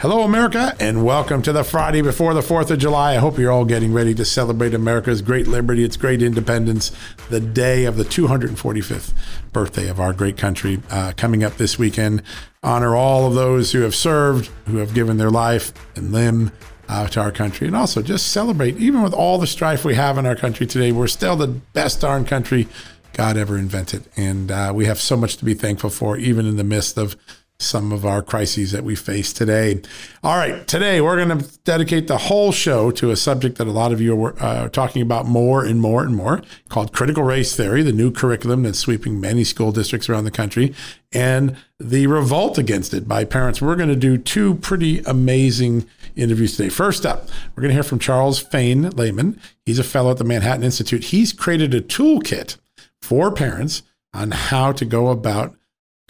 Hello, 0.00 0.22
America, 0.24 0.74
and 0.80 1.04
welcome 1.04 1.42
to 1.42 1.52
the 1.52 1.62
Friday 1.62 2.00
before 2.00 2.32
the 2.32 2.40
4th 2.40 2.70
of 2.70 2.78
July. 2.78 3.12
I 3.12 3.16
hope 3.18 3.38
you're 3.38 3.52
all 3.52 3.66
getting 3.66 3.92
ready 3.92 4.14
to 4.14 4.24
celebrate 4.24 4.72
America's 4.72 5.20
great 5.20 5.46
liberty, 5.46 5.84
its 5.84 5.98
great 5.98 6.22
independence, 6.22 6.90
the 7.28 7.38
day 7.38 7.84
of 7.84 7.98
the 7.98 8.04
245th 8.04 9.12
birthday 9.52 9.88
of 9.88 10.00
our 10.00 10.14
great 10.14 10.38
country 10.38 10.80
uh, 10.90 11.12
coming 11.18 11.44
up 11.44 11.58
this 11.58 11.78
weekend. 11.78 12.22
Honor 12.62 12.96
all 12.96 13.26
of 13.26 13.34
those 13.34 13.72
who 13.72 13.82
have 13.82 13.94
served, 13.94 14.46
who 14.68 14.78
have 14.78 14.94
given 14.94 15.18
their 15.18 15.28
life 15.28 15.70
and 15.94 16.12
limb 16.12 16.50
uh, 16.88 17.06
to 17.08 17.20
our 17.20 17.30
country, 17.30 17.66
and 17.66 17.76
also 17.76 18.00
just 18.00 18.32
celebrate. 18.32 18.78
Even 18.78 19.02
with 19.02 19.12
all 19.12 19.36
the 19.36 19.46
strife 19.46 19.84
we 19.84 19.96
have 19.96 20.16
in 20.16 20.24
our 20.24 20.34
country 20.34 20.66
today, 20.66 20.92
we're 20.92 21.08
still 21.08 21.36
the 21.36 21.46
best 21.46 22.00
darn 22.00 22.24
country 22.24 22.68
God 23.12 23.36
ever 23.36 23.58
invented. 23.58 24.08
And 24.16 24.50
uh, 24.50 24.72
we 24.74 24.86
have 24.86 24.98
so 24.98 25.14
much 25.18 25.36
to 25.36 25.44
be 25.44 25.52
thankful 25.52 25.90
for, 25.90 26.16
even 26.16 26.46
in 26.46 26.56
the 26.56 26.64
midst 26.64 26.96
of 26.96 27.16
some 27.62 27.92
of 27.92 28.04
our 28.06 28.22
crises 28.22 28.72
that 28.72 28.84
we 28.84 28.94
face 28.96 29.32
today. 29.32 29.80
All 30.24 30.36
right, 30.36 30.66
today 30.66 31.00
we're 31.00 31.22
going 31.22 31.38
to 31.38 31.58
dedicate 31.60 32.06
the 32.08 32.16
whole 32.16 32.52
show 32.52 32.90
to 32.92 33.10
a 33.10 33.16
subject 33.16 33.58
that 33.58 33.66
a 33.66 33.70
lot 33.70 33.92
of 33.92 34.00
you 34.00 34.22
are 34.24 34.42
uh, 34.42 34.68
talking 34.70 35.02
about 35.02 35.26
more 35.26 35.64
and 35.64 35.80
more 35.80 36.02
and 36.02 36.16
more 36.16 36.42
called 36.68 36.92
critical 36.92 37.22
race 37.22 37.54
theory, 37.54 37.82
the 37.82 37.92
new 37.92 38.10
curriculum 38.10 38.62
that's 38.62 38.78
sweeping 38.78 39.20
many 39.20 39.44
school 39.44 39.72
districts 39.72 40.08
around 40.08 40.24
the 40.24 40.30
country, 40.30 40.74
and 41.12 41.56
the 41.78 42.06
revolt 42.06 42.56
against 42.56 42.94
it 42.94 43.06
by 43.06 43.24
parents. 43.24 43.60
We're 43.60 43.76
going 43.76 43.88
to 43.90 43.96
do 43.96 44.16
two 44.16 44.54
pretty 44.56 45.00
amazing 45.00 45.86
interviews 46.16 46.56
today. 46.56 46.68
First 46.70 47.04
up, 47.04 47.28
we're 47.54 47.60
going 47.62 47.70
to 47.70 47.74
hear 47.74 47.82
from 47.82 47.98
Charles 47.98 48.38
Fain 48.38 48.88
Lehman. 48.90 49.38
He's 49.66 49.78
a 49.78 49.84
fellow 49.84 50.10
at 50.12 50.16
the 50.18 50.24
Manhattan 50.24 50.64
Institute. 50.64 51.04
He's 51.04 51.32
created 51.32 51.74
a 51.74 51.80
toolkit 51.82 52.56
for 53.02 53.30
parents 53.30 53.82
on 54.14 54.30
how 54.30 54.72
to 54.72 54.84
go 54.84 55.08
about 55.08 55.54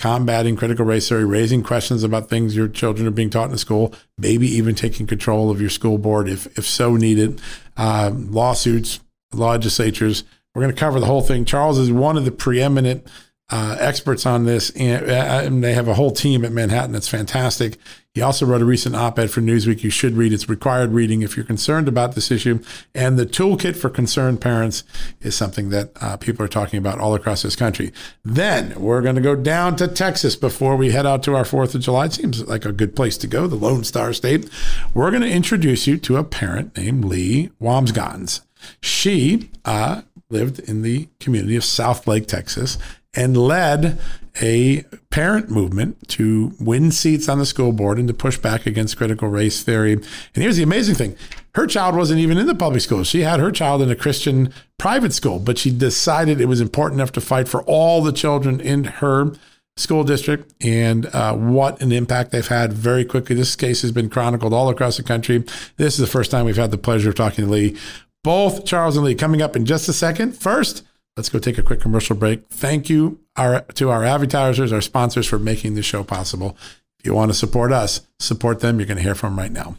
combating 0.01 0.57
critical 0.57 0.85
race 0.87 1.09
theory, 1.11 1.27
raising 1.27 1.63
questions 1.63 2.03
about 2.03 2.31
things 2.31 2.57
your 2.57 2.67
children 2.69 3.07
are 3.07 3.11
being 3.13 3.29
taught 3.29 3.51
in 3.51 3.59
school, 3.59 3.93
maybe 4.17 4.49
even 4.49 4.75
taking 4.75 5.07
control 5.07 5.51
of 5.51 5.61
your 5.61 5.69
school 5.69 5.99
board 5.99 6.27
if, 6.27 6.47
if 6.59 6.65
so 6.67 6.97
needed, 6.97 7.39
uh, 7.77 8.11
lawsuits, 8.15 8.99
legislatures. 9.33 10.25
We're 10.55 10.63
going 10.63 10.75
to 10.75 10.81
cover 10.81 11.01
the 11.01 11.07
whole 11.07 11.21
thing. 11.21 11.45
Charles 11.45 11.79
is 11.79 11.93
one 11.93 12.17
of 12.17 12.25
the 12.25 12.31
preeminent 12.33 13.07
uh, 13.51 13.77
experts 13.81 14.27
on 14.27 14.45
this, 14.45 14.71
and, 14.71 15.11
uh, 15.11 15.41
and, 15.43 15.63
they 15.65 15.75
have 15.75 15.89
a 15.89 15.95
whole 15.95 16.13
team 16.13 16.45
at 16.45 16.53
Manhattan 16.53 16.93
that's 16.93 17.09
fantastic. 17.09 17.79
He 18.15 18.21
also 18.23 18.47
wrote 18.47 18.63
a 18.63 18.65
recent 18.65 18.95
op 18.97 19.19
ed 19.19 19.29
for 19.31 19.41
Newsweek 19.41 19.83
you 19.83 19.91
should 19.91 20.15
read. 20.15 20.33
It's 20.33 20.49
required 20.49 20.91
reading 20.93 21.23
if 21.23 21.37
you're 21.37 21.45
concerned 21.45 21.87
about 21.89 22.15
this 22.15 22.31
issue. 22.31 22.61
And 22.95 23.19
the 23.19 23.27
toolkit 23.27 23.77
for 23.77 23.89
concerned 23.91 24.41
parents 24.41 24.83
is 25.21 25.35
something 25.37 25.71
that 25.71 25.91
uh, 26.01 26.17
people 26.17 26.45
are 26.45 26.49
talking 26.49 26.79
about 26.79 26.99
all 27.01 27.15
across 27.15 27.43
this 27.43 27.55
country. 27.57 27.93
Then 28.25 28.75
we're 28.81 29.03
going 29.03 29.15
to 29.17 29.21
go 29.21 29.37
down 29.37 29.75
to 29.77 29.87
Texas 29.89 30.35
before 30.37 30.77
we 30.77 30.91
head 30.93 31.07
out 31.07 31.23
to 31.25 31.35
our 31.37 31.45
4th 31.45 31.75
of 31.77 31.83
July. 31.83 32.07
It 32.07 32.13
seems 32.15 32.47
like 32.49 32.65
a 32.65 32.73
good 32.73 32.95
place 32.97 33.17
to 33.19 33.27
go, 33.29 33.47
the 33.47 33.57
Lone 33.57 33.85
Star 33.85 34.13
State. 34.13 34.49
We're 34.93 35.11
going 35.11 35.23
to 35.23 35.31
introduce 35.31 35.87
you 35.87 35.97
to 35.99 36.17
a 36.17 36.25
parent 36.25 36.77
named 36.77 37.05
Leigh 37.05 37.51
Wambsganss. 37.61 38.41
She 38.83 39.51
uh, 39.65 40.03
lived 40.29 40.59
in 40.59 40.83
the 40.83 41.09
community 41.21 41.55
of 41.55 41.63
Southlake, 41.63 42.27
Texas, 42.27 42.77
and 43.15 43.37
led 43.37 43.99
a 44.41 44.83
parent 45.11 45.51
movement 45.51 46.09
to 46.09 46.53
win 46.61 46.91
seats 46.93 47.29
on 47.29 47.39
the 47.39 47.47
school 47.47 47.73
board 47.73 47.99
and 47.99 48.07
to 48.07 48.15
push 48.15 48.39
back 48.39 48.65
against 48.67 48.97
critical 48.97 49.29
race 49.29 49.63
theory. 49.63 49.93
And 49.95 50.05
here's 50.35 50.57
the 50.57 50.63
amazing 50.63 50.95
thing 50.95 51.17
her 51.57 51.67
child 51.67 51.97
wasn't 51.97 52.21
even 52.21 52.39
in 52.39 52.47
the 52.47 52.55
public 52.55 52.81
school. 52.81 53.03
She 53.03 53.23
had 53.23 53.41
her 53.41 53.51
child 53.51 53.83
in 53.83 53.91
a 53.91 53.97
Christian 53.97 54.53
private 54.79 55.13
school, 55.13 55.41
but 55.41 55.59
she 55.59 55.71
decided 55.71 56.41
it 56.41 56.45
was 56.47 56.61
important 56.61 57.01
enough 57.01 57.13
to 57.13 57.21
fight 57.21 57.49
for 57.49 57.63
all 57.65 58.03
the 58.03 58.13
children 58.13 58.61
in 58.61 58.85
her 58.85 59.33
school 59.77 60.05
district 60.05 60.53
and 60.63 61.07
uh, 61.07 61.33
what 61.35 61.81
an 61.81 61.91
impact 61.91 62.31
they've 62.31 62.47
had 62.49 62.73
very 62.73 63.05
quickly. 63.05 63.35
This 63.35 63.57
case 63.57 63.83
has 63.83 63.91
been 63.91 64.11
chronicled 64.11 64.53
all 64.55 64.69
across 64.69 64.97
the 64.97 65.03
country. 65.03 65.39
This 65.77 65.95
is 65.95 65.99
the 66.01 66.07
first 66.07 66.31
time 66.31 66.45
we've 66.45 66.57
had 66.57 66.71
the 66.71 66.79
pleasure 66.79 67.09
of 67.09 67.15
talking 67.17 67.47
to 67.47 67.51
Leigh. 67.51 67.77
Both 68.23 68.65
Charles 68.67 68.97
and 68.97 69.05
Leigh 69.07 69.15
coming 69.17 69.43
up 69.43 69.57
in 69.57 69.65
just 69.65 69.89
a 69.89 69.93
second. 69.95 70.33
First, 70.37 70.85
Let's 71.17 71.29
go 71.29 71.39
take 71.39 71.59
a 71.59 71.63
quick 71.63 71.81
commercial 71.81 72.15
break. 72.17 72.47
Thank 72.49 72.89
you 72.89 73.21
our, 73.37 73.63
to 73.75 73.91
our 73.91 74.05
advertisers, 74.05 74.73
our 74.73 74.81
sponsors 74.81 75.27
for 75.27 75.39
making 75.39 75.75
this 75.75 75.87
show 75.87 76.05
possible. 76.05 76.57
If 77.01 77.07
you 77.07 77.15
want 77.15 77.31
to 77.31 77.35
support 77.39 77.73
us, 77.73 78.03
support 78.21 78.61
them. 78.61 78.79
You're 78.79 78.87
going 78.87 78.99
to 78.99 79.03
hear 79.03 79.15
from 79.17 79.39
right 79.39 79.51
now. 79.53 79.77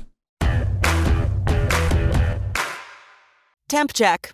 Temp 3.70 3.94
check. 3.94 4.34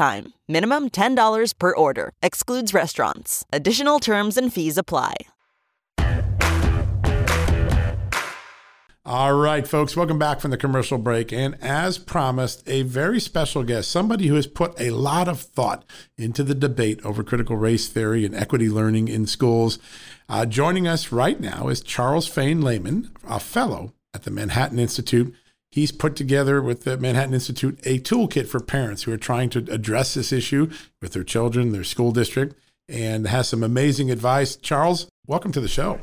time. 0.00 0.24
Minimum 0.48 0.82
$10 0.90 1.58
per 1.58 1.72
order. 1.74 2.12
Excludes 2.22 2.74
restaurants. 2.82 3.32
Additional 3.58 3.98
terms 4.10 4.36
and 4.36 4.52
fees 4.52 4.76
apply. 4.78 5.14
All 9.02 9.32
right, 9.32 9.66
folks, 9.66 9.96
welcome 9.96 10.18
back 10.20 10.40
from 10.40 10.50
the 10.52 10.56
commercial 10.58 10.98
break. 10.98 11.32
And 11.32 11.56
as 11.62 11.98
promised, 11.98 12.62
a 12.68 12.82
very 12.82 13.18
special 13.18 13.64
guest, 13.64 13.90
somebody 13.90 14.28
who 14.28 14.34
has 14.36 14.46
put 14.46 14.78
a 14.80 14.90
lot 14.90 15.26
of 15.26 15.40
thought 15.40 15.84
into 16.16 16.44
the 16.44 16.54
debate 16.54 17.00
over 17.04 17.24
critical 17.24 17.56
race 17.56 17.88
theory 17.88 18.24
and 18.26 18.36
equity 18.36 18.68
learning 18.68 19.08
in 19.08 19.26
schools. 19.26 19.78
Uh, 20.28 20.46
joining 20.46 20.86
us 20.86 21.10
right 21.10 21.40
now 21.40 21.68
is 21.68 21.80
Charles 21.80 22.28
Fain 22.28 22.60
Lehman, 22.62 23.10
a 23.26 23.40
fellow 23.40 23.94
at 24.14 24.22
the 24.24 24.30
Manhattan 24.30 24.78
Institute 24.78 25.34
He's 25.72 25.92
put 25.92 26.16
together 26.16 26.60
with 26.60 26.82
the 26.82 26.96
Manhattan 26.96 27.32
Institute 27.34 27.78
a 27.84 28.00
toolkit 28.00 28.48
for 28.48 28.58
parents 28.58 29.04
who 29.04 29.12
are 29.12 29.16
trying 29.18 29.50
to 29.50 29.58
address 29.72 30.14
this 30.14 30.32
issue 30.32 30.68
with 31.00 31.12
their 31.12 31.22
children, 31.22 31.70
their 31.70 31.84
school 31.84 32.10
district, 32.10 32.56
and 32.88 33.28
has 33.28 33.48
some 33.48 33.62
amazing 33.62 34.10
advice. 34.10 34.56
Charles, 34.56 35.08
welcome 35.28 35.52
to 35.52 35.60
the 35.60 35.68
show. 35.68 36.00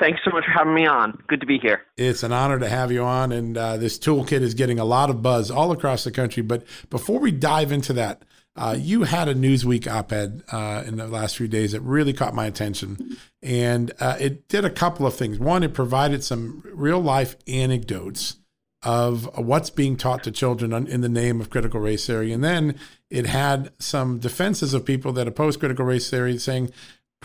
Thanks 0.00 0.20
so 0.24 0.30
much 0.30 0.44
for 0.46 0.52
having 0.52 0.74
me 0.74 0.86
on. 0.86 1.18
Good 1.28 1.40
to 1.40 1.46
be 1.46 1.58
here. 1.58 1.82
It's 1.98 2.22
an 2.22 2.32
honor 2.32 2.58
to 2.58 2.68
have 2.70 2.90
you 2.90 3.02
on, 3.02 3.32
and 3.32 3.58
uh, 3.58 3.76
this 3.76 3.98
toolkit 3.98 4.40
is 4.40 4.54
getting 4.54 4.78
a 4.78 4.84
lot 4.86 5.10
of 5.10 5.20
buzz 5.20 5.50
all 5.50 5.72
across 5.72 6.04
the 6.04 6.10
country. 6.10 6.42
But 6.42 6.64
before 6.88 7.18
we 7.20 7.32
dive 7.32 7.70
into 7.70 7.92
that, 7.92 8.22
uh, 8.56 8.76
you 8.78 9.02
had 9.02 9.28
a 9.28 9.34
Newsweek 9.34 9.86
op-ed 9.86 10.42
uh, 10.50 10.84
in 10.86 10.96
the 10.96 11.06
last 11.06 11.36
few 11.36 11.48
days 11.48 11.72
that 11.72 11.80
really 11.82 12.14
caught 12.14 12.34
my 12.34 12.46
attention, 12.46 13.18
and 13.42 13.92
uh, 14.00 14.16
it 14.18 14.48
did 14.48 14.64
a 14.64 14.70
couple 14.70 15.04
of 15.06 15.14
things. 15.14 15.38
One, 15.38 15.62
it 15.62 15.74
provided 15.74 16.24
some 16.24 16.62
real-life 16.72 17.36
anecdotes 17.46 18.36
of 18.82 19.28
what's 19.38 19.70
being 19.70 19.96
taught 19.96 20.24
to 20.24 20.30
children 20.30 20.72
in 20.88 21.00
the 21.02 21.08
name 21.08 21.40
of 21.40 21.50
critical 21.50 21.80
race 21.80 22.06
theory. 22.06 22.32
And 22.32 22.42
then 22.42 22.76
it 23.10 23.26
had 23.26 23.70
some 23.78 24.18
defenses 24.18 24.74
of 24.74 24.84
people 24.84 25.12
that 25.12 25.28
oppose 25.28 25.56
critical 25.56 25.84
race 25.84 26.10
theory 26.10 26.36
saying, 26.38 26.70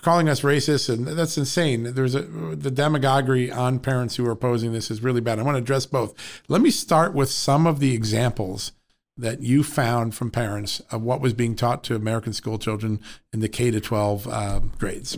calling 0.01 0.29
us 0.29 0.41
racist 0.41 0.93
and 0.93 1.07
that's 1.07 1.39
insane 1.39 1.95
there's 1.95 2.13
a 2.13 2.21
the 2.21 2.69
demagoguery 2.69 3.51
on 3.51 3.79
parents 3.79 4.15
who 4.15 4.27
are 4.27 4.31
opposing 4.31 4.71
this 4.71 4.91
is 4.91 5.01
really 5.01 5.19
bad 5.19 5.39
i 5.39 5.41
want 5.41 5.55
to 5.55 5.59
address 5.59 5.87
both 5.87 6.13
let 6.47 6.61
me 6.61 6.69
start 6.69 7.15
with 7.15 7.31
some 7.31 7.65
of 7.65 7.79
the 7.79 7.95
examples 7.95 8.73
that 9.17 9.41
you 9.41 9.63
found 9.63 10.13
from 10.13 10.29
parents 10.29 10.81
of 10.91 11.01
what 11.01 11.19
was 11.19 11.33
being 11.33 11.55
taught 11.55 11.83
to 11.83 11.95
american 11.95 12.31
school 12.31 12.59
children 12.59 12.99
in 13.33 13.39
the 13.39 13.49
k 13.49 13.71
to 13.71 13.81
12 13.81 14.27
uh, 14.27 14.59
grades 14.77 15.17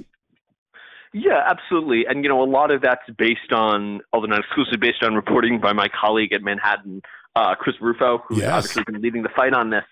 yeah, 1.13 1.43
absolutely. 1.45 2.05
And, 2.07 2.23
you 2.23 2.29
know, 2.29 2.43
a 2.43 2.45
lot 2.45 2.71
of 2.71 2.81
that's 2.81 3.01
based 3.17 3.51
on, 3.51 4.01
although 4.13 4.27
not 4.27 4.39
exclusively 4.39 4.77
based 4.77 5.03
on 5.03 5.15
reporting 5.15 5.59
by 5.59 5.73
my 5.73 5.87
colleague 5.87 6.33
at 6.33 6.41
Manhattan, 6.43 7.01
uh, 7.35 7.55
Chris 7.55 7.75
Rufo, 7.81 8.19
who's 8.27 8.39
yes. 8.39 8.49
obviously 8.51 8.83
been 8.83 9.01
leading 9.01 9.23
the 9.23 9.29
fight 9.35 9.53
on 9.53 9.69
this. 9.69 9.85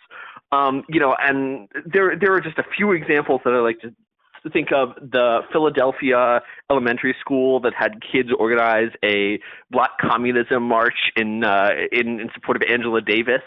Um, 0.51 0.83
you 0.87 0.99
know, 0.99 1.15
and 1.19 1.67
there, 1.91 2.13
there 2.19 2.33
are 2.33 2.39
just 2.41 2.57
a 2.57 2.63
few 2.77 2.91
examples 2.91 3.41
that 3.45 3.53
I 3.53 3.57
like 3.59 3.79
to 3.81 3.91
think 4.53 4.69
of 4.73 4.89
the 5.01 5.41
Philadelphia 5.51 6.39
elementary 6.71 7.13
school 7.19 7.59
that 7.61 7.73
had 7.77 7.95
kids 8.11 8.29
organize 8.39 8.89
a 9.03 9.39
black 9.71 9.91
communism 9.99 10.63
march 10.63 11.11
in 11.17 11.43
uh, 11.43 11.71
in, 11.91 12.21
in 12.21 12.29
support 12.33 12.55
of 12.55 12.63
Angela 12.71 13.01
Davis. 13.01 13.41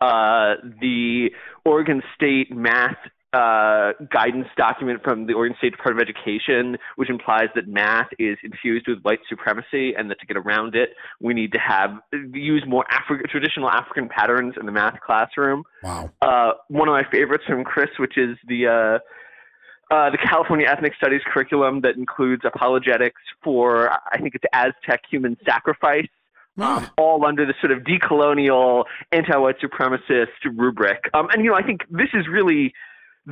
Uh, 0.00 0.54
the 0.80 1.30
Oregon 1.64 2.02
State 2.14 2.54
math 2.54 2.94
uh, 3.38 3.92
guidance 4.12 4.48
document 4.56 5.00
from 5.04 5.24
the 5.28 5.32
Oregon 5.32 5.56
State 5.58 5.70
Department 5.70 6.02
of 6.10 6.12
Education, 6.12 6.76
which 6.96 7.08
implies 7.08 7.46
that 7.54 7.68
math 7.68 8.08
is 8.18 8.36
infused 8.42 8.88
with 8.88 9.00
white 9.02 9.20
supremacy, 9.28 9.94
and 9.96 10.10
that 10.10 10.18
to 10.18 10.26
get 10.26 10.36
around 10.36 10.74
it, 10.74 10.90
we 11.20 11.32
need 11.34 11.52
to 11.52 11.58
have 11.60 12.00
use 12.32 12.64
more 12.66 12.84
Afri- 12.90 13.22
traditional 13.30 13.70
African 13.70 14.08
patterns 14.08 14.54
in 14.58 14.66
the 14.66 14.72
math 14.72 14.98
classroom. 15.06 15.62
Wow. 15.84 16.10
Uh, 16.20 16.52
one 16.66 16.88
of 16.88 16.94
my 16.94 17.04
favorites 17.12 17.44
from 17.46 17.62
Chris, 17.62 17.90
which 18.00 18.18
is 18.18 18.36
the 18.48 18.66
uh, 18.66 19.94
uh 19.94 20.10
the 20.10 20.18
California 20.18 20.66
Ethnic 20.68 20.96
Studies 20.96 21.20
curriculum 21.32 21.80
that 21.82 21.94
includes 21.94 22.42
apologetics 22.44 23.20
for, 23.44 23.90
I 24.12 24.18
think 24.20 24.34
it's 24.34 24.44
Aztec 24.52 25.02
human 25.08 25.36
sacrifice. 25.46 26.08
Hmm. 26.56 26.62
Um, 26.62 26.86
all 26.98 27.24
under 27.24 27.46
the 27.46 27.54
sort 27.60 27.70
of 27.70 27.84
decolonial 27.84 28.86
anti-white 29.12 29.60
supremacist 29.60 30.34
rubric. 30.56 31.08
Um, 31.14 31.28
and 31.32 31.44
you 31.44 31.52
know, 31.52 31.56
I 31.56 31.62
think 31.62 31.82
this 31.88 32.08
is 32.14 32.26
really 32.26 32.72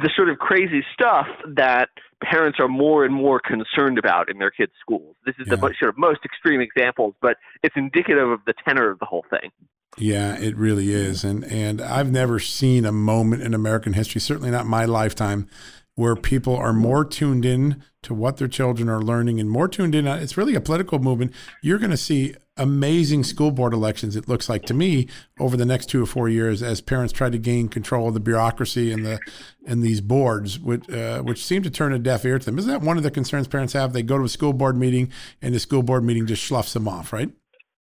the 0.02 0.10
sort 0.14 0.28
of 0.28 0.38
crazy 0.38 0.84
stuff 0.92 1.26
that 1.54 1.88
parents 2.22 2.58
are 2.60 2.68
more 2.68 3.04
and 3.06 3.14
more 3.14 3.40
concerned 3.40 3.98
about 3.98 4.30
in 4.30 4.38
their 4.38 4.50
kids' 4.50 4.72
schools. 4.78 5.16
This 5.24 5.34
is 5.38 5.48
yeah. 5.48 5.54
the 5.56 5.74
sort 5.78 5.88
of 5.88 5.96
most 5.96 6.20
extreme 6.24 6.60
examples, 6.60 7.14
but 7.22 7.36
it's 7.62 7.74
indicative 7.76 8.28
of 8.30 8.40
the 8.46 8.52
tenor 8.66 8.90
of 8.90 8.98
the 8.98 9.06
whole 9.06 9.24
thing. 9.30 9.50
Yeah, 9.96 10.38
it 10.38 10.54
really 10.56 10.92
is, 10.92 11.24
and 11.24 11.44
and 11.44 11.80
I've 11.80 12.10
never 12.12 12.38
seen 12.38 12.84
a 12.84 12.92
moment 12.92 13.42
in 13.42 13.54
American 13.54 13.94
history, 13.94 14.20
certainly 14.20 14.50
not 14.50 14.66
my 14.66 14.84
lifetime, 14.84 15.48
where 15.94 16.14
people 16.14 16.54
are 16.54 16.74
more 16.74 17.02
tuned 17.02 17.46
in 17.46 17.82
to 18.02 18.12
what 18.12 18.36
their 18.36 18.48
children 18.48 18.90
are 18.90 19.00
learning 19.00 19.40
and 19.40 19.48
more 19.50 19.68
tuned 19.68 19.94
in. 19.94 20.06
It's 20.06 20.36
really 20.36 20.54
a 20.54 20.60
political 20.60 20.98
movement. 20.98 21.32
You're 21.62 21.78
going 21.78 21.90
to 21.92 21.96
see 21.96 22.34
amazing 22.58 23.22
school 23.24 23.50
board 23.50 23.74
elections, 23.74 24.16
it 24.16 24.28
looks 24.28 24.48
like 24.48 24.64
to 24.66 24.74
me, 24.74 25.08
over 25.38 25.56
the 25.56 25.66
next 25.66 25.86
two 25.86 26.02
or 26.02 26.06
four 26.06 26.28
years 26.28 26.62
as 26.62 26.80
parents 26.80 27.12
try 27.12 27.28
to 27.30 27.38
gain 27.38 27.68
control 27.68 28.08
of 28.08 28.14
the 28.14 28.20
bureaucracy 28.20 28.92
and 28.92 29.04
the 29.04 29.20
and 29.66 29.82
these 29.82 30.00
boards, 30.00 30.58
which, 30.58 30.88
uh, 30.90 31.20
which 31.22 31.44
seem 31.44 31.62
to 31.62 31.70
turn 31.70 31.92
a 31.92 31.98
deaf 31.98 32.24
ear 32.24 32.38
to 32.38 32.46
them. 32.46 32.58
Isn't 32.58 32.70
that 32.70 32.82
one 32.82 32.96
of 32.96 33.02
the 33.02 33.10
concerns 33.10 33.48
parents 33.48 33.72
have? 33.72 33.92
They 33.92 34.02
go 34.02 34.16
to 34.16 34.24
a 34.24 34.28
school 34.28 34.52
board 34.52 34.76
meeting 34.76 35.12
and 35.42 35.54
the 35.54 35.58
school 35.60 35.82
board 35.82 36.04
meeting 36.04 36.26
just 36.26 36.44
sloughs 36.44 36.72
them 36.72 36.86
off, 36.88 37.12
right? 37.12 37.30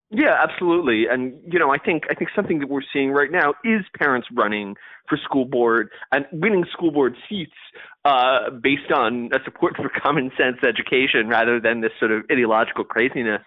Yeah, 0.09 0.35
absolutely. 0.41 1.07
And 1.09 1.35
you 1.51 1.57
know, 1.59 1.71
I 1.71 1.77
think 1.77 2.03
I 2.09 2.15
think 2.15 2.31
something 2.35 2.59
that 2.59 2.69
we're 2.69 2.81
seeing 2.93 3.11
right 3.11 3.31
now 3.31 3.53
is 3.63 3.81
parents 3.97 4.27
running 4.33 4.75
for 5.07 5.17
school 5.23 5.45
board 5.45 5.89
and 6.11 6.25
winning 6.31 6.65
school 6.73 6.91
board 6.91 7.15
seats 7.29 7.53
uh, 8.05 8.49
based 8.49 8.91
on 8.93 9.29
a 9.33 9.39
support 9.45 9.75
for 9.75 9.89
common 9.89 10.31
sense 10.37 10.57
education 10.67 11.27
rather 11.27 11.59
than 11.59 11.81
this 11.81 11.91
sort 11.99 12.11
of 12.11 12.23
ideological 12.31 12.83
craziness 12.83 13.41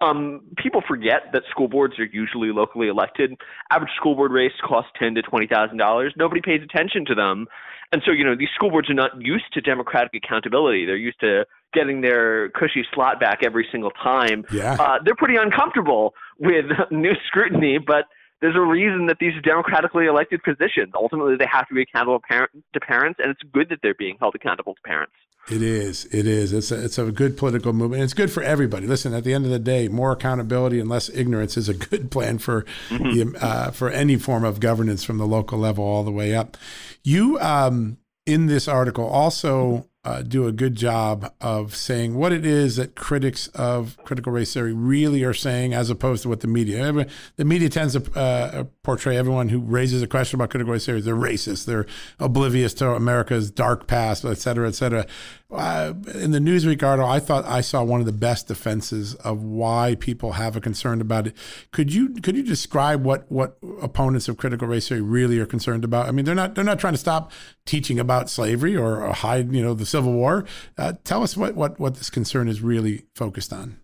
um, 0.00 0.42
people 0.62 0.82
forget 0.86 1.32
that 1.32 1.42
school 1.50 1.68
boards 1.68 1.94
are 1.98 2.04
usually 2.04 2.52
locally 2.52 2.88
elected. 2.88 3.32
Average 3.70 3.92
school 3.98 4.14
board 4.14 4.30
race 4.32 4.52
costs 4.62 4.90
ten 4.98 5.14
to 5.14 5.22
twenty 5.22 5.46
thousand 5.46 5.78
dollars. 5.78 6.12
Nobody 6.18 6.40
pays 6.44 6.60
attention 6.62 7.06
to 7.06 7.14
them, 7.14 7.46
and 7.92 8.02
so 8.04 8.12
you 8.12 8.22
know 8.24 8.34
these 8.38 8.50
school 8.54 8.68
boards 8.70 8.90
are 8.90 8.94
not 8.94 9.12
used 9.20 9.46
to 9.54 9.62
democratic 9.62 10.10
accountability. 10.14 10.84
They're 10.84 10.96
used 10.96 11.20
to 11.20 11.46
getting 11.72 12.02
their 12.02 12.50
cushy 12.50 12.84
slot 12.92 13.18
back 13.20 13.38
every 13.42 13.66
single 13.72 13.90
time. 13.90 14.44
Yeah. 14.52 14.76
Uh, 14.78 14.98
they're 15.02 15.14
pretty 15.16 15.36
uncomfortable 15.40 16.12
with 16.38 16.66
new 16.90 17.12
scrutiny, 17.28 17.78
but 17.78 18.04
there's 18.40 18.56
a 18.56 18.60
reason 18.60 19.06
that 19.06 19.18
these 19.18 19.34
are 19.34 19.40
democratically 19.40 20.06
elected 20.06 20.42
positions. 20.42 20.92
Ultimately, 20.94 21.36
they 21.38 21.46
have 21.50 21.66
to 21.68 21.74
be 21.74 21.82
accountable 21.82 22.20
to 22.20 22.80
parents, 22.80 23.18
and 23.22 23.30
it's 23.30 23.40
good 23.52 23.68
that 23.70 23.78
they're 23.82 23.94
being 23.94 24.16
held 24.20 24.34
accountable 24.34 24.74
to 24.74 24.80
parents. 24.84 25.12
It 25.48 25.62
is. 25.62 26.06
It 26.06 26.26
is. 26.26 26.52
It's 26.52 26.72
a, 26.72 26.84
it's 26.84 26.98
a 26.98 27.10
good 27.12 27.36
political 27.36 27.72
movement. 27.72 28.02
It's 28.02 28.14
good 28.14 28.32
for 28.32 28.42
everybody. 28.42 28.86
Listen, 28.86 29.14
at 29.14 29.22
the 29.24 29.32
end 29.32 29.44
of 29.44 29.50
the 29.52 29.60
day, 29.60 29.86
more 29.88 30.10
accountability 30.12 30.80
and 30.80 30.88
less 30.88 31.08
ignorance 31.10 31.56
is 31.56 31.68
a 31.68 31.74
good 31.74 32.10
plan 32.10 32.38
for 32.38 32.64
mm-hmm. 32.90 33.30
the, 33.30 33.44
uh, 33.44 33.70
for 33.70 33.88
any 33.88 34.16
form 34.16 34.44
of 34.44 34.58
governance 34.60 35.04
from 35.04 35.18
the 35.18 35.26
local 35.26 35.58
level 35.58 35.84
all 35.84 36.02
the 36.02 36.10
way 36.10 36.34
up. 36.34 36.56
You 37.04 37.38
um, 37.38 37.98
in 38.26 38.46
this 38.46 38.66
article 38.66 39.06
also 39.06 39.86
uh, 40.06 40.22
do 40.22 40.46
a 40.46 40.52
good 40.52 40.76
job 40.76 41.32
of 41.40 41.74
saying 41.74 42.14
what 42.14 42.30
it 42.30 42.46
is 42.46 42.76
that 42.76 42.94
critics 42.94 43.48
of 43.48 43.98
critical 44.04 44.30
race 44.30 44.54
theory 44.54 44.72
really 44.72 45.24
are 45.24 45.34
saying, 45.34 45.74
as 45.74 45.90
opposed 45.90 46.22
to 46.22 46.28
what 46.28 46.38
the 46.42 46.46
media. 46.46 46.92
the 47.34 47.44
media 47.44 47.68
tends 47.68 47.94
to 48.00 48.16
uh, 48.18 48.62
portray 48.84 49.16
everyone 49.16 49.48
who 49.48 49.58
raises 49.58 50.02
a 50.02 50.06
question 50.06 50.36
about 50.36 50.48
critical 50.50 50.72
race 50.72 50.86
theory 50.86 51.00
they're 51.00 51.16
racist, 51.16 51.64
they're 51.64 51.86
oblivious 52.20 52.72
to 52.72 52.88
America's 52.92 53.50
dark 53.50 53.88
past, 53.88 54.24
et 54.24 54.38
cetera, 54.38 54.68
et 54.68 54.76
cetera. 54.76 55.04
Uh, 55.50 55.92
in 56.14 56.32
the 56.32 56.40
Newsweek 56.40 56.82
article, 56.82 57.08
I 57.08 57.20
thought 57.20 57.44
I 57.44 57.60
saw 57.60 57.82
one 57.82 58.00
of 58.00 58.06
the 58.06 58.12
best 58.12 58.48
defenses 58.48 59.14
of 59.16 59.42
why 59.42 59.96
people 59.98 60.32
have 60.32 60.56
a 60.56 60.60
concern 60.60 61.00
about 61.00 61.28
it. 61.28 61.36
Could 61.70 61.94
you 61.94 62.10
could 62.14 62.36
you 62.36 62.42
describe 62.42 63.04
what 63.04 63.30
what 63.30 63.56
opponents 63.80 64.28
of 64.28 64.36
critical 64.38 64.66
race 64.66 64.88
theory 64.88 65.02
really 65.02 65.38
are 65.38 65.46
concerned 65.46 65.84
about? 65.84 66.06
I 66.06 66.10
mean, 66.12 66.24
they're 66.24 66.34
not 66.34 66.54
they're 66.56 66.64
not 66.64 66.80
trying 66.80 66.94
to 66.94 66.98
stop 66.98 67.30
teaching 67.64 67.98
about 68.00 68.28
slavery 68.30 68.76
or 68.76 69.12
hide 69.12 69.52
you 69.52 69.62
know 69.62 69.74
the 69.74 69.86
Civil 69.96 70.12
War. 70.12 70.44
Uh, 70.76 70.92
tell 71.04 71.22
us 71.22 71.38
what, 71.38 71.54
what, 71.54 71.80
what 71.80 71.94
this 71.94 72.10
concern 72.10 72.48
is 72.48 72.60
really 72.60 73.04
focused 73.14 73.50
on. 73.50 73.78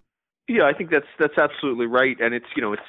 Yeah, 0.47 0.65
I 0.65 0.75
think 0.77 0.91
that's 0.91 1.07
that's 1.19 1.39
absolutely 1.41 1.87
right, 1.87 2.17
and 2.21 2.35
it's 2.35 2.45
you 2.55 2.61
know 2.61 2.75
it's 2.75 2.89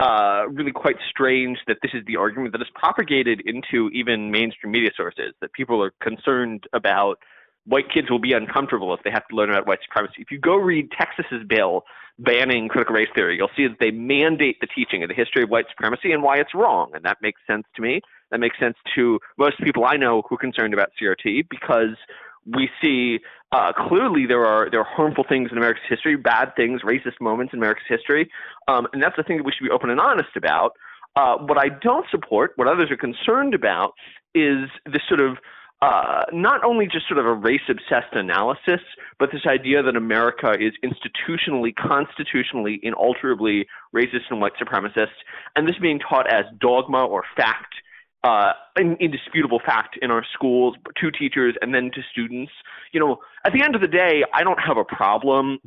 uh, 0.00 0.44
really 0.48 0.72
quite 0.72 0.96
strange 1.10 1.58
that 1.66 1.76
this 1.82 1.90
is 1.92 2.02
the 2.06 2.16
argument 2.16 2.52
that 2.52 2.62
is 2.62 2.68
propagated 2.74 3.42
into 3.44 3.90
even 3.92 4.30
mainstream 4.30 4.70
media 4.72 4.88
sources 4.96 5.34
that 5.42 5.52
people 5.52 5.82
are 5.82 5.92
concerned 6.02 6.64
about 6.72 7.18
white 7.66 7.90
kids 7.92 8.08
will 8.10 8.20
be 8.20 8.32
uncomfortable 8.32 8.94
if 8.94 9.00
they 9.04 9.10
have 9.10 9.26
to 9.28 9.36
learn 9.36 9.50
about 9.50 9.66
white 9.66 9.80
supremacy. 9.84 10.14
If 10.20 10.30
you 10.30 10.38
go 10.38 10.56
read 10.56 10.88
Texas's 10.98 11.46
bill 11.46 11.82
banning 12.18 12.68
critical 12.68 12.94
race 12.94 13.08
theory, 13.14 13.36
you'll 13.36 13.50
see 13.58 13.66
that 13.66 13.76
they 13.80 13.90
mandate 13.90 14.56
the 14.62 14.68
teaching 14.74 15.02
of 15.02 15.08
the 15.10 15.14
history 15.14 15.42
of 15.42 15.50
white 15.50 15.66
supremacy 15.70 16.12
and 16.12 16.22
why 16.22 16.36
it's 16.38 16.54
wrong. 16.54 16.92
And 16.94 17.04
that 17.04 17.18
makes 17.20 17.40
sense 17.46 17.64
to 17.76 17.82
me. 17.82 18.00
That 18.30 18.40
makes 18.40 18.58
sense 18.58 18.76
to 18.94 19.18
most 19.36 19.58
people 19.62 19.84
I 19.84 19.96
know 19.96 20.22
who 20.28 20.36
are 20.36 20.38
concerned 20.38 20.72
about 20.72 20.88
CRT 21.00 21.46
because 21.50 21.96
we 22.46 22.68
see 22.82 23.18
uh, 23.52 23.72
clearly 23.88 24.26
there 24.26 24.44
are 24.44 24.70
there 24.70 24.80
are 24.80 24.88
harmful 24.96 25.24
things 25.28 25.48
in 25.50 25.58
America's 25.58 25.82
history, 25.88 26.16
bad 26.16 26.52
things, 26.56 26.82
racist 26.82 27.20
moments 27.20 27.52
in 27.52 27.58
America's 27.58 27.86
history, 27.88 28.30
um, 28.68 28.86
and 28.92 29.02
that's 29.02 29.16
the 29.16 29.22
thing 29.22 29.38
that 29.38 29.44
we 29.44 29.52
should 29.56 29.64
be 29.64 29.70
open 29.70 29.90
and 29.90 30.00
honest 30.00 30.30
about. 30.36 30.72
Uh, 31.16 31.36
what 31.36 31.58
I 31.58 31.68
don't 31.82 32.06
support, 32.10 32.52
what 32.56 32.68
others 32.68 32.90
are 32.90 32.96
concerned 32.96 33.54
about, 33.54 33.92
is 34.34 34.68
this 34.86 35.02
sort 35.08 35.20
of 35.20 35.36
uh, 35.80 36.22
not 36.32 36.62
only 36.64 36.86
just 36.86 37.08
sort 37.08 37.18
of 37.18 37.26
a 37.26 37.32
race 37.32 37.62
obsessed 37.68 38.12
analysis, 38.12 38.80
but 39.18 39.30
this 39.32 39.42
idea 39.46 39.82
that 39.82 39.96
America 39.96 40.52
is 40.52 40.72
institutionally, 40.84 41.74
constitutionally, 41.74 42.78
inalterably 42.82 43.66
racist 43.94 44.30
and 44.30 44.40
white 44.40 44.52
supremacist, 44.60 45.14
and 45.56 45.66
this 45.66 45.76
being 45.80 45.98
taught 45.98 46.26
as 46.32 46.44
dogma 46.60 47.04
or 47.04 47.24
fact 47.36 47.74
uh, 48.24 48.52
an 48.76 48.96
indisputable 49.00 49.60
fact 49.64 49.96
in 50.02 50.10
our 50.10 50.24
schools 50.34 50.74
to 50.96 51.10
teachers 51.10 51.54
and 51.62 51.74
then 51.74 51.90
to 51.94 52.00
students. 52.10 52.52
You 52.92 53.00
know, 53.00 53.16
at 53.44 53.52
the 53.52 53.62
end 53.62 53.74
of 53.74 53.80
the 53.80 53.88
day, 53.88 54.24
I 54.34 54.42
don't 54.42 54.58
have 54.58 54.76
a 54.76 54.84
problem 54.84 55.58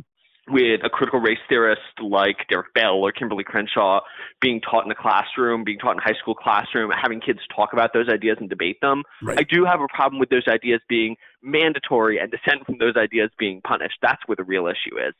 with 0.50 0.81
a 0.83 0.89
critical 0.89 1.19
race 1.19 1.38
theorist 1.48 1.81
like 2.03 2.38
Derek 2.50 2.74
Bell 2.74 2.95
or 2.95 3.12
Kimberlé 3.12 3.45
Crenshaw 3.45 4.00
being 4.41 4.60
taught 4.62 4.83
in 4.83 4.89
the 4.89 4.95
classroom, 4.95 5.63
being 5.63 5.77
taught 5.77 5.91
in 5.91 6.00
high 6.00 6.17
school 6.19 6.33
classroom, 6.36 6.91
having 6.91 7.21
kids 7.21 7.39
talk 7.55 7.74
about 7.74 7.93
those 7.93 8.10
ideas 8.10 8.38
and 8.39 8.50
debate 8.50 8.79
them. 8.81 9.03
Right. 9.21 9.39
I 9.39 9.43
do 9.43 9.65
have 9.65 9.81
a 9.81 9.88
problem 9.93 10.19
with 10.19 10.29
those 10.29 10.45
ideas 10.48 10.81
being 10.89 11.15
mandatory 11.43 12.19
and 12.19 12.31
dissent 12.31 12.65
from 12.65 12.77
those 12.79 12.95
ideas 12.98 13.29
being 13.38 13.62
punished. 13.62 13.98
That's 14.01 14.21
where 14.25 14.36
the 14.36 14.43
real 14.43 14.65
issue 14.67 14.98
is. 14.98 15.13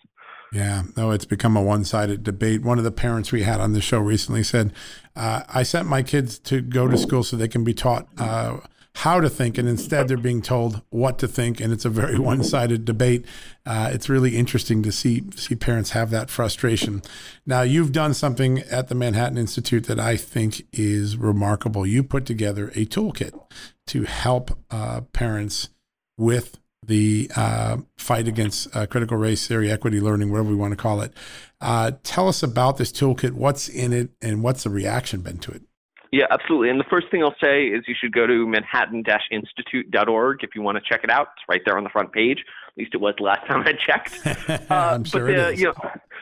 Yeah, 0.52 0.84
no, 0.98 1.12
it's 1.12 1.24
become 1.24 1.56
a 1.56 1.62
one 1.62 1.86
sided 1.86 2.24
debate. 2.24 2.62
One 2.62 2.78
of 2.78 2.84
the 2.84 2.92
parents 2.92 3.32
we 3.32 3.44
had 3.44 3.62
on 3.62 3.72
the 3.72 3.80
show 3.80 4.00
recently 4.00 4.44
said, 4.44 4.74
uh, 5.16 5.44
I 5.48 5.64
sent 5.64 5.88
my 5.88 6.04
kids 6.04 6.38
to 6.40 6.62
go 6.62 6.88
to 6.90 6.98
school 6.98 7.24
so 7.24 7.38
they 7.38 7.48
can 7.48 7.64
be 7.64 7.74
taught. 7.74 8.08
Uh, 8.18 8.58
how 8.96 9.20
to 9.22 9.30
think, 9.30 9.58
and 9.58 9.68
instead 9.70 10.08
they're 10.08 10.18
being 10.18 10.42
told 10.42 10.82
what 10.90 11.18
to 11.20 11.28
think, 11.28 11.60
and 11.62 11.72
it's 11.72 11.86
a 11.86 11.90
very 11.90 12.20
one-sided 12.20 12.86
debate. 12.86 13.26
Uh, 13.66 13.90
it's 13.92 14.10
really 14.10 14.38
interesting 14.38 14.84
to 14.84 14.92
see 14.92 15.24
see 15.36 15.56
parents 15.56 15.92
have 15.92 16.10
that 16.12 16.30
frustration. 16.30 17.02
Now, 17.46 17.62
you've 17.62 17.92
done 17.92 18.14
something 18.14 18.60
at 18.62 18.90
the 18.90 18.96
Manhattan 18.96 19.38
Institute 19.38 19.86
that 19.86 20.00
I 20.00 20.18
think 20.18 20.64
is 20.74 21.16
remarkable. 21.18 21.86
You 21.86 22.04
put 22.04 22.26
together 22.26 22.68
a 22.70 22.86
toolkit 22.86 23.40
to 23.88 24.04
help 24.04 24.58
uh, 24.70 25.02
parents 25.14 25.70
with 26.18 26.58
the 26.86 27.30
uh, 27.36 27.78
fight 27.98 28.28
against 28.28 28.76
uh, 28.76 28.88
critical 28.88 29.16
race 29.16 29.48
theory, 29.48 29.72
equity 29.72 30.02
learning, 30.02 30.32
whatever 30.32 30.50
we 30.50 30.56
want 30.56 30.72
to 30.72 30.76
call 30.78 31.02
it. 31.02 31.14
Uh, 31.62 31.92
tell 32.04 32.28
us 32.28 32.42
about 32.44 32.78
this 32.78 32.92
toolkit, 32.92 33.34
what's 33.34 33.70
in 33.70 33.94
it, 33.94 34.10
and 34.22 34.42
what's 34.44 34.64
the 34.64 34.70
reaction 34.70 35.22
been 35.22 35.38
to 35.38 35.52
it? 35.52 35.62
Yeah, 36.12 36.26
absolutely. 36.30 36.70
And 36.70 36.80
the 36.80 36.84
first 36.90 37.08
thing 37.10 37.24
I'll 37.24 37.36
say 37.42 37.64
is 37.66 37.86
you 37.88 37.96
should 38.00 38.12
go 38.12 38.28
to 38.28 38.46
manhattan-institute.org 38.46 40.44
if 40.44 40.50
you 40.56 40.62
want 40.62 40.78
to 40.78 40.82
check 40.88 41.06
it 41.06 41.10
out. 41.10 41.30
It's 41.38 41.46
right 41.48 41.62
there 41.66 41.78
on 41.78 41.86
the 41.86 41.90
front 41.90 42.12
page. 42.12 42.40
At 42.68 42.78
least 42.78 42.92
it 42.94 42.98
was 43.00 43.16
the 43.18 43.24
last 43.24 43.48
time 43.48 43.64
I 43.66 43.74
checked. 43.74 44.20
Uh, 44.72 44.92
I'm 44.94 45.04
sure 45.06 45.22
but 45.22 45.28
the, 45.28 45.48
it 45.48 45.54
is. 45.54 45.62
You 45.62 45.66
know, 45.68 45.74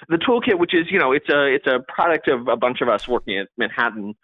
the 0.10 0.17
toolkit, 0.17 0.60
which 0.60 0.74
is 0.74 0.88
you 0.89 1.00
know, 1.00 1.12
it's 1.12 1.27
a 1.29 1.46
it's 1.48 1.65
a 1.67 1.79
product 1.88 2.29
of 2.29 2.48
a 2.48 2.55
bunch 2.55 2.81
of 2.81 2.89
us 2.89 3.08
working 3.08 3.38
at 3.38 3.48
Manhattan. 3.58 4.15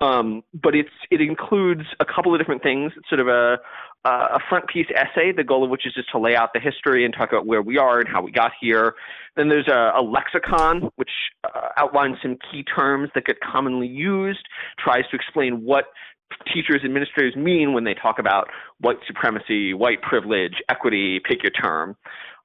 Um, 0.00 0.42
but 0.54 0.74
it's 0.74 0.88
it 1.10 1.20
includes 1.20 1.82
a 2.00 2.04
couple 2.04 2.34
of 2.34 2.40
different 2.40 2.62
things. 2.62 2.92
It's 2.96 3.08
sort 3.08 3.20
of 3.20 3.28
a 3.28 3.58
uh, 4.04 4.28
a 4.36 4.38
front 4.48 4.66
piece 4.68 4.86
essay, 4.94 5.32
the 5.34 5.44
goal 5.44 5.64
of 5.64 5.70
which 5.70 5.86
is 5.86 5.94
just 5.94 6.10
to 6.12 6.18
lay 6.18 6.36
out 6.36 6.50
the 6.52 6.60
history 6.60 7.04
and 7.04 7.14
talk 7.16 7.30
about 7.32 7.46
where 7.46 7.62
we 7.62 7.78
are 7.78 7.98
and 8.00 8.08
how 8.08 8.22
we 8.22 8.30
got 8.30 8.52
here. 8.60 8.94
Then 9.36 9.48
there's 9.48 9.68
a, 9.68 9.92
a 9.98 10.02
lexicon, 10.02 10.90
which 10.96 11.10
uh, 11.44 11.68
outlines 11.78 12.16
some 12.22 12.36
key 12.50 12.64
terms 12.64 13.08
that 13.14 13.24
get 13.24 13.36
commonly 13.40 13.86
used, 13.86 14.40
tries 14.82 15.04
to 15.10 15.16
explain 15.16 15.64
what 15.64 15.84
teachers 16.52 16.82
administrators 16.84 17.34
mean 17.36 17.72
when 17.72 17.84
they 17.84 17.94
talk 17.94 18.18
about 18.18 18.48
white 18.80 18.98
supremacy, 19.06 19.72
white 19.72 20.02
privilege, 20.02 20.54
equity, 20.68 21.20
pick 21.26 21.38
your 21.42 21.52
term. 21.52 21.96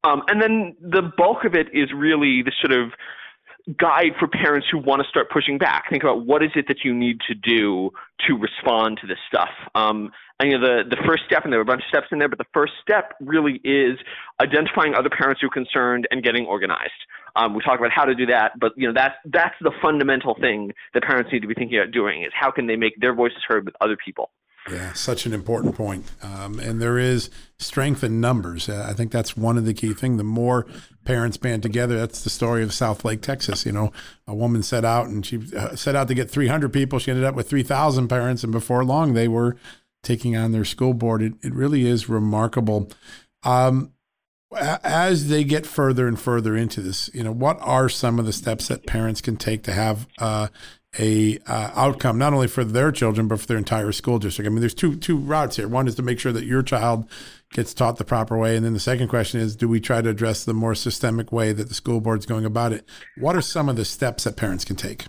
Um, 0.06 0.22
and 0.30 0.42
then 0.42 0.78
the 0.82 1.02
bulk 1.18 1.44
of 1.46 1.56
it 1.56 1.68
is 1.74 1.90
really 1.96 2.42
the 2.42 2.54
sort 2.66 2.72
of 2.72 2.92
guide 3.78 4.14
for 4.18 4.28
parents 4.28 4.68
who 4.72 4.78
want 4.78 5.02
to 5.02 5.08
start 5.10 5.30
pushing 5.30 5.58
back. 5.58 5.84
Think 5.90 6.02
about 6.04 6.26
what 6.26 6.42
is 6.44 6.50
it 6.56 6.66
that 6.70 6.78
you 6.84 6.94
need 6.94 7.18
to 7.28 7.36
do 7.36 7.92
to 8.28 8.34
respond 8.36 9.00
to 9.02 9.08
this 9.08 9.18
stuff. 9.28 9.50
Um, 9.76 10.12
and, 10.40 10.52
you 10.52 10.58
know, 10.58 10.66
the, 10.66 10.84
the 10.90 10.98
first 11.06 11.24
step, 11.28 11.44
and 11.44 11.52
there 11.52 11.60
were 11.60 11.64
a 11.70 11.72
bunch 11.72 11.82
of 11.82 11.88
steps 11.90 12.08
in 12.12 12.20
there, 12.20 12.30
but 12.30 12.38
the 12.38 12.50
first 12.54 12.74
step 12.82 13.14
really 13.20 13.60
is 13.64 14.00
identifying 14.42 14.96
other 14.96 15.10
parents 15.10 15.42
who 15.42 15.48
are 15.48 15.54
concerned 15.54 16.08
and 16.10 16.24
getting 16.24 16.46
organized. 16.46 16.96
Um, 17.36 17.54
we 17.54 17.62
talk 17.62 17.78
about 17.78 17.92
how 17.94 18.06
to 18.06 18.16
do 18.16 18.26
that, 18.28 18.54
but 18.60 18.72
you 18.76 18.88
know 18.88 18.94
that's 18.94 19.14
that's 19.26 19.54
the 19.62 19.72
fundamental 19.84 20.36
thing 20.42 20.72
that 20.94 21.04
parents 21.04 21.30
need 21.32 21.42
to 21.42 21.48
be 21.48 21.54
thinking 21.54 21.78
about 21.78 21.92
doing 21.94 22.24
is 22.24 22.32
how 22.34 22.50
can 22.50 22.66
they 22.66 22.76
make 22.76 23.00
their 23.00 23.14
voices 23.14 23.38
heard 23.48 23.66
with 23.66 23.76
other 23.82 23.96
people. 24.04 24.32
Yeah, 24.70 24.94
such 24.94 25.26
an 25.26 25.34
important 25.34 25.76
point. 25.76 26.06
Um, 26.22 26.60
and 26.60 26.82
there 26.82 26.98
is 26.98 27.30
strength 27.58 28.04
in 28.04 28.20
numbers. 28.20 28.68
Uh, 28.68 28.86
I 28.90 28.94
think 28.94 29.12
that's 29.12 29.38
one 29.38 29.58
of 29.58 29.66
the 29.66 29.74
key 29.74 29.94
things. 29.94 30.18
The 30.18 30.24
more 30.24 30.68
parents 31.06 31.38
band 31.38 31.64
together, 31.64 31.98
that's 31.98 32.24
the 32.24 32.30
story 32.30 32.62
of 32.62 32.70
Southlake, 32.70 33.22
Texas. 33.22 33.66
You 33.66 33.72
know, 33.72 33.92
a 34.28 34.36
woman 34.36 34.62
set 34.62 34.86
out 34.86 35.08
and 35.08 35.26
she 35.26 35.40
uh, 35.56 35.76
set 35.76 35.96
out 35.96 36.08
to 36.10 36.14
get 36.14 36.30
300 36.30 36.72
people. 36.74 37.00
She 37.00 37.10
ended 37.10 37.26
up 37.26 37.36
with 37.36 37.50
3,000 37.50 38.08
parents, 38.10 38.44
and 38.44 38.52
before 38.52 38.84
long, 38.84 39.14
they 39.14 39.28
were 39.28 39.56
taking 40.04 40.36
on 40.36 40.52
their 40.52 40.66
school 40.66 40.94
board. 40.94 41.22
It, 41.24 41.34
it 41.42 41.54
really 41.54 41.88
is 41.88 42.08
remarkable. 42.08 42.92
Um, 43.44 43.94
as 44.56 45.30
they 45.30 45.44
get 45.44 45.66
further 45.66 46.08
and 46.08 46.20
further 46.20 46.56
into 46.56 46.82
this, 46.82 47.10
you 47.14 47.24
know, 47.24 47.32
what 47.32 47.58
are 47.62 47.88
some 47.88 48.20
of 48.20 48.26
the 48.26 48.34
steps 48.34 48.68
that 48.68 48.86
parents 48.88 49.22
can 49.22 49.36
take 49.38 49.64
to 49.64 49.74
have 49.74 50.08
uh, 50.18 50.48
a 50.98 51.38
uh, 51.46 51.70
outcome 51.76 52.18
not 52.18 52.34
only 52.34 52.48
for 52.48 52.64
their 52.64 52.92
children 52.92 53.28
but 53.28 53.40
for 53.40 53.46
their 53.46 53.58
entire 53.58 53.92
school 53.92 54.18
district. 54.18 54.48
I 54.48 54.52
mean, 54.52 54.62
there's 54.62 54.74
two 54.74 54.96
two 54.96 55.18
routes 55.18 55.58
here. 55.58 55.68
One 55.68 55.88
is 55.88 55.96
to 55.96 56.02
make 56.02 56.20
sure 56.20 56.32
that 56.32 56.46
your 56.46 56.64
child 56.64 57.08
gets 57.54 57.74
taught 57.74 57.98
the 57.98 58.06
proper 58.06 58.38
way, 58.38 58.56
and 58.56 58.66
then 58.66 58.74
the 58.74 58.80
second 58.80 59.08
question 59.08 59.40
is, 59.40 59.56
do 59.56 59.68
we 59.68 59.80
try 59.80 60.02
to 60.02 60.10
address 60.10 60.46
the 60.46 60.54
more 60.54 60.76
systemic 60.76 61.32
way 61.32 61.52
that 61.52 61.68
the 61.68 61.74
school 61.74 62.00
board's 62.00 62.26
going 62.26 62.46
about 62.46 62.72
it? 62.74 62.88
What 63.18 63.36
are 63.36 63.42
some 63.42 63.70
of 63.70 63.76
the 63.76 63.86
steps 63.86 64.24
that 64.24 64.36
parents 64.36 64.66
can 64.66 64.76
take? 64.76 65.06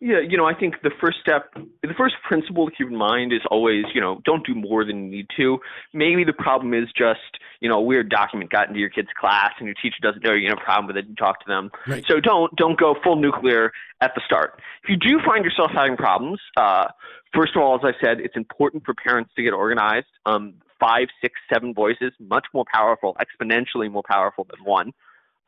Yeah, 0.00 0.20
you 0.26 0.36
know, 0.36 0.44
I 0.46 0.54
think 0.54 0.74
the 0.82 0.90
first 1.00 1.18
step, 1.22 1.50
the 1.54 1.94
first 1.96 2.14
principle 2.28 2.68
to 2.68 2.72
keep 2.74 2.88
in 2.88 2.96
mind 2.96 3.32
is 3.32 3.40
always, 3.50 3.84
you 3.94 4.00
know, 4.00 4.20
don't 4.24 4.44
do 4.46 4.54
more 4.54 4.84
than 4.84 5.04
you 5.04 5.10
need 5.16 5.26
to. 5.38 5.58
Maybe 5.94 6.24
the 6.24 6.32
problem 6.32 6.74
is 6.74 6.86
just 6.96 7.20
you 7.64 7.70
know 7.70 7.78
a 7.78 7.82
weird 7.82 8.10
document 8.10 8.50
got 8.50 8.68
into 8.68 8.78
your 8.78 8.90
kid's 8.90 9.08
class 9.18 9.52
and 9.58 9.66
your 9.66 9.74
teacher 9.82 9.96
doesn't 10.02 10.22
know 10.22 10.34
you 10.34 10.48
have 10.50 10.58
a 10.58 10.64
problem 10.64 10.86
with 10.86 10.98
it 10.98 11.06
and 11.08 11.16
talk 11.16 11.40
to 11.40 11.46
them. 11.48 11.70
Right. 11.88 12.04
So 12.06 12.20
don't 12.20 12.54
don't 12.56 12.78
go 12.78 12.94
full 13.02 13.16
nuclear 13.16 13.72
at 14.02 14.12
the 14.14 14.20
start. 14.26 14.60
If 14.82 14.90
you 14.90 14.96
do 14.96 15.18
find 15.24 15.42
yourself 15.46 15.70
having 15.74 15.96
problems, 15.96 16.38
uh, 16.58 16.88
first 17.34 17.56
of 17.56 17.62
all, 17.62 17.74
as 17.74 17.80
I 17.82 17.92
said, 18.04 18.18
it's 18.20 18.36
important 18.36 18.84
for 18.84 18.92
parents 18.92 19.30
to 19.36 19.42
get 19.42 19.54
organized. 19.54 20.08
Um, 20.26 20.56
five, 20.78 21.08
six, 21.22 21.36
seven 21.50 21.72
voices, 21.72 22.12
much 22.20 22.44
more 22.52 22.66
powerful, 22.70 23.16
exponentially 23.18 23.90
more 23.90 24.02
powerful 24.06 24.46
than 24.50 24.62
one. 24.62 24.92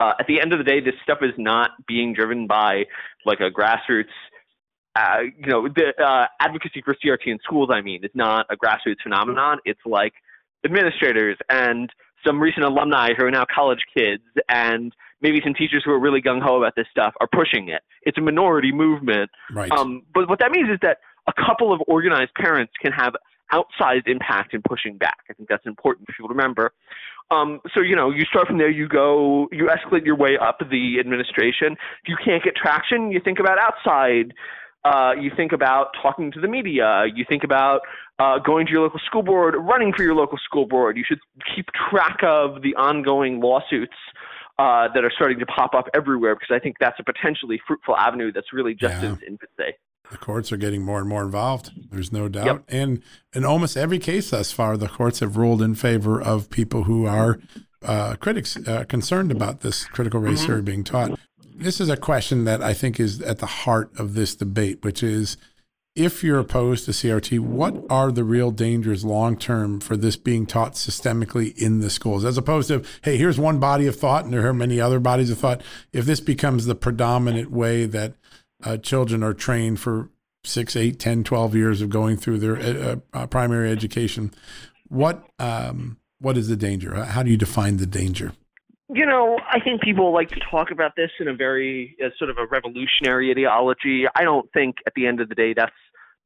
Uh, 0.01 0.13
at 0.19 0.27
the 0.27 0.41
end 0.41 0.55
of 0.55 0.59
the 0.59 0.65
day, 0.65 0.81
this 0.81 0.95
stuff 1.03 1.19
is 1.21 1.35
not 1.37 1.73
being 1.87 2.15
driven 2.15 2.47
by 2.47 2.85
like 3.27 3.41
a 3.41 3.51
grassroots 3.51 4.05
uh, 4.99 5.19
you 5.39 5.47
know, 5.53 5.69
the 5.69 5.93
uh, 6.03 6.25
advocacy 6.41 6.81
for 6.83 6.95
CRT 6.95 7.27
in 7.27 7.39
schools, 7.45 7.69
I 7.71 7.83
mean, 7.83 8.01
it's 8.03 8.15
not 8.17 8.47
a 8.49 8.57
grassroots 8.57 8.97
phenomenon. 9.03 9.59
It's 9.67 9.81
like 9.85 10.15
administrators 10.65 11.37
and 11.51 11.91
some 12.27 12.41
recent 12.41 12.65
alumni 12.65 13.15
who 13.17 13.25
are 13.25 13.31
now 13.31 13.45
college 13.55 13.81
kids 13.97 14.23
and 14.49 14.93
maybe 15.23 15.41
some 15.45 15.55
teachers 15.55 15.83
who 15.85 15.93
are 15.93 16.01
really 16.01 16.21
gung 16.21 16.43
ho 16.43 16.57
about 16.59 16.75
this 16.77 16.87
stuff 16.91 17.15
are 17.21 17.29
pushing 17.35 17.69
it. 17.69 17.83
It's 18.03 18.19
a 18.19 18.21
minority 18.21 18.73
movement. 18.73 19.31
Right. 19.55 19.71
Um, 19.71 20.03
but 20.13 20.29
what 20.29 20.41
that 20.41 20.51
means 20.51 20.69
is 20.73 20.79
that 20.83 20.99
a 21.29 21.33
couple 21.33 21.73
of 21.73 21.81
organized 21.89 22.33
parents 22.35 22.73
can 22.81 22.93
have 22.93 23.15
outsized 23.53 24.07
impact 24.07 24.55
in 24.55 24.63
pushing 24.69 24.99
back. 24.99 25.19
I 25.31 25.33
think 25.35 25.49
that's 25.49 25.67
important 25.67 26.07
for 26.07 26.13
people 26.15 26.29
to 26.29 26.35
remember. 26.35 26.73
Um, 27.31 27.61
so 27.75 27.81
you 27.81 27.97
know, 27.97 28.11
you 28.11 28.25
start 28.29 28.47
from 28.49 28.59
there. 28.59 28.71
You 28.71 28.89
go, 28.89 29.49
you 29.53 29.69
escalate 29.69 30.05
your 30.05 30.17
way 30.17 30.37
up 30.41 30.59
the 30.59 30.99
administration. 31.01 31.73
If 31.73 32.09
you 32.09 32.17
can't 32.25 32.43
get 32.43 32.55
traction, 32.55 33.11
you 33.13 33.21
think 33.25 33.39
about 33.41 33.59
outside. 33.59 34.33
Uh, 34.85 35.13
you 35.21 35.33
think 35.37 35.51
about 35.51 35.89
talking 36.01 36.31
to 36.31 36.41
the 36.41 36.47
media. 36.47 37.07
You 37.13 37.25
think 37.29 37.43
about 37.43 37.81
uh, 38.19 38.39
going 38.39 38.67
to 38.67 38.73
your 38.73 38.83
local 38.83 38.99
school 39.07 39.23
board, 39.23 39.55
running 39.59 39.93
for 39.95 40.03
your 40.03 40.15
local 40.15 40.39
school 40.45 40.67
board. 40.67 40.97
You 40.97 41.05
should 41.07 41.19
keep 41.55 41.67
track 41.91 42.19
of 42.23 42.63
the 42.63 42.75
ongoing 42.77 43.41
lawsuits 43.41 43.93
uh, 44.59 44.89
that 44.95 45.05
are 45.05 45.13
starting 45.15 45.39
to 45.39 45.47
pop 45.47 45.75
up 45.75 45.87
everywhere 45.95 46.35
because 46.35 46.49
I 46.51 46.59
think 46.59 46.77
that's 46.81 46.99
a 46.99 47.05
potentially 47.05 47.61
fruitful 47.67 47.97
avenue 47.97 48.33
that's 48.33 48.53
really 48.53 48.75
just 48.75 48.95
yeah. 49.03 49.11
in 49.11 49.13
infancy. 49.29 49.77
The 50.11 50.19
courts 50.19 50.53
are 50.53 50.57
getting 50.57 50.83
more 50.83 51.01
and 51.01 51.09
more 51.09 51.23
involved. 51.25 51.73
There's 51.91 52.13
no 52.13 52.29
doubt, 52.29 52.47
yep. 52.47 52.65
and 52.69 53.03
in 53.33 53.45
almost 53.45 53.77
every 53.77 53.99
case 53.99 54.31
thus 54.31 54.53
far, 54.53 54.77
the 54.77 54.87
courts 54.89 55.19
have 55.19 55.37
ruled 55.37 55.61
in 55.61 55.75
favor 55.75 56.23
of 56.23 56.49
people 56.49 56.85
who 56.85 57.07
are 57.07 57.41
uh, 57.85 58.15
critics 58.15 58.57
uh, 58.69 58.85
concerned 58.85 59.33
about 59.33 59.61
this 59.63 59.85
critical 59.87 60.21
race 60.21 60.39
mm-hmm. 60.39 60.47
theory 60.47 60.59
mm-hmm. 60.59 60.65
being 60.65 60.85
taught. 60.85 61.19
This 61.57 61.81
is 61.81 61.89
a 61.89 61.97
question 61.97 62.45
that 62.45 62.63
I 62.63 62.73
think 62.73 63.01
is 63.01 63.21
at 63.23 63.39
the 63.41 63.47
heart 63.47 63.91
of 63.99 64.15
this 64.15 64.37
debate, 64.37 64.85
which 64.85 65.03
is 65.03 65.37
if 65.97 66.23
you're 66.23 66.39
opposed 66.39 66.85
to 66.85 66.91
CRT, 66.91 67.41
what 67.41 67.75
are 67.89 68.13
the 68.13 68.23
real 68.23 68.51
dangers 68.51 69.05
long 69.05 69.37
term 69.37 69.81
for 69.81 69.97
this 69.97 70.15
being 70.17 70.45
taught 70.45 70.75
systemically 70.75 71.57
in 71.61 71.81
the 71.81 71.89
schools, 71.89 72.25
as 72.25 72.37
opposed 72.37 72.69
to, 72.69 72.83
hey, 73.03 73.17
here's 73.17 73.39
one 73.41 73.59
body 73.59 73.87
of 73.87 73.97
thought 73.97 74.25
and 74.25 74.33
there 74.35 74.47
are 74.47 74.53
many 74.53 74.79
other 74.81 75.01
bodies 75.01 75.31
of 75.31 75.39
thought? 75.39 75.63
If 75.93 76.05
this 76.05 76.21
becomes 76.21 76.67
the 76.67 76.75
predominant 76.75 77.51
way 77.51 77.87
that 77.87 78.13
uh, 78.63 78.77
children 78.77 79.23
are 79.23 79.33
trained 79.35 79.81
for 79.81 80.11
six, 80.45 80.77
eight, 80.77 80.99
10, 81.01 81.25
12 81.25 81.55
years 81.55 81.81
of 81.81 81.89
going 81.89 82.19
through 82.19 82.39
their 82.39 82.57
uh, 82.57 82.95
uh, 82.95 82.97
uh 83.23 83.27
primary 83.27 83.71
education, 83.73 84.33
what, 84.89 85.25
um, 85.39 85.97
what 86.21 86.37
is 86.37 86.47
the 86.49 86.57
danger? 86.57 86.95
How 87.05 87.23
do 87.23 87.31
you 87.31 87.37
define 87.39 87.79
the 87.79 87.87
danger? 87.87 88.33
You 88.95 89.05
know, 89.05 89.41
I 89.51 89.59
think 89.59 89.81
people 89.81 90.13
like 90.13 90.29
to 90.29 90.41
talk 90.49 90.71
about 90.71 90.93
this 90.95 91.11
in 91.19 91.27
a 91.27 91.35
very 91.35 91.97
uh, 92.05 92.11
sort 92.19 92.31
of 92.31 92.37
a 92.39 92.47
revolutionary 92.47 93.33
ideology. 93.33 94.05
I 94.15 94.23
don't 94.23 94.49
think 94.53 94.77
at 94.87 94.93
the 94.95 95.09
end 95.09 95.21
of 95.21 95.29
the 95.29 95.35
day 95.35 95.53
that's 95.55 95.73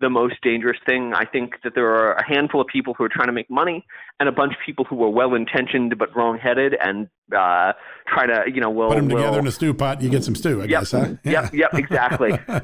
the 0.00 0.08
most 0.10 0.34
dangerous 0.42 0.78
thing. 0.86 1.12
I 1.14 1.24
think 1.26 1.54
that 1.62 1.74
there 1.74 1.88
are 1.88 2.14
a 2.14 2.26
handful 2.26 2.60
of 2.60 2.66
people 2.66 2.94
who 2.94 3.04
are 3.04 3.08
trying 3.08 3.28
to 3.28 3.32
make 3.32 3.50
money 3.50 3.84
and 4.18 4.28
a 4.28 4.32
bunch 4.32 4.52
of 4.52 4.58
people 4.64 4.84
who 4.86 5.02
are 5.04 5.10
well 5.10 5.34
intentioned 5.34 5.96
but 5.98 6.14
wrong 6.16 6.38
headed 6.38 6.74
and 6.80 7.08
uh, 7.36 7.72
try 8.08 8.26
to, 8.26 8.44
you 8.52 8.60
know, 8.60 8.70
well. 8.70 8.88
Put 8.88 8.96
them 8.96 9.08
will, 9.08 9.18
together 9.18 9.38
in 9.38 9.46
a 9.46 9.50
stew 9.52 9.74
pot, 9.74 10.00
you 10.02 10.08
get 10.10 10.24
some 10.24 10.34
stew, 10.34 10.58
I 10.62 10.64
yep, 10.64 10.68
guess, 10.80 10.90
huh? 10.92 11.14
Yeah. 11.22 11.42
Yep, 11.42 11.54
yep, 11.54 11.74
exactly. 11.74 12.32
uh, 12.48 12.60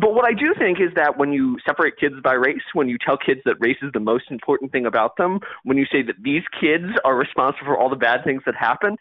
but 0.00 0.14
what 0.14 0.24
I 0.26 0.32
do 0.32 0.54
think 0.58 0.80
is 0.80 0.92
that 0.96 1.18
when 1.18 1.32
you 1.32 1.58
separate 1.66 1.98
kids 1.98 2.14
by 2.24 2.32
race, 2.32 2.62
when 2.72 2.88
you 2.88 2.96
tell 3.04 3.16
kids 3.18 3.40
that 3.44 3.56
race 3.60 3.76
is 3.82 3.90
the 3.92 4.00
most 4.00 4.30
important 4.30 4.72
thing 4.72 4.86
about 4.86 5.16
them, 5.18 5.40
when 5.64 5.76
you 5.76 5.84
say 5.92 6.02
that 6.02 6.16
these 6.22 6.42
kids 6.58 6.84
are 7.04 7.16
responsible 7.16 7.66
for 7.66 7.78
all 7.78 7.90
the 7.90 7.96
bad 7.96 8.24
things 8.24 8.42
that 8.46 8.54
happen, 8.58 8.96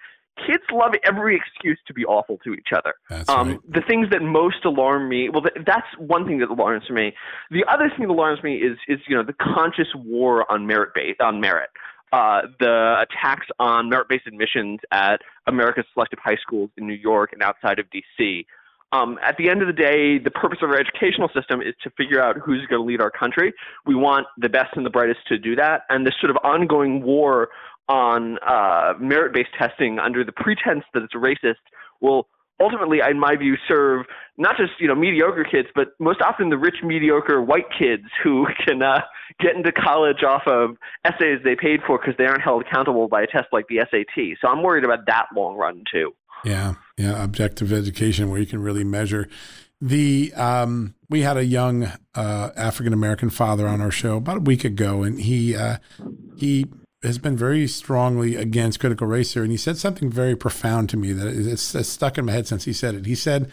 kids 0.45 0.63
love 0.73 0.91
every 1.03 1.35
excuse 1.35 1.79
to 1.87 1.93
be 1.93 2.05
awful 2.05 2.37
to 2.43 2.53
each 2.53 2.69
other. 2.75 2.93
That's 3.09 3.29
um, 3.29 3.49
right. 3.49 3.59
The 3.69 3.81
things 3.87 4.09
that 4.11 4.21
most 4.21 4.63
alarm 4.65 5.09
me, 5.09 5.29
well, 5.29 5.41
th- 5.41 5.65
that's 5.65 5.87
one 5.97 6.25
thing 6.25 6.39
that 6.39 6.49
alarms 6.49 6.89
me. 6.89 7.13
The 7.51 7.63
other 7.67 7.89
thing 7.89 8.07
that 8.07 8.13
alarms 8.13 8.43
me 8.43 8.55
is, 8.55 8.77
is 8.87 8.99
you 9.07 9.15
know, 9.15 9.23
the 9.23 9.33
conscious 9.33 9.87
war 9.95 10.49
on 10.51 10.67
merit 10.67 10.89
base, 10.93 11.15
on 11.19 11.41
merit. 11.41 11.69
Uh, 12.13 12.43
the 12.61 13.03
attacks 13.09 13.47
on 13.59 13.89
merit-based 13.89 14.25
admissions 14.27 14.79
at 14.91 15.19
America's 15.45 15.83
selective 15.93 16.19
high 16.23 16.37
schools 16.41 16.69
in 16.77 16.87
New 16.87 16.93
York 16.93 17.31
and 17.33 17.43
outside 17.43 17.79
of 17.79 17.89
D.C. 17.89 18.45
Um, 18.93 19.19
at 19.21 19.35
the 19.37 19.49
end 19.49 19.59
of 19.61 19.67
the 19.67 19.73
day, 19.73 20.17
the 20.17 20.31
purpose 20.31 20.59
of 20.61 20.69
our 20.69 20.79
educational 20.79 21.27
system 21.35 21.59
is 21.61 21.73
to 21.83 21.89
figure 21.97 22.21
out 22.23 22.37
who's 22.37 22.65
going 22.69 22.81
to 22.81 22.85
lead 22.85 23.01
our 23.01 23.11
country. 23.11 23.53
We 23.85 23.95
want 23.95 24.25
the 24.37 24.47
best 24.47 24.69
and 24.77 24.85
the 24.85 24.89
brightest 24.89 25.19
to 25.27 25.37
do 25.37 25.57
that. 25.57 25.81
And 25.89 26.07
this 26.07 26.13
sort 26.21 26.29
of 26.29 26.37
ongoing 26.45 27.01
war 27.03 27.49
on 27.89 28.37
uh, 28.47 28.93
merit 28.99 29.33
based 29.33 29.49
testing 29.57 29.99
under 29.99 30.23
the 30.23 30.31
pretense 30.31 30.83
that 30.93 31.03
it's 31.03 31.13
racist 31.13 31.55
will 32.01 32.27
ultimately, 32.59 32.99
in 33.07 33.19
my 33.19 33.35
view, 33.35 33.55
serve 33.67 34.05
not 34.37 34.55
just 34.57 34.71
you 34.79 34.87
know 34.87 34.95
mediocre 34.95 35.45
kids, 35.49 35.69
but 35.73 35.89
most 35.99 36.21
often 36.21 36.49
the 36.49 36.57
rich 36.57 36.75
mediocre 36.83 37.41
white 37.41 37.69
kids 37.77 38.03
who 38.23 38.45
can 38.67 38.81
uh, 38.81 39.01
get 39.39 39.55
into 39.55 39.71
college 39.71 40.23
off 40.27 40.43
of 40.47 40.71
essays 41.05 41.39
they 41.43 41.55
paid 41.55 41.79
for 41.87 41.97
because 41.97 42.13
they 42.17 42.25
aren't 42.25 42.41
held 42.41 42.63
accountable 42.63 43.07
by 43.07 43.21
a 43.23 43.27
test 43.27 43.45
like 43.51 43.65
the 43.69 43.77
SAT. 43.91 44.37
So 44.41 44.47
I'm 44.49 44.61
worried 44.63 44.83
about 44.85 45.05
that 45.07 45.25
long 45.35 45.55
run 45.55 45.83
too. 45.91 46.13
Yeah, 46.45 46.75
yeah, 46.97 47.23
objective 47.23 47.71
education 47.71 48.29
where 48.29 48.39
you 48.39 48.45
can 48.45 48.61
really 48.61 48.83
measure. 48.83 49.27
The 49.79 50.33
um, 50.33 50.95
we 51.09 51.21
had 51.21 51.37
a 51.37 51.45
young 51.45 51.83
uh, 52.15 52.49
African 52.55 52.93
American 52.93 53.29
father 53.29 53.67
on 53.67 53.79
our 53.79 53.91
show 53.91 54.17
about 54.17 54.37
a 54.37 54.41
week 54.41 54.63
ago, 54.65 55.03
and 55.03 55.19
he 55.19 55.55
uh, 55.55 55.77
he 56.35 56.65
has 57.03 57.17
been 57.17 57.37
very 57.37 57.67
strongly 57.67 58.35
against 58.35 58.79
critical 58.79 59.07
race 59.07 59.33
theory, 59.33 59.45
and 59.45 59.51
he 59.51 59.57
said 59.57 59.77
something 59.77 60.09
very 60.09 60.35
profound 60.35 60.89
to 60.89 60.97
me 60.97 61.13
that 61.13 61.27
it's, 61.27 61.87
stuck 61.87 62.17
in 62.17 62.25
my 62.25 62.31
head 62.31 62.47
since 62.47 62.65
he 62.65 62.73
said 62.73 62.95
it. 62.95 63.05
He 63.05 63.13
said, 63.13 63.51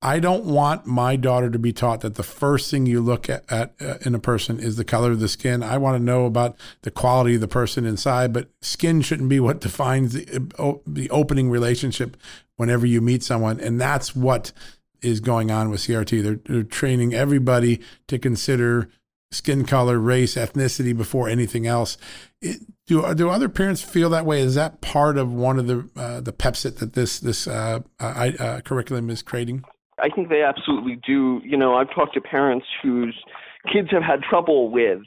"I 0.00 0.18
don't 0.18 0.44
want 0.44 0.86
my 0.86 1.16
daughter 1.16 1.50
to 1.50 1.58
be 1.58 1.72
taught 1.72 2.00
that 2.00 2.14
the 2.14 2.22
first 2.22 2.70
thing 2.70 2.86
you 2.86 3.00
look 3.02 3.28
at, 3.28 3.44
at 3.52 3.74
uh, 3.80 3.96
in 4.02 4.14
a 4.14 4.18
person 4.18 4.58
is 4.58 4.76
the 4.76 4.84
color 4.84 5.12
of 5.12 5.20
the 5.20 5.28
skin. 5.28 5.62
I 5.62 5.76
want 5.76 5.98
to 5.98 6.02
know 6.02 6.24
about 6.24 6.56
the 6.82 6.90
quality 6.90 7.34
of 7.34 7.42
the 7.42 7.48
person 7.48 7.84
inside, 7.84 8.32
but 8.32 8.48
skin 8.62 9.02
shouldn't 9.02 9.28
be 9.28 9.40
what 9.40 9.60
defines 9.60 10.14
the 10.14 10.50
uh, 10.58 10.74
the 10.86 11.10
opening 11.10 11.50
relationship 11.50 12.16
whenever 12.56 12.86
you 12.86 13.02
meet 13.02 13.22
someone, 13.22 13.60
and 13.60 13.78
that's 13.80 14.16
what 14.16 14.52
is 15.02 15.20
going 15.20 15.50
on 15.50 15.68
with 15.68 15.80
CRT. 15.80 16.22
They're, 16.22 16.40
they're 16.46 16.62
training 16.62 17.12
everybody 17.12 17.80
to 18.08 18.18
consider 18.18 18.88
skin 19.30 19.64
color, 19.64 19.98
race, 19.98 20.34
ethnicity 20.34 20.96
before 20.96 21.28
anything 21.28 21.66
else. 21.66 21.96
It, 22.40 22.60
do 22.86 23.12
do 23.14 23.28
other 23.28 23.48
parents 23.48 23.82
feel 23.82 24.08
that 24.10 24.24
way? 24.24 24.40
Is 24.40 24.54
that 24.54 24.80
part 24.80 25.18
of 25.18 25.32
one 25.32 25.58
of 25.58 25.66
the 25.66 25.88
uh, 26.00 26.20
the 26.20 26.32
PEPSIT 26.32 26.76
that 26.78 26.92
this 26.92 27.18
this 27.18 27.48
uh, 27.48 27.80
uh, 28.00 28.04
uh, 28.38 28.60
curriculum 28.60 29.10
is 29.10 29.22
creating? 29.22 29.64
I 29.98 30.08
think 30.08 30.28
they 30.28 30.42
absolutely 30.42 31.00
do. 31.06 31.40
You 31.42 31.56
know, 31.56 31.74
I've 31.74 31.92
talked 31.92 32.14
to 32.14 32.20
parents 32.20 32.66
whose 32.82 33.16
kids 33.72 33.88
have 33.90 34.02
had 34.04 34.22
trouble 34.22 34.70
with. 34.70 35.00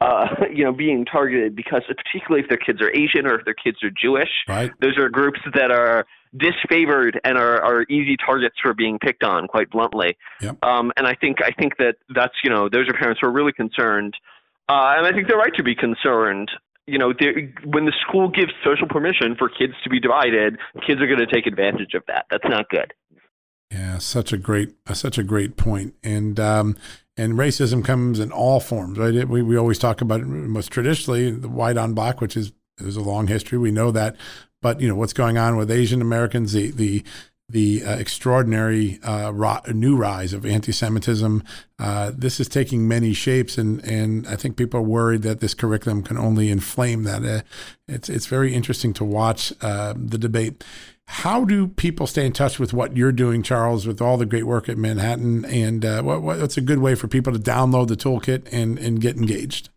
Uh, 0.00 0.26
you 0.54 0.64
know, 0.64 0.72
being 0.72 1.04
targeted 1.04 1.56
because 1.56 1.82
particularly 1.88 2.42
if 2.42 2.48
their 2.48 2.58
kids 2.58 2.80
are 2.82 2.90
Asian 2.94 3.26
or 3.26 3.38
if 3.38 3.44
their 3.44 3.54
kids 3.54 3.78
are 3.82 3.90
Jewish, 3.90 4.28
right. 4.48 4.70
those 4.80 4.96
are 4.98 5.08
groups 5.08 5.38
that 5.54 5.70
are 5.72 6.04
disfavored 6.36 7.16
and 7.24 7.38
are, 7.38 7.62
are 7.62 7.82
easy 7.88 8.16
targets 8.24 8.56
for 8.60 8.74
being 8.74 8.98
picked 8.98 9.22
on, 9.22 9.46
quite 9.46 9.70
bluntly. 9.70 10.16
Yep. 10.40 10.58
Um, 10.62 10.92
and 10.96 11.06
I 11.06 11.14
think 11.14 11.38
I 11.42 11.50
think 11.52 11.76
that 11.78 11.94
that's 12.14 12.34
you 12.42 12.50
know 12.50 12.68
those 12.68 12.88
are 12.88 12.94
parents 12.98 13.20
who 13.22 13.28
are 13.28 13.32
really 13.32 13.52
concerned, 13.52 14.14
uh, 14.68 14.94
and 14.96 15.06
I 15.06 15.12
think 15.12 15.28
they're 15.28 15.38
right 15.38 15.54
to 15.56 15.62
be 15.62 15.74
concerned. 15.74 16.50
You 16.86 16.98
know, 16.98 17.14
when 17.64 17.86
the 17.86 17.94
school 18.06 18.28
gives 18.28 18.52
social 18.64 18.86
permission 18.86 19.36
for 19.38 19.48
kids 19.48 19.72
to 19.84 19.90
be 19.90 20.00
divided, 20.00 20.58
kids 20.86 21.00
are 21.00 21.06
going 21.06 21.20
to 21.20 21.26
take 21.26 21.46
advantage 21.46 21.94
of 21.94 22.02
that. 22.08 22.26
That's 22.30 22.44
not 22.46 22.68
good. 22.68 22.92
Yeah, 23.70 23.96
such 23.98 24.32
a 24.32 24.36
great 24.36 24.74
uh, 24.86 24.94
such 24.94 25.16
a 25.18 25.22
great 25.22 25.56
point. 25.56 25.94
And 26.02 26.38
um, 26.38 26.76
and 27.16 27.34
racism 27.34 27.84
comes 27.84 28.18
in 28.20 28.32
all 28.32 28.60
forms, 28.60 28.98
right? 28.98 29.14
It, 29.14 29.28
we 29.28 29.40
we 29.42 29.56
always 29.56 29.78
talk 29.78 30.00
about 30.00 30.20
it 30.20 30.26
most 30.26 30.70
traditionally 30.70 31.30
the 31.30 31.48
white 31.48 31.78
on 31.78 31.94
black, 31.94 32.20
which 32.20 32.36
is 32.36 32.52
there's 32.78 32.96
a 32.96 33.00
long 33.02 33.26
history. 33.26 33.58
We 33.58 33.70
know 33.70 33.90
that, 33.92 34.16
but 34.62 34.80
you 34.80 34.88
know 34.88 34.94
what's 34.94 35.12
going 35.12 35.38
on 35.38 35.56
with 35.56 35.70
Asian 35.70 36.00
Americans, 36.02 36.52
the 36.52 36.70
the 36.70 37.02
the 37.46 37.84
uh, 37.84 37.90
extraordinary 37.96 38.98
uh, 39.02 39.30
ro- 39.30 39.60
new 39.72 39.96
rise 39.96 40.32
of 40.32 40.46
anti-Semitism. 40.46 41.42
Uh, 41.78 42.10
this 42.16 42.40
is 42.40 42.48
taking 42.48 42.88
many 42.88 43.12
shapes, 43.12 43.58
and 43.58 43.84
and 43.84 44.26
I 44.26 44.36
think 44.36 44.56
people 44.56 44.80
are 44.80 44.84
worried 44.84 45.22
that 45.22 45.40
this 45.40 45.54
curriculum 45.54 46.02
can 46.02 46.16
only 46.18 46.50
inflame 46.50 47.04
that. 47.04 47.24
Uh, 47.24 47.42
it's 47.86 48.08
it's 48.08 48.26
very 48.26 48.54
interesting 48.54 48.92
to 48.94 49.04
watch 49.04 49.52
uh, 49.60 49.94
the 49.96 50.18
debate. 50.18 50.64
How 51.06 51.44
do 51.44 51.68
people 51.68 52.06
stay 52.06 52.24
in 52.24 52.32
touch 52.32 52.58
with 52.58 52.72
what 52.72 52.96
you're 52.96 53.12
doing, 53.12 53.42
Charles, 53.42 53.86
with 53.86 54.00
all 54.00 54.16
the 54.16 54.24
great 54.24 54.44
work 54.46 54.70
at 54.70 54.78
Manhattan? 54.78 55.44
And 55.44 55.84
uh, 55.84 56.00
what, 56.02 56.22
what's 56.22 56.56
a 56.56 56.62
good 56.62 56.78
way 56.78 56.94
for 56.94 57.08
people 57.08 57.30
to 57.34 57.38
download 57.38 57.88
the 57.88 57.94
toolkit 57.94 58.48
and, 58.50 58.78
and 58.78 59.02
get 59.02 59.18
engaged? 59.18 59.68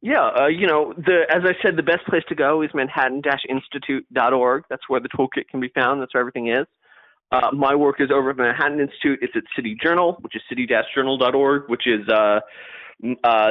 Yeah, 0.00 0.30
uh, 0.42 0.46
you 0.46 0.66
know, 0.68 0.92
the, 0.96 1.22
as 1.28 1.42
I 1.44 1.54
said, 1.62 1.76
the 1.76 1.82
best 1.82 2.06
place 2.06 2.22
to 2.28 2.34
go 2.34 2.62
is 2.62 2.70
manhattan-institute.org. 2.72 4.64
That's 4.70 4.88
where 4.88 5.00
the 5.00 5.08
toolkit 5.08 5.48
can 5.50 5.60
be 5.60 5.68
found. 5.74 6.00
That's 6.00 6.14
where 6.14 6.20
everything 6.20 6.48
is. 6.48 6.66
Uh, 7.32 7.50
my 7.52 7.74
work 7.74 7.96
is 8.00 8.08
over 8.10 8.30
at 8.30 8.36
Manhattan 8.38 8.80
Institute. 8.80 9.18
It's 9.20 9.34
at 9.36 9.42
City 9.56 9.76
Journal, 9.82 10.16
which 10.20 10.34
is 10.36 10.42
city-journal.org, 10.48 11.64
which 11.68 11.86
is 11.86 12.08
uh, 12.08 12.14
uh, 12.14 12.42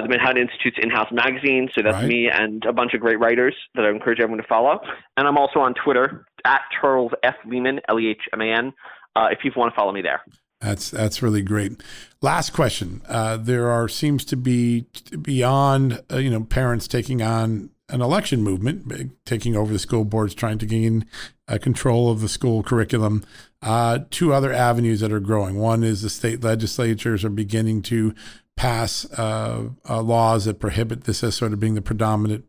the 0.01 0.07
Manhattan 0.09 0.41
Institute's 0.41 0.77
in-house 0.81 1.09
magazine. 1.11 1.69
So 1.77 1.81
that's 1.83 1.95
right. 1.97 2.07
me 2.07 2.27
and 2.33 2.63
a 2.65 2.73
bunch 2.73 2.93
of 2.95 3.01
great 3.01 3.19
writers 3.19 3.53
that 3.75 3.83
I 3.85 3.89
encourage 3.91 4.19
everyone 4.19 4.41
to 4.41 4.47
follow. 4.47 4.79
And 5.17 5.27
I'm 5.27 5.37
also 5.37 5.59
on 5.59 5.75
Twitter 5.83 6.25
at 6.45 6.61
Charles 6.79 7.11
F. 7.23 7.35
Lehman, 7.45 7.81
L-E-H-M-A-N, 7.89 8.71
uh, 9.17 9.27
if 9.31 9.39
you 9.43 9.51
want 9.55 9.73
to 9.73 9.75
follow 9.75 9.91
me 9.91 10.01
there. 10.01 10.21
That's 10.59 10.89
that's 10.89 11.21
really 11.21 11.41
great. 11.41 11.81
Last 12.21 12.51
question: 12.51 13.01
uh, 13.07 13.37
There 13.37 13.69
are 13.69 13.87
seems 13.87 14.25
to 14.25 14.35
be 14.37 14.85
beyond 15.21 16.01
uh, 16.11 16.17
you 16.17 16.29
know 16.31 16.43
parents 16.43 16.87
taking 16.87 17.21
on 17.21 17.69
an 17.89 18.01
election 18.01 18.41
movement, 18.41 19.13
taking 19.25 19.55
over 19.55 19.71
the 19.71 19.79
school 19.79 20.03
boards, 20.03 20.33
trying 20.33 20.57
to 20.57 20.65
gain 20.65 21.05
uh, 21.47 21.57
control 21.61 22.09
of 22.11 22.21
the 22.21 22.27
school 22.27 22.63
curriculum. 22.63 23.23
Uh, 23.61 23.99
two 24.09 24.33
other 24.33 24.51
avenues 24.51 24.99
that 24.99 25.11
are 25.11 25.19
growing. 25.19 25.55
One 25.57 25.83
is 25.83 26.01
the 26.01 26.09
state 26.09 26.43
legislatures 26.43 27.23
are 27.23 27.29
beginning 27.29 27.81
to 27.83 28.13
pass 28.55 29.05
uh, 29.13 29.69
uh, 29.87 30.01
laws 30.01 30.45
that 30.45 30.59
prohibit 30.59 31.03
this 31.03 31.23
as 31.23 31.35
sort 31.35 31.53
of 31.53 31.59
being 31.59 31.75
the 31.75 31.81
predominant 31.81 32.45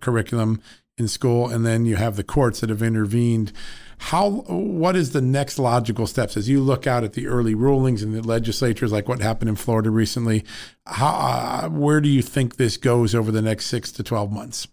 curriculum 0.00 0.60
in 0.96 1.06
school, 1.06 1.48
and 1.48 1.64
then 1.64 1.86
you 1.86 1.94
have 1.94 2.16
the 2.16 2.24
courts 2.24 2.58
that 2.60 2.70
have 2.70 2.82
intervened 2.82 3.52
how 3.98 4.28
what 4.30 4.96
is 4.96 5.12
the 5.12 5.20
next 5.20 5.58
logical 5.58 6.06
steps 6.06 6.36
as 6.36 6.48
you 6.48 6.60
look 6.60 6.86
out 6.86 7.02
at 7.04 7.14
the 7.14 7.26
early 7.26 7.54
rulings 7.54 8.02
and 8.02 8.14
the 8.14 8.22
legislatures 8.22 8.92
like 8.92 9.08
what 9.08 9.20
happened 9.20 9.48
in 9.48 9.56
Florida 9.56 9.90
recently 9.90 10.44
how 10.86 11.08
uh, 11.08 11.68
where 11.68 12.00
do 12.00 12.08
you 12.08 12.22
think 12.22 12.56
this 12.56 12.76
goes 12.76 13.14
over 13.14 13.32
the 13.32 13.42
next 13.42 13.66
6 13.66 13.90
to 13.92 14.02
12 14.02 14.32
months 14.32 14.68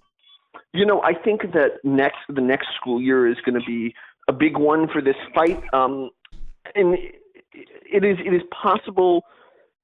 you 0.73 0.85
know 0.85 1.01
i 1.01 1.13
think 1.13 1.41
that 1.53 1.83
next 1.83 2.17
the 2.29 2.41
next 2.41 2.67
school 2.79 3.01
year 3.01 3.27
is 3.27 3.37
going 3.43 3.59
to 3.59 3.65
be 3.65 3.93
a 4.27 4.33
big 4.33 4.57
one 4.57 4.87
for 4.87 5.01
this 5.01 5.15
fight 5.33 5.61
um, 5.73 6.09
and 6.75 6.93
it 7.53 8.03
is 8.03 8.17
it 8.23 8.33
is 8.33 8.41
possible 8.51 9.23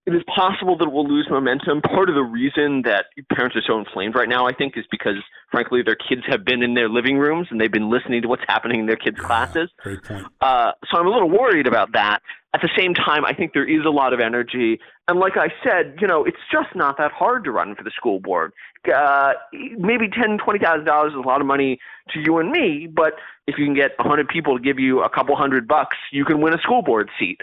it 0.07 0.15
is 0.15 0.21
possible 0.35 0.77
that 0.79 0.89
we'll 0.89 1.07
lose 1.07 1.27
momentum. 1.29 1.81
Part 1.81 2.09
of 2.09 2.15
the 2.15 2.23
reason 2.23 2.81
that 2.85 3.05
parents 3.31 3.55
are 3.55 3.61
so 3.65 3.77
inflamed 3.77 4.15
right 4.15 4.27
now, 4.27 4.47
I 4.47 4.53
think, 4.53 4.73
is 4.75 4.83
because, 4.89 5.17
frankly, 5.51 5.81
their 5.85 5.95
kids 5.95 6.21
have 6.27 6.43
been 6.43 6.63
in 6.63 6.73
their 6.73 6.89
living 6.89 7.17
rooms 7.17 7.47
and 7.51 7.61
they've 7.61 7.71
been 7.71 7.91
listening 7.91 8.23
to 8.23 8.27
what's 8.27 8.41
happening 8.47 8.79
in 8.79 8.85
their 8.87 8.95
kids' 8.95 9.17
ah, 9.23 9.27
classes. 9.27 9.69
Great 9.79 10.01
point. 10.01 10.25
Uh, 10.41 10.71
so 10.89 10.97
I'm 10.99 11.05
a 11.05 11.09
little 11.11 11.29
worried 11.29 11.67
about 11.67 11.93
that. 11.93 12.19
At 12.53 12.61
the 12.61 12.69
same 12.75 12.95
time, 12.95 13.23
I 13.25 13.33
think 13.33 13.53
there 13.53 13.63
is 13.67 13.85
a 13.85 13.91
lot 13.91 14.11
of 14.11 14.19
energy. 14.19 14.79
And 15.07 15.19
like 15.19 15.33
I 15.37 15.49
said, 15.63 15.97
you 16.01 16.07
know, 16.07 16.25
it's 16.25 16.37
just 16.51 16.75
not 16.75 16.97
that 16.97 17.11
hard 17.11 17.43
to 17.43 17.51
run 17.51 17.75
for 17.75 17.83
the 17.83 17.91
school 17.95 18.19
board. 18.19 18.53
Uh, 18.93 19.33
maybe 19.77 20.09
ten, 20.09 20.37
twenty 20.43 20.59
thousand 20.59 20.85
dollars 20.85 21.11
is 21.13 21.17
a 21.17 21.19
lot 21.25 21.39
of 21.39 21.47
money 21.47 21.77
to 22.09 22.19
you 22.19 22.39
and 22.39 22.49
me, 22.51 22.87
but 22.93 23.13
if 23.45 23.55
you 23.59 23.65
can 23.65 23.75
get 23.75 23.91
a 23.99 24.03
hundred 24.03 24.27
people 24.27 24.57
to 24.57 24.63
give 24.63 24.79
you 24.79 25.01
a 25.03 25.09
couple 25.09 25.35
hundred 25.35 25.67
bucks, 25.67 25.95
you 26.11 26.25
can 26.25 26.41
win 26.41 26.53
a 26.55 26.57
school 26.57 26.81
board 26.81 27.07
seat. 27.19 27.37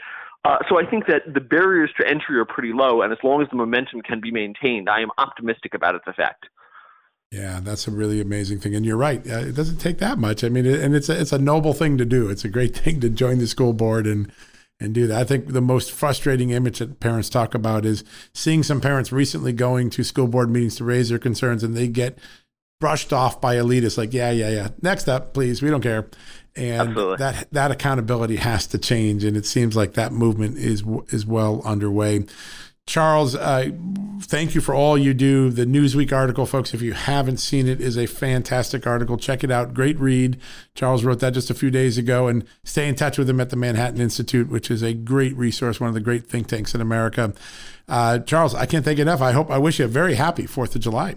Uh, 0.49 0.57
so 0.67 0.81
I 0.81 0.87
think 0.89 1.05
that 1.09 1.21
the 1.35 1.43
barriers 1.43 1.91
to 2.01 2.09
entry 2.09 2.39
are 2.39 2.47
pretty 2.47 2.73
low, 2.73 3.03
and 3.03 3.13
as 3.13 3.19
long 3.23 3.43
as 3.43 3.49
the 3.51 3.57
momentum 3.57 4.01
can 4.01 4.19
be 4.19 4.31
maintained, 4.31 4.89
I 4.89 5.03
am 5.03 5.11
optimistic 5.19 5.75
about 5.75 5.95
its 5.95 6.07
effect. 6.07 6.47
Yeah, 7.31 7.61
that's 7.63 7.87
a 7.87 7.91
really 7.91 8.19
amazing 8.23 8.59
thing, 8.61 8.75
and 8.75 8.87
you're 8.87 8.97
right. 8.97 9.21
Uh, 9.31 9.41
it 9.41 9.53
doesn't 9.55 9.77
take 9.77 9.99
that 9.99 10.17
much. 10.17 10.43
I 10.43 10.49
mean, 10.49 10.65
it, 10.65 10.81
and 10.81 10.95
it's 10.97 11.11
a, 11.11 11.21
it's 11.21 11.33
a 11.35 11.39
noble 11.39 11.75
thing 11.75 11.99
to 11.99 12.07
do. 12.07 12.31
It's 12.31 12.47
a 12.47 12.49
great 12.49 12.75
thing 12.79 12.99
to 13.01 13.11
join 13.11 13.37
the 13.39 13.47
school 13.47 13.75
board 13.75 14.07
and 14.07 14.33
and 14.81 14.95
do 14.95 15.09
that. 15.09 15.19
I 15.21 15.25
think 15.25 15.49
the 15.49 15.61
most 15.61 15.91
frustrating 15.91 16.51
image 16.51 16.79
that 16.79 16.99
parents 17.01 17.29
talk 17.29 17.53
about 17.55 17.85
is 17.85 18.05
seeing 18.33 18.63
some 18.63 18.81
parents 18.81 19.11
recently 19.13 19.53
going 19.53 19.91
to 19.91 20.05
school 20.05 20.29
board 20.29 20.49
meetings 20.49 20.77
to 20.77 20.85
raise 20.85 21.11
their 21.11 21.19
concerns, 21.19 21.63
and 21.63 21.77
they 21.77 21.89
get 21.89 22.17
brushed 22.81 23.13
off 23.13 23.39
by 23.41 23.57
elitists 23.57 23.99
like 23.99 24.15
yeah 24.15 24.31
yeah 24.31 24.49
yeah 24.51 24.69
next 24.83 25.09
up 25.09 25.35
please 25.35 25.61
we 25.61 25.69
don't 25.69 25.81
care 25.83 26.09
and 26.59 26.89
Absolutely. 26.91 27.17
that 27.19 27.49
that 27.53 27.71
accountability 27.71 28.37
has 28.37 28.67
to 28.69 28.79
change. 28.79 29.23
And 29.25 29.37
it 29.37 29.47
seems 29.47 29.77
like 29.77 29.95
that 29.95 30.13
movement 30.13 30.59
is 30.59 30.83
is 31.09 31.25
well 31.25 31.63
underway. 31.65 32.25
Charles, 32.87 33.35
uh, 33.37 33.69
thank 34.23 34.55
you 34.55 34.63
for 34.63 34.75
all 34.75 34.97
you 34.97 35.13
do. 35.13 35.51
The 35.51 35.67
Newsweek 35.67 36.11
article, 36.11 36.47
folks, 36.47 36.73
if 36.73 36.81
you 36.81 36.95
haven't 36.95 37.37
seen 37.37 37.69
it, 37.69 37.83
is 37.83 37.99
a 37.99 38.07
fantastic 38.07 38.87
article. 38.87 39.19
Check 39.19 39.45
it 39.45 39.51
out. 39.51 39.75
Great 39.75 40.01
read. 40.01 40.41
Charles 40.75 41.05
wrote 41.05 41.21
that 41.21 41.35
just 41.35 41.51
a 41.51 41.55
few 41.55 41.71
days 41.71 41.99
ago. 41.99 42.29
And 42.29 42.47
stay 42.65 42.89
in 42.89 42.95
touch 42.95 43.19
with 43.19 43.29
him 43.29 43.41
at 43.41 43.51
the 43.51 43.57
Manhattan 43.57 44.01
Institute, 44.01 44.49
which 44.49 44.71
is 44.71 44.83
a 44.83 44.95
great 44.95 45.37
resource, 45.37 45.79
one 45.79 45.89
of 45.89 45.95
the 45.95 46.01
great 46.01 46.29
think 46.29 46.47
tanks 46.47 46.75
in 46.75 46.81
America. 46.81 47.35
Uh, 47.89 48.21
Charles, 48.21 48.55
I 48.55 48.65
can't 48.65 48.87
thank 48.87 48.99
enough. 48.99 49.21
I 49.21 49.33
hope, 49.33 49.51
I 49.51 49.59
wish 49.59 49.79
you 49.79 49.85
a 49.85 49.89
very 49.89 50.15
happy 50.15 50.45
4th 50.45 50.75
of 50.75 50.81
July. 50.81 51.15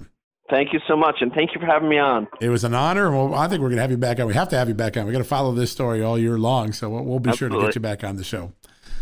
Thank 0.52 0.74
you 0.74 0.82
so 0.86 0.98
much, 0.98 1.20
and 1.22 1.32
thank 1.32 1.56
you 1.56 1.62
for 1.62 1.66
having 1.66 1.88
me 1.88 1.98
on. 1.98 2.28
It 2.42 2.50
was 2.50 2.66
an 2.66 2.74
honor. 2.74 3.10
Well, 3.10 3.34
I 3.34 3.48
think 3.48 3.62
we're 3.62 3.70
going 3.70 3.78
to 3.78 3.84
have 3.84 3.92
you 3.92 3.98
back 3.98 4.20
on. 4.20 4.28
We 4.28 4.34
have 4.34 4.50
to 4.50 4.58
have 4.58 4.68
you 4.68 4.74
back 4.76 4.98
on. 4.98 5.06
we 5.06 5.14
got 5.14 5.20
to 5.20 5.24
follow 5.24 5.54
this 5.54 5.72
story 5.72 6.04
all 6.04 6.20
year 6.20 6.38
long, 6.38 6.74
so 6.74 6.90
we'll, 6.90 7.06
we'll 7.06 7.20
be 7.20 7.30
Absolutely. 7.30 7.56
sure 7.56 7.62
to 7.62 7.68
get 7.70 7.76
you 7.76 7.82
back 7.82 8.04
on 8.04 8.18
the 8.18 8.24
show. 8.26 8.52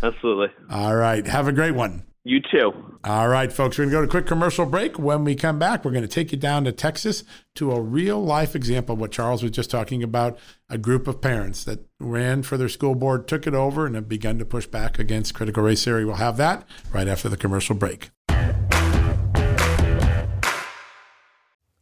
Absolutely. 0.00 0.48
All 0.70 0.94
right. 0.94 1.26
Have 1.26 1.48
a 1.48 1.52
great 1.52 1.72
one. 1.72 2.04
You 2.22 2.38
too. 2.52 2.98
All 3.02 3.26
right, 3.26 3.52
folks. 3.52 3.76
We're 3.78 3.84
going 3.84 3.90
to 3.90 3.96
go 3.96 4.00
to 4.02 4.06
a 4.06 4.10
quick 4.10 4.26
commercial 4.26 4.64
break. 4.64 4.96
When 4.98 5.24
we 5.24 5.34
come 5.34 5.58
back, 5.58 5.84
we're 5.84 5.90
going 5.90 6.02
to 6.04 6.08
take 6.08 6.30
you 6.30 6.38
down 6.38 6.64
to 6.64 6.72
Texas 6.72 7.24
to 7.56 7.72
a 7.72 7.80
real 7.80 8.22
life 8.22 8.54
example 8.54 8.92
of 8.92 9.00
what 9.00 9.10
Charles 9.10 9.42
was 9.42 9.50
just 9.50 9.70
talking 9.70 10.04
about 10.04 10.38
a 10.68 10.78
group 10.78 11.08
of 11.08 11.20
parents 11.20 11.64
that 11.64 11.80
ran 11.98 12.44
for 12.44 12.56
their 12.58 12.68
school 12.68 12.94
board, 12.94 13.26
took 13.26 13.46
it 13.48 13.54
over, 13.54 13.86
and 13.86 13.96
have 13.96 14.08
begun 14.08 14.38
to 14.38 14.44
push 14.44 14.66
back 14.66 15.00
against 15.00 15.34
critical 15.34 15.64
race 15.64 15.82
theory. 15.84 16.04
We'll 16.04 16.16
have 16.16 16.36
that 16.36 16.64
right 16.92 17.08
after 17.08 17.28
the 17.28 17.36
commercial 17.36 17.74
break. 17.74 18.10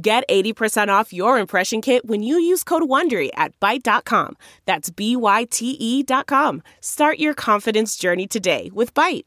Get 0.00 0.26
80% 0.28 0.88
off 0.88 1.12
your 1.12 1.38
impression 1.38 1.80
kit 1.80 2.04
when 2.06 2.22
you 2.22 2.38
use 2.38 2.62
code 2.62 2.84
WONDERY 2.84 3.30
at 3.34 3.58
Byte.com. 3.58 4.36
That's 4.66 4.88
B-Y-T-E 4.90 6.02
dot 6.04 6.26
com. 6.26 6.62
Start 6.80 7.18
your 7.18 7.34
confidence 7.34 7.96
journey 7.96 8.28
today 8.28 8.70
with 8.72 8.94
Byte. 8.94 9.24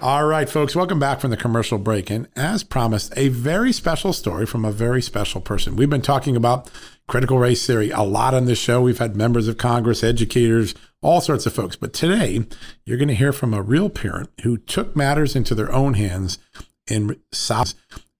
All 0.00 0.24
right, 0.26 0.48
folks, 0.48 0.76
welcome 0.76 1.00
back 1.00 1.20
from 1.20 1.30
the 1.32 1.36
commercial 1.36 1.76
break. 1.76 2.08
And 2.08 2.28
as 2.36 2.62
promised, 2.64 3.12
a 3.16 3.28
very 3.28 3.72
special 3.72 4.12
story 4.12 4.46
from 4.46 4.64
a 4.64 4.70
very 4.72 5.02
special 5.02 5.40
person. 5.40 5.74
We've 5.76 5.90
been 5.90 6.00
talking 6.02 6.34
about 6.36 6.70
critical 7.08 7.38
race 7.38 7.66
theory 7.66 7.90
a 7.90 8.02
lot 8.02 8.32
on 8.32 8.44
this 8.46 8.58
show. 8.60 8.80
We've 8.80 8.98
had 8.98 9.16
members 9.16 9.48
of 9.48 9.58
Congress, 9.58 10.04
educators, 10.04 10.74
all 11.02 11.20
sorts 11.20 11.46
of 11.46 11.52
folks. 11.52 11.74
But 11.76 11.92
today, 11.92 12.44
you're 12.86 12.96
going 12.98 13.08
to 13.08 13.14
hear 13.14 13.32
from 13.32 13.52
a 13.52 13.60
real 13.60 13.90
parent 13.90 14.30
who 14.44 14.56
took 14.56 14.94
matters 14.94 15.34
into 15.34 15.54
their 15.54 15.72
own 15.72 15.94
hands 15.94 16.38
in 16.88 17.18
South 17.32 17.74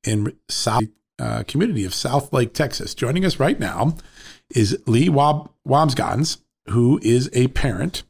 in 0.04 0.36
South 0.48 0.84
uh, 1.18 1.42
community 1.48 1.84
of 1.84 1.92
Southlake, 1.92 2.52
Texas. 2.54 2.94
Joining 2.94 3.24
us 3.24 3.40
right 3.40 3.58
now 3.58 3.96
is 4.54 4.78
Leigh 4.86 5.08
Wob- 5.08 5.50
Wambsganss, 5.66 6.38
who 6.66 7.00
is 7.02 7.28
a 7.32 7.48
parent 7.48 8.04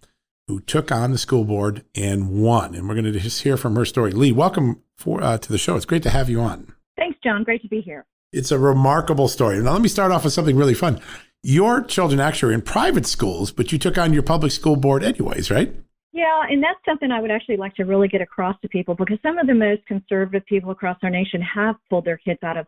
who 0.47 0.61
took 0.61 0.93
on 0.93 1.11
the 1.11 1.19
school 1.19 1.45
board 1.45 1.85
and 1.95 2.31
won. 2.43 2.75
And 2.75 2.87
we're 2.89 2.95
going 2.95 3.11
to 3.11 3.19
just 3.19 3.43
hear 3.43 3.57
from 3.57 3.77
her 3.77 3.85
story. 3.87 4.13
Leigh, 4.13 4.33
welcome 4.33 4.83
for, 4.97 5.23
uh, 5.23 5.39
to 5.39 5.53
the 5.53 5.59
show. 5.59 5.77
It's 5.77 5.87
great 5.87 6.03
to 6.03 6.11
have 6.11 6.29
you 6.29 6.41
on. 6.41 6.75
Thanks, 6.97 7.19
John. 7.25 7.45
Great 7.45 7.63
to 7.63 7.69
be 7.69 7.81
here. 7.81 8.05
It's 8.33 8.53
a 8.53 8.59
remarkable 8.59 9.29
story. 9.29 9.57
Now, 9.63 9.73
let 9.73 9.83
me 9.83 9.89
start 9.89 10.13
off 10.13 10.25
with 10.25 10.35
something 10.35 10.57
really 10.57 10.75
fun. 10.75 11.01
Your 11.43 11.81
children 11.83 12.21
actually 12.21 12.53
are 12.53 12.57
in 12.57 12.63
private 12.63 13.07
schools, 13.07 13.51
but 13.51 13.73
you 13.73 13.79
took 13.79 13.97
on 13.97 14.13
your 14.13 14.23
public 14.23 14.53
school 14.53 14.77
board 14.77 15.03
anyways, 15.03 15.51
right? 15.51 15.75
Yeah, 16.19 16.43
and 16.51 16.61
that's 16.61 16.81
something 16.85 17.13
I 17.13 17.21
would 17.23 17.31
actually 17.31 17.59
like 17.59 17.77
to 17.77 17.85
really 17.85 18.09
get 18.09 18.21
across 18.21 18.61
to 18.63 18.69
people 18.69 18.97
because 18.97 19.19
some 19.23 19.39
of 19.39 19.47
the 19.47 19.55
most 19.55 19.87
conservative 19.87 20.45
people 20.47 20.73
across 20.73 20.97
our 21.05 21.11
nation 21.11 21.41
have 21.43 21.77
pulled 21.89 22.07
their 22.07 22.17
kids 22.17 22.41
out 22.43 22.57
of 22.57 22.67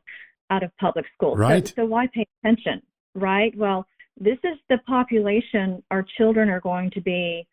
out 0.50 0.62
of 0.62 0.70
public 0.76 1.04
school. 1.12 1.34
Right. 1.34 1.66
So, 1.66 1.74
so 1.78 1.84
why 1.86 2.06
pay 2.14 2.24
attention? 2.44 2.80
Right. 3.16 3.52
Well, 3.58 3.88
this 4.20 4.38
is 4.44 4.56
the 4.68 4.78
population 4.86 5.82
our 5.90 6.06
children 6.16 6.48
are 6.48 6.60
going 6.60 6.92
to 6.92 7.00
be 7.00 7.44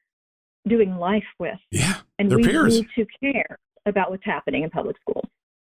doing 0.67 0.97
life 0.97 1.23
with. 1.39 1.57
Yeah. 1.71 1.95
And 2.19 2.29
we 2.31 2.43
peers. 2.43 2.75
need 2.79 2.88
to 2.95 3.05
care 3.19 3.57
about 3.88 4.12
what's 4.12 4.23
happening 4.25 4.62
in 4.62 4.69
public 4.69 4.97
schools. 5.01 5.27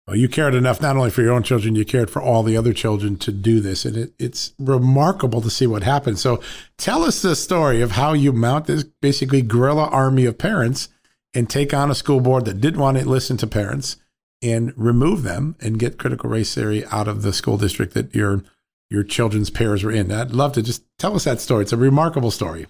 Well, 0.09 0.17
you 0.17 0.27
cared 0.27 0.55
enough 0.55 0.81
not 0.81 0.97
only 0.97 1.11
for 1.11 1.21
your 1.21 1.33
own 1.33 1.43
children, 1.43 1.75
you 1.75 1.85
cared 1.85 2.09
for 2.09 2.19
all 2.19 2.41
the 2.41 2.57
other 2.57 2.73
children 2.73 3.15
to 3.17 3.31
do 3.31 3.59
this, 3.59 3.85
and 3.85 3.95
it, 3.95 4.13
it's 4.17 4.53
remarkable 4.57 5.39
to 5.39 5.51
see 5.51 5.67
what 5.67 5.83
happened. 5.83 6.17
So, 6.17 6.41
tell 6.79 7.03
us 7.03 7.21
the 7.21 7.35
story 7.35 7.79
of 7.81 7.91
how 7.91 8.13
you 8.13 8.33
mount 8.33 8.65
this 8.65 8.83
basically 8.83 9.43
guerrilla 9.43 9.83
army 9.89 10.25
of 10.25 10.39
parents 10.39 10.89
and 11.35 11.47
take 11.47 11.75
on 11.75 11.91
a 11.91 11.93
school 11.95 12.21
board 12.21 12.45
that 12.45 12.59
didn't 12.59 12.79
want 12.79 12.97
to 12.97 13.07
listen 13.07 13.37
to 13.37 13.45
parents 13.45 13.97
and 14.41 14.73
remove 14.75 15.21
them 15.21 15.55
and 15.61 15.77
get 15.79 15.99
critical 15.99 16.27
race 16.27 16.55
theory 16.55 16.83
out 16.87 17.07
of 17.07 17.21
the 17.21 17.31
school 17.31 17.59
district 17.59 17.93
that 17.93 18.15
your 18.15 18.43
your 18.89 19.03
children's 19.03 19.51
peers 19.51 19.83
were 19.83 19.91
in. 19.91 20.11
I'd 20.11 20.31
love 20.31 20.53
to 20.53 20.63
just 20.63 20.81
tell 20.97 21.15
us 21.15 21.25
that 21.25 21.39
story. 21.39 21.61
It's 21.61 21.73
a 21.73 21.77
remarkable 21.77 22.31
story. 22.31 22.65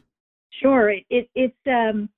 Sure, 0.62 0.90
it, 0.90 1.06
it 1.10 1.30
it's 1.36 1.56
um 1.68 2.10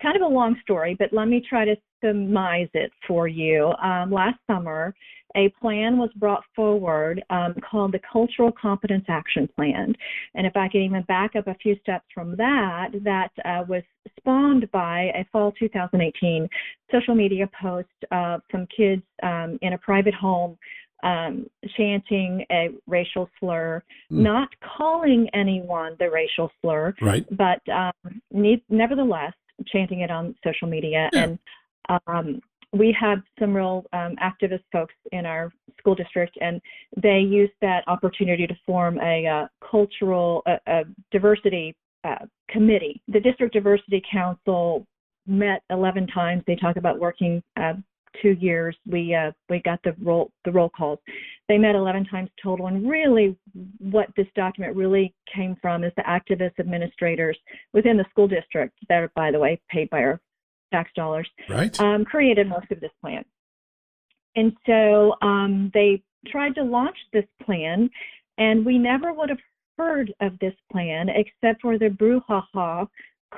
it's 0.00 0.04
kind 0.04 0.16
of 0.16 0.22
a 0.30 0.34
long 0.34 0.56
story, 0.62 0.94
but 0.98 1.08
let 1.12 1.28
me 1.28 1.42
try 1.48 1.64
to 1.64 1.76
surmise 2.02 2.68
it 2.74 2.90
for 3.06 3.26
you. 3.28 3.72
Um, 3.82 4.12
last 4.12 4.38
summer, 4.50 4.94
a 5.36 5.50
plan 5.60 5.98
was 5.98 6.10
brought 6.16 6.42
forward 6.56 7.22
um, 7.30 7.54
called 7.68 7.92
the 7.92 8.00
Cultural 8.10 8.50
Competence 8.52 9.04
Action 9.08 9.48
Plan. 9.56 9.94
And 10.34 10.46
if 10.46 10.56
I 10.56 10.68
can 10.68 10.80
even 10.82 11.02
back 11.02 11.36
up 11.36 11.46
a 11.48 11.54
few 11.62 11.76
steps 11.82 12.06
from 12.14 12.34
that, 12.36 12.88
that 13.04 13.30
uh, 13.44 13.64
was 13.68 13.82
spawned 14.18 14.70
by 14.72 15.10
a 15.14 15.26
fall 15.32 15.52
2018 15.58 16.48
social 16.90 17.14
media 17.14 17.48
post 17.60 17.86
of 18.10 18.40
some 18.50 18.66
kids 18.74 19.02
um, 19.22 19.58
in 19.62 19.74
a 19.74 19.78
private 19.78 20.14
home 20.14 20.56
um, 21.04 21.46
chanting 21.76 22.44
a 22.50 22.68
racial 22.86 23.28
slur, 23.38 23.82
mm. 24.10 24.18
not 24.18 24.48
calling 24.76 25.28
anyone 25.34 25.94
the 26.00 26.10
racial 26.10 26.50
slur, 26.60 26.94
right. 27.00 27.24
but 27.36 27.60
um, 27.72 27.92
ne- 28.32 28.62
nevertheless 28.70 29.32
chanting 29.66 30.00
it 30.00 30.10
on 30.10 30.34
social 30.44 30.68
media. 30.68 31.10
Yeah. 31.12 31.24
And 31.24 31.38
um, 32.06 32.40
we 32.72 32.94
have 33.00 33.20
some 33.38 33.54
real 33.54 33.84
um, 33.92 34.16
activist 34.22 34.62
folks 34.72 34.94
in 35.12 35.24
our 35.26 35.50
school 35.78 35.94
district, 35.94 36.36
and 36.40 36.60
they 37.00 37.18
used 37.18 37.52
that 37.62 37.84
opportunity 37.86 38.46
to 38.46 38.54
form 38.66 38.98
a 39.00 39.26
uh, 39.26 39.46
cultural 39.68 40.42
uh, 40.46 40.56
uh, 40.66 40.84
diversity 41.10 41.74
committee. 42.48 43.02
The 43.08 43.20
district 43.20 43.52
diversity 43.52 44.02
council 44.10 44.86
met 45.26 45.62
11 45.68 46.06
times. 46.06 46.42
They 46.46 46.56
talk 46.56 46.76
about 46.76 46.98
working 46.98 47.42
uh, 47.60 47.74
two 48.22 48.36
years, 48.40 48.76
we 48.86 49.14
uh, 49.14 49.32
we 49.48 49.60
got 49.60 49.80
the 49.84 49.94
roll 50.02 50.30
the 50.44 50.52
roll 50.52 50.70
calls. 50.70 50.98
They 51.48 51.56
met 51.58 51.74
11 51.74 52.04
times 52.06 52.28
total, 52.42 52.66
and 52.66 52.88
really, 52.88 53.36
what 53.78 54.08
this 54.16 54.26
document 54.34 54.76
really 54.76 55.14
came 55.34 55.56
from 55.62 55.82
is 55.84 55.92
the 55.96 56.02
activist 56.02 56.58
administrators 56.58 57.38
within 57.72 57.96
the 57.96 58.04
school 58.10 58.28
district 58.28 58.74
that 58.88 58.96
are, 59.02 59.10
by 59.14 59.30
the 59.30 59.38
way, 59.38 59.60
paid 59.70 59.88
by 59.90 59.98
our 60.00 60.20
tax 60.72 60.90
dollars, 60.94 61.28
right? 61.48 61.78
Um, 61.80 62.04
created 62.04 62.48
most 62.48 62.70
of 62.70 62.80
this 62.80 62.90
plan, 63.00 63.24
and 64.36 64.52
so 64.66 65.14
um, 65.22 65.70
they 65.74 66.02
tried 66.26 66.54
to 66.56 66.62
launch 66.62 66.96
this 67.12 67.24
plan, 67.44 67.88
and 68.38 68.64
we 68.64 68.78
never 68.78 69.12
would 69.12 69.28
have 69.30 69.38
heard 69.78 70.12
of 70.20 70.36
this 70.40 70.54
plan 70.72 71.08
except 71.08 71.62
for 71.62 71.78
the 71.78 71.86
brouhaha 71.86 72.88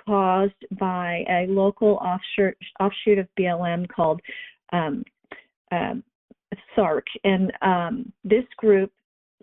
caused 0.09 0.55
by 0.79 1.23
a 1.29 1.47
local 1.49 1.97
offshoot, 2.01 2.57
offshoot 2.81 3.19
of 3.19 3.27
BLM 3.39 3.87
called 3.89 4.21
um, 4.73 5.05
um, 5.73 6.03
SARC. 6.77 7.05
And 7.25 7.53
um, 7.63 8.13
this 8.25 8.45
group 8.57 8.93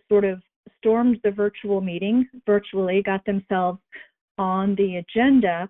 sort 0.09 0.25
of 0.25 0.41
stormed 0.77 1.17
the 1.23 1.31
virtual 1.31 1.81
meeting 1.81 2.27
virtually, 2.45 3.01
got 3.03 3.23
themselves 3.25 3.79
on 4.37 4.75
the 4.75 4.97
agenda, 4.97 5.67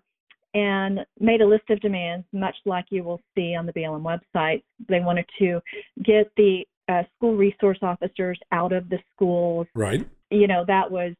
and 0.54 1.00
made 1.20 1.42
a 1.42 1.46
list 1.48 1.70
of 1.70 1.80
demands, 1.82 2.26
much 2.34 2.56
like 2.66 2.86
you 2.90 3.04
will 3.04 3.22
see 3.36 3.54
on 3.56 3.66
the 3.66 3.74
BLM 3.74 4.02
website. 4.02 4.64
They 4.90 5.00
wanted 5.00 5.26
to 5.40 5.60
get 6.04 6.32
the 6.36 6.66
uh, 6.90 7.04
school 7.16 7.36
resource 7.36 7.78
officers 7.82 8.40
out 8.52 8.72
of 8.72 8.90
the 8.90 8.98
schools. 9.14 9.68
Right. 9.76 10.08
You 10.32 10.48
know, 10.48 10.66
that 10.68 10.90
was, 10.90 11.14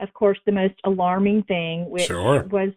of 0.00 0.12
course, 0.14 0.38
the 0.46 0.52
most 0.52 0.74
alarming 0.84 1.42
thing, 1.44 1.88
which 1.90 2.06
sure. 2.06 2.44
was 2.44 2.70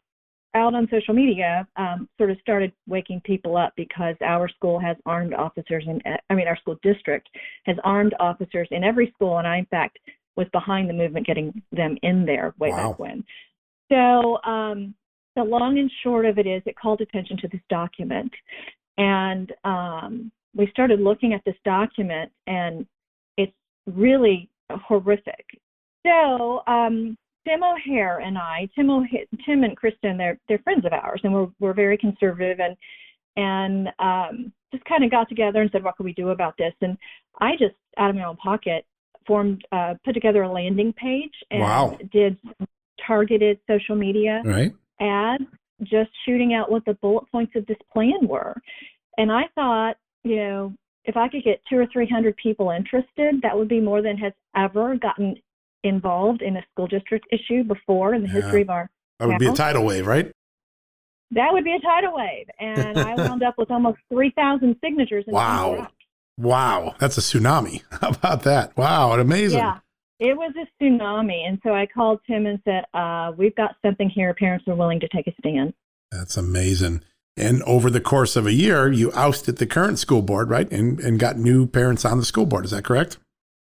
out 0.56 0.74
on 0.74 0.88
social 0.92 1.14
media 1.14 1.68
um, 1.76 2.08
sort 2.18 2.32
of 2.32 2.38
started 2.42 2.72
waking 2.88 3.22
people 3.26 3.58
up 3.58 3.74
because 3.76 4.16
our 4.26 4.48
school 4.50 4.80
has 4.80 4.96
armed 5.06 5.34
officers 5.34 5.84
and 5.88 6.02
I 6.30 6.34
mean 6.34 6.48
our 6.48 6.58
school 6.58 6.78
district 6.82 7.30
has 7.66 7.76
armed 7.84 8.16
officers 8.20 8.68
in 8.72 8.84
every 8.84 9.12
school 9.16 9.38
and 9.40 9.48
I 9.48 9.58
in 9.58 9.66
fact 9.66 10.00
was 10.36 10.48
behind 10.54 10.90
the 10.90 10.94
movement 10.94 11.28
getting 11.28 11.62
them 11.72 11.98
in 12.02 12.26
there 12.26 12.54
way 12.60 12.70
wow. 12.70 12.92
back 12.92 13.00
when. 13.00 13.24
So 13.92 14.42
um, 14.44 14.94
the 15.36 15.44
long 15.44 15.78
and 15.80 15.92
short 16.04 16.26
of 16.26 16.38
it 16.38 16.46
is 16.48 16.62
it 16.66 16.76
called 16.78 17.02
attention 17.02 17.38
to 17.38 17.48
this 17.50 17.62
document 17.70 18.32
and 18.98 19.52
um, 19.64 20.32
we 20.56 20.68
started 20.72 21.00
looking 21.02 21.34
at 21.34 21.42
this 21.46 21.56
document 21.66 22.32
and 22.48 22.86
it's 23.38 23.54
really 23.86 24.50
horrific. 24.88 25.46
So 26.06 26.62
um, 26.68 27.18
Tim 27.48 27.64
O'Hare 27.64 28.20
and 28.20 28.38
I, 28.38 28.68
Tim, 28.76 28.90
O'Hare, 28.90 29.24
Tim 29.46 29.64
and 29.64 29.78
Kristen, 29.78 30.18
they're 30.18 30.38
they're 30.50 30.60
friends 30.60 30.86
of 30.86 30.92
ours, 30.92 31.22
and 31.24 31.34
we're 31.34 31.48
we're 31.60 31.74
very 31.74 31.98
conservative 31.98 32.60
and 32.60 32.76
and 33.38 33.88
um, 34.00 34.52
just 34.74 34.84
kind 34.86 35.04
of 35.06 35.12
got 35.12 35.30
together 35.30 35.62
and 35.62 35.72
said, 35.72 35.84
what 35.84 35.96
can 35.96 36.06
we 36.06 36.14
do 36.14 36.30
about 36.30 36.56
this? 36.58 36.74
And 36.82 36.98
I 37.40 37.52
just 37.54 37.76
out 37.98 38.10
of 38.10 38.16
my 38.16 38.24
own 38.24 38.36
pocket 38.38 38.86
formed 39.26 39.64
uh, 39.72 39.94
put 40.04 40.14
together 40.14 40.44
a 40.44 40.52
landing 40.52 40.92
page 40.94 41.34
and 41.52 41.62
wow. 41.62 41.96
did 42.12 42.38
targeted 43.06 43.60
social 43.70 43.96
media 43.96 44.42
right. 44.44 44.74
ads, 45.00 45.44
just 45.84 46.10
shooting 46.28 46.54
out 46.56 46.72
what 46.72 46.84
the 46.86 46.96
bullet 46.96 47.26
points 47.32 47.54
of 47.56 47.64
this 47.68 47.78
plan 47.94 48.22
were. 48.28 48.56
And 49.18 49.32
I 49.32 49.44
thought, 49.54 49.98
you 50.24 50.38
know, 50.38 50.74
if 51.06 51.16
I 51.16 51.28
could 51.30 51.44
get 51.44 51.62
two 51.70 51.78
or 51.78 51.86
three 51.94 52.08
hundred 52.08 52.36
people 52.36 52.72
interested, 52.72 53.40
that 53.44 53.58
would 53.58 53.70
be 53.70 53.80
more 53.80 54.02
than 54.02 54.18
has 54.18 54.34
ever 54.56 54.98
gotten 54.98 55.38
involved 55.84 56.42
in 56.42 56.58
a 56.58 56.66
school 56.72 56.88
district 56.88 57.28
issue 57.32 57.64
before 57.64 58.14
in 58.14 58.22
the 58.24 58.28
yeah. 58.28 58.34
history 58.36 58.62
of 58.62 58.70
our. 58.70 58.90
That 59.20 59.28
would 59.28 59.40
be 59.40 59.48
a 59.48 59.54
tidal 59.54 59.84
wave, 59.86 60.06
right? 60.08 60.32
That 61.32 61.50
would 61.52 61.64
be 61.66 61.74
a 61.74 61.80
tidal 61.80 62.14
wave, 62.16 62.48
and 62.60 62.98
I 63.00 63.16
wound 63.28 63.44
up 63.44 63.58
with 63.58 63.72
almost 63.72 63.98
three 64.12 64.32
thousand 64.36 64.76
signatures. 64.84 65.26
wow! 65.28 65.88
Wow, 66.38 66.96
that's 67.00 67.18
a 67.18 67.22
tsunami. 67.22 67.84
How 68.02 68.10
about 68.10 68.44
that? 68.44 68.76
Wow, 68.78 69.12
amazing. 69.20 69.58
Yeah, 69.60 69.80
it 70.20 70.36
was 70.36 70.54
a 70.58 70.84
tsunami, 70.84 71.48
and 71.48 71.60
so 71.64 71.74
I 71.76 71.86
called 71.88 72.20
Tim 72.28 72.46
and 72.46 72.60
said, 72.64 72.84
uh, 72.94 73.32
"We've 73.38 73.56
got 73.56 73.76
something 73.86 74.10
here. 74.10 74.34
Parents 74.34 74.66
are 74.68 74.76
willing 74.76 75.00
to 75.02 75.08
take 75.10 75.28
a 75.28 75.34
stand." 75.42 75.74
That's 76.12 76.38
amazing. 76.38 77.04
And 77.40 77.62
over 77.64 77.92
the 77.92 78.02
course 78.02 78.36
of 78.36 78.48
a 78.48 78.54
year, 78.54 78.92
you 78.92 79.12
ousted 79.14 79.58
the 79.58 79.68
current 79.68 80.00
school 80.00 80.22
board, 80.22 80.50
right? 80.50 80.72
And 80.72 81.00
and 81.02 81.20
got 81.20 81.38
new 81.38 81.68
parents 81.68 82.06
on 82.06 82.20
the 82.20 82.26
school 82.26 82.46
board. 82.46 82.64
Is 82.66 82.72
that 82.72 82.86
correct? 82.86 83.18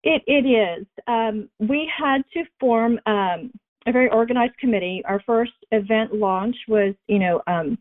It 0.06 0.22
it 0.28 0.46
is. 0.48 0.86
Um, 1.08 1.48
we 1.58 1.90
had 1.94 2.22
to 2.34 2.44
form 2.60 3.00
um, 3.06 3.50
a 3.86 3.92
very 3.92 4.08
organized 4.08 4.56
committee. 4.58 5.02
Our 5.04 5.20
first 5.26 5.50
event 5.72 6.14
launch 6.14 6.54
was, 6.68 6.94
you 7.08 7.18
know, 7.18 7.42
um, 7.48 7.76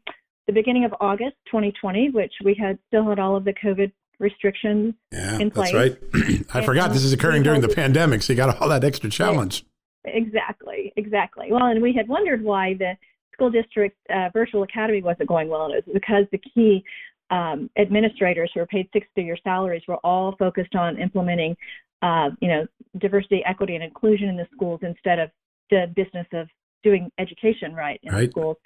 the 0.48 0.52
beginning 0.54 0.86
of 0.86 0.96
August 1.00 1.36
2020, 1.46 2.10
which 2.10 2.34
we 2.44 2.56
had 2.56 2.80
still 2.88 3.08
had 3.08 3.20
all 3.20 3.36
of 3.36 3.44
the 3.46 3.54
COVID 3.54 3.92
restrictions 4.18 4.96
yeah, 5.12 5.38
in 5.38 5.52
place. 5.52 5.72
That's 5.72 5.96
right. 6.04 6.16
I 6.54 6.58
and, 6.60 6.66
forgot 6.66 6.94
this 6.94 7.04
is 7.04 7.14
occurring 7.14 7.44
during 7.44 7.62
the 7.62 7.70
pandemic, 7.70 8.24
so 8.24 8.34
you 8.34 8.38
got 8.38 8.60
all 8.60 8.70
that 8.70 8.84
extra 8.84 9.08
challenge. 9.10 9.64
Exactly, 10.06 10.94
exactly. 10.96 11.50
Well, 11.52 11.66
and 11.68 11.80
we 11.80 11.94
had 11.94 12.08
wondered 12.08 12.42
why 12.44 12.74
the 12.74 12.94
school 13.34 13.52
district 13.52 13.98
uh, 14.10 14.30
virtual 14.34 14.64
academy 14.64 15.04
wasn't 15.04 15.30
going 15.30 15.48
well, 15.48 15.66
and 15.66 15.76
it 15.76 15.86
was 15.86 15.94
because 15.94 16.26
the 16.32 16.40
key 16.40 16.84
um, 17.30 17.70
administrators 17.78 18.50
who 18.56 18.62
are 18.62 18.66
paid 18.68 18.88
six 18.94 19.06
figure 19.14 19.38
salaries 19.44 19.84
were 19.88 19.98
all 19.98 20.36
focused 20.38 20.74
on 20.76 21.00
implementing 21.00 21.56
uh, 22.02 22.30
you 22.40 22.48
know, 22.48 22.66
diversity, 23.00 23.44
equity, 23.46 23.76
and 23.76 23.84
inclusion 23.84 24.30
in 24.30 24.36
the 24.38 24.48
schools 24.54 24.80
instead 24.84 25.20
of 25.20 25.30
the 25.70 25.86
business 25.96 26.28
of 26.34 26.48
doing 26.84 27.10
education 27.20 27.74
right 27.74 28.00
in 28.04 28.14
right. 28.14 28.30
schools. 28.30 28.58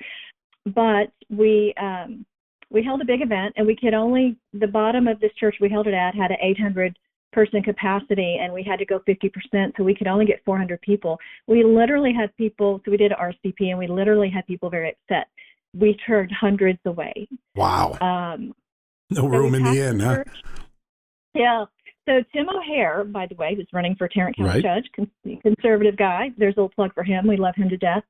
But 0.65 1.11
we 1.29 1.73
um, 1.81 2.25
we 2.69 2.83
held 2.83 3.01
a 3.01 3.05
big 3.05 3.21
event, 3.21 3.53
and 3.57 3.65
we 3.65 3.75
could 3.75 3.93
only 3.93 4.35
the 4.53 4.67
bottom 4.67 5.07
of 5.07 5.19
this 5.19 5.31
church 5.39 5.55
we 5.61 5.69
held 5.69 5.87
it 5.87 5.93
at 5.93 6.15
had 6.15 6.31
an 6.31 6.37
800 6.41 6.97
person 7.31 7.61
capacity, 7.61 8.37
and 8.41 8.51
we 8.51 8.63
had 8.63 8.79
to 8.79 8.85
go 8.85 8.99
50%, 9.07 9.31
so 9.77 9.83
we 9.83 9.93
could 9.93 10.07
only 10.07 10.25
get 10.25 10.43
400 10.45 10.81
people. 10.81 11.19
We 11.47 11.63
literally 11.63 12.11
had 12.11 12.35
people, 12.37 12.81
so 12.83 12.89
we 12.89 12.97
did 12.97 13.11
an 13.11 13.17
RCP, 13.21 13.69
and 13.69 13.77
we 13.77 13.85
literally 13.85 14.31
had 14.31 14.47
people 14.47 14.71
very 14.71 14.89
upset. 15.03 15.27
We 15.79 15.95
turned 16.07 16.31
hundreds 16.31 16.79
away. 16.85 17.27
Wow. 17.55 17.99
Um, 18.01 18.55
no 19.11 19.27
room 19.27 19.53
in 19.53 19.63
the 19.63 19.79
end, 19.79 20.01
huh? 20.01 20.23
Yeah, 21.35 21.65
so 22.10 22.24
Tim 22.34 22.50
O'Hare, 22.50 23.04
by 23.04 23.28
the 23.28 23.36
way, 23.36 23.54
who's 23.56 23.67
running 23.72 23.95
for 23.95 24.08
Tarrant 24.08 24.36
County 24.36 24.62
right. 24.62 24.63
Judge, 24.63 25.08
conservative 25.43 25.95
guy. 25.95 26.32
There's 26.39 26.56
a 26.58 26.62
little 26.62 26.69
plug 26.69 26.91
for 26.95 27.04
him. 27.04 27.28
We 27.28 27.38
love 27.38 27.54
him 27.56 27.69
to 27.69 27.78
death. 27.78 28.04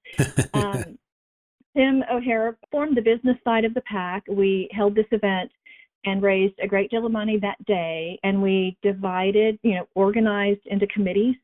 um, 0.56 0.98
Tim 1.76 2.04
O'Hare 2.12 2.58
formed 2.72 2.96
the 2.96 3.02
business 3.02 3.36
side 3.44 3.66
of 3.66 3.74
the 3.74 3.82
PAC. 3.82 4.24
We 4.30 4.70
held 4.72 4.96
this 4.96 5.06
event 5.12 5.52
and 6.06 6.24
raised 6.24 6.54
a 6.64 6.68
great 6.68 6.90
deal 6.90 7.06
of 7.06 7.12
money 7.12 7.38
that 7.42 7.64
day, 7.66 8.18
and 8.24 8.42
we 8.42 8.78
divided, 8.82 9.60
you 9.64 9.76
know, 9.76 9.88
organized 9.96 10.62
into 10.68 10.88
committees. 10.88 11.36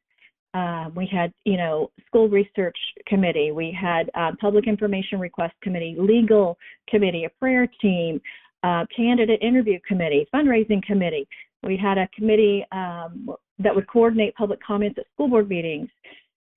Uh, 0.53 0.85
we 0.95 1.05
had, 1.11 1.33
you 1.43 1.57
know, 1.57 1.91
school 2.07 2.29
research 2.29 2.77
committee. 3.05 3.51
We 3.51 3.77
had 3.77 4.09
uh, 4.15 4.31
public 4.39 4.65
information 4.67 5.19
request 5.19 5.53
committee, 5.61 5.97
legal 5.99 6.57
committee, 6.89 7.25
a 7.25 7.29
prayer 7.31 7.67
team, 7.81 8.21
uh, 8.63 8.85
candidate 8.95 9.41
interview 9.41 9.77
committee, 9.87 10.25
fundraising 10.33 10.81
committee, 10.81 11.27
we 11.65 11.75
had 11.77 11.97
a 11.97 12.07
committee 12.15 12.63
um, 12.71 13.27
that 13.59 13.73
would 13.75 13.87
coordinate 13.87 14.35
public 14.35 14.59
comments 14.63 14.97
at 14.99 15.05
school 15.15 15.27
board 15.27 15.49
meetings. 15.49 15.89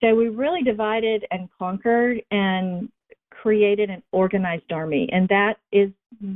So 0.03 0.15
we 0.15 0.29
really 0.29 0.63
divided 0.63 1.25
and 1.31 1.49
conquered 1.59 2.21
and 2.31 2.91
created 3.31 3.89
an 3.89 4.03
organized 4.13 4.71
army. 4.71 5.09
And 5.11 5.27
that 5.29 5.55
is 5.73 5.89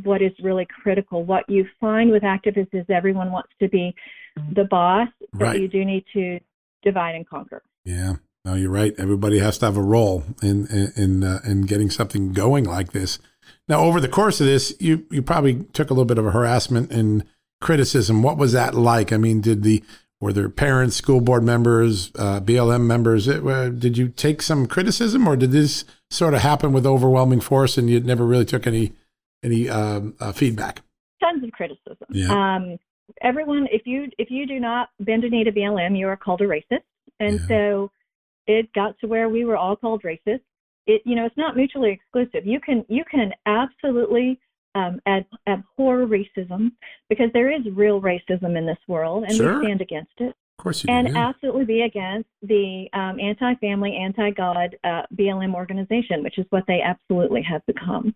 what 0.03 0.23
is 0.23 0.33
really 0.43 0.67
critical. 0.83 1.23
What 1.25 1.49
you 1.49 1.67
find 1.81 2.11
with 2.11 2.23
activists 2.23 2.73
is 2.73 2.87
everyone 2.89 3.31
wants 3.31 3.51
to 3.61 3.69
be 3.69 3.95
mm-hmm. 4.39 4.55
the 4.55 4.65
boss, 4.65 5.09
but 5.35 5.41
right. 5.41 5.61
you 5.61 5.69
do 5.69 5.85
need 5.85 6.05
to 6.15 6.41
divide 6.83 7.15
and 7.15 7.29
conquer. 7.29 7.63
Yeah. 7.85 8.15
No, 8.45 8.55
you're 8.55 8.71
right. 8.71 8.95
Everybody 8.99 9.39
has 9.39 9.59
to 9.59 9.67
have 9.67 9.77
a 9.77 9.83
role 9.83 10.25
in 10.43 10.67
in 10.97 11.23
uh, 11.23 11.39
in 11.47 11.63
getting 11.63 11.91
something 11.91 12.33
going 12.33 12.65
like 12.65 12.91
this. 12.91 13.21
Now, 13.69 13.85
over 13.85 14.01
the 14.01 14.09
course 14.09 14.41
of 14.41 14.49
this, 14.49 14.75
you 14.81 15.07
you 15.13 15.23
probably 15.23 15.63
took 15.73 15.91
a 15.91 15.93
little 15.95 16.05
bit 16.07 16.19
of 16.19 16.27
a 16.27 16.33
harassment 16.33 16.91
and 16.91 17.23
criticism. 17.63 18.23
What 18.23 18.37
was 18.37 18.53
that 18.53 18.75
like? 18.75 19.13
I 19.13 19.17
mean, 19.17 19.41
did 19.41 19.63
the 19.63 19.83
were 20.21 20.33
there 20.33 20.49
parents, 20.49 20.95
school 20.97 21.21
board 21.21 21.43
members, 21.43 22.13
uh, 22.19 22.41
BLM 22.41 22.83
members? 22.83 23.27
It, 23.27 23.43
uh, 23.45 23.71
did 23.71 23.97
you 23.97 24.09
take 24.09 24.43
some 24.43 24.67
criticism, 24.67 25.27
or 25.27 25.37
did 25.37 25.53
this 25.53 25.85
sort 26.11 26.35
of 26.35 26.41
happen 26.43 26.73
with 26.73 26.85
overwhelming 26.85 27.41
force, 27.41 27.79
and 27.79 27.89
you 27.89 27.99
never 28.01 28.27
really 28.27 28.45
took 28.45 28.67
any 28.67 28.93
any 29.43 29.71
um, 29.71 30.15
uh, 30.21 30.33
feedback? 30.33 30.83
Tons 31.23 31.43
of 31.43 31.51
criticism. 31.53 31.97
Yeah. 32.11 32.29
Um, 32.57 32.77
everyone, 33.23 33.67
if 33.73 33.83
you 33.87 34.11
if 34.19 34.31
you 34.31 34.47
do 34.47 34.61
not 34.61 34.91
bend 35.01 35.25
a 35.25 35.31
knee 35.31 35.45
to 35.45 35.53
BLM, 35.53 35.97
you 35.99 36.07
are 36.09 36.17
called 36.17 36.43
a 36.43 36.45
racist, 36.45 36.83
and 37.19 37.41
yeah. 37.41 37.47
so 37.47 37.91
it 38.47 38.71
got 38.75 38.99
to 38.99 39.07
where 39.07 39.29
we 39.29 39.45
were 39.45 39.57
all 39.57 39.77
called 39.77 40.03
racist. 40.03 40.41
It 40.87 41.03
you 41.05 41.15
know 41.17 41.25
it's 41.25 41.37
not 41.37 41.57
mutually 41.57 41.91
exclusive. 41.91 42.47
You 42.47 42.61
can 42.61 42.85
you 42.89 43.05
can 43.11 43.33
absolutely 43.47 44.39
um, 44.75 45.01
ab- 45.07 45.25
abhor 45.47 46.07
racism 46.07 46.73
because 47.09 47.31
there 47.33 47.51
is 47.51 47.61
real 47.75 48.01
racism 48.01 48.57
in 48.57 48.67
this 48.67 48.79
world, 48.89 49.25
and 49.25 49.37
sure. 49.37 49.59
we 49.59 49.67
stand 49.67 49.81
against 49.81 50.13
it. 50.19 50.35
Of 50.59 50.63
course 50.63 50.85
you 50.85 50.95
and 50.95 51.09
do. 51.09 51.15
And 51.15 51.17
absolutely 51.19 51.65
be 51.65 51.83
against 51.83 52.29
the 52.43 52.89
um, 52.93 53.19
anti-family, 53.21 53.97
anti-God 53.97 54.77
uh, 54.85 55.03
BLM 55.17 55.55
organization, 55.55 56.23
which 56.23 56.39
is 56.39 56.47
what 56.51 56.65
they 56.69 56.81
absolutely 56.83 57.43
have 57.43 57.65
become. 57.67 58.15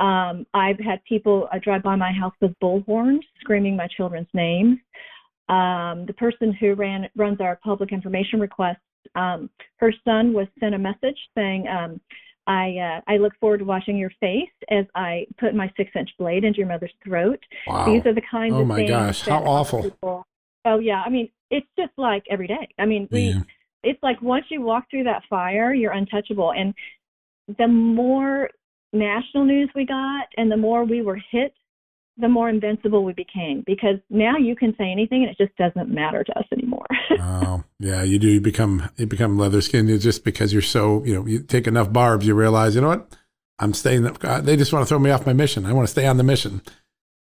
Um, 0.00 0.46
I've 0.54 0.78
had 0.78 1.02
people 1.04 1.48
uh, 1.52 1.58
drive 1.58 1.82
by 1.82 1.96
my 1.96 2.12
house 2.12 2.34
with 2.40 2.52
bullhorns, 2.62 3.20
screaming 3.40 3.76
my 3.76 3.88
children's 3.88 4.28
names. 4.34 4.78
Um, 5.48 6.06
the 6.06 6.14
person 6.16 6.52
who 6.52 6.74
ran 6.74 7.08
runs 7.16 7.40
our 7.40 7.58
public 7.64 7.92
information 7.92 8.40
requests. 8.40 8.78
um, 9.14 9.48
her 9.76 9.92
son 10.04 10.32
was 10.32 10.46
sent 10.60 10.74
a 10.74 10.78
message 10.78 11.18
saying. 11.36 11.66
Um, 11.68 12.00
I 12.46 12.76
uh, 12.78 13.00
I 13.12 13.16
look 13.16 13.32
forward 13.40 13.58
to 13.58 13.64
watching 13.64 13.96
your 13.96 14.10
face 14.20 14.48
as 14.70 14.86
I 14.94 15.26
put 15.38 15.54
my 15.54 15.70
six 15.76 15.90
inch 15.96 16.10
blade 16.18 16.44
into 16.44 16.58
your 16.58 16.68
mother's 16.68 16.92
throat. 17.04 17.40
Wow. 17.66 17.86
These 17.86 18.06
are 18.06 18.14
the 18.14 18.22
kinds 18.30 18.54
oh 18.54 18.60
of 18.60 18.66
my 18.68 18.76
things 18.76 18.90
gosh, 18.90 19.22
how 19.22 19.42
awful! 19.42 19.82
People, 19.82 20.24
oh 20.64 20.78
yeah, 20.78 21.02
I 21.04 21.08
mean 21.10 21.28
it's 21.50 21.66
just 21.76 21.92
like 21.96 22.24
every 22.30 22.46
day. 22.46 22.68
I 22.78 22.86
mean 22.86 23.08
we, 23.10 23.20
yeah. 23.28 23.40
it's 23.82 24.00
like 24.02 24.20
once 24.22 24.44
you 24.48 24.60
walk 24.62 24.84
through 24.90 25.04
that 25.04 25.22
fire, 25.28 25.74
you're 25.74 25.92
untouchable. 25.92 26.52
And 26.52 26.72
the 27.58 27.66
more 27.68 28.50
national 28.92 29.44
news 29.44 29.68
we 29.74 29.84
got, 29.84 30.26
and 30.36 30.50
the 30.50 30.56
more 30.56 30.84
we 30.84 31.02
were 31.02 31.18
hit 31.32 31.52
the 32.18 32.28
more 32.28 32.48
invincible 32.48 33.04
we 33.04 33.12
became 33.12 33.62
because 33.66 33.96
now 34.08 34.36
you 34.36 34.56
can 34.56 34.74
say 34.78 34.90
anything 34.90 35.22
and 35.24 35.30
it 35.30 35.38
just 35.38 35.56
doesn't 35.58 35.92
matter 35.92 36.24
to 36.24 36.38
us 36.38 36.46
anymore. 36.52 36.86
oh, 37.20 37.62
yeah, 37.78 38.02
you 38.02 38.18
do. 38.18 38.28
You 38.28 38.40
become 38.40 38.88
you 38.96 39.06
become 39.06 39.38
leather 39.38 39.60
skin 39.60 39.86
just 39.98 40.24
because 40.24 40.52
you're 40.52 40.62
so 40.62 41.04
you 41.04 41.14
know 41.14 41.26
you 41.26 41.40
take 41.40 41.66
enough 41.66 41.92
barbs, 41.92 42.26
you 42.26 42.34
realize 42.34 42.74
you 42.74 42.80
know 42.80 42.88
what 42.88 43.16
I'm 43.58 43.74
staying. 43.74 44.06
Uh, 44.24 44.40
they 44.40 44.56
just 44.56 44.72
want 44.72 44.84
to 44.84 44.88
throw 44.88 44.98
me 44.98 45.10
off 45.10 45.26
my 45.26 45.32
mission. 45.32 45.66
I 45.66 45.72
want 45.72 45.86
to 45.86 45.92
stay 45.92 46.06
on 46.06 46.16
the 46.16 46.22
mission, 46.24 46.62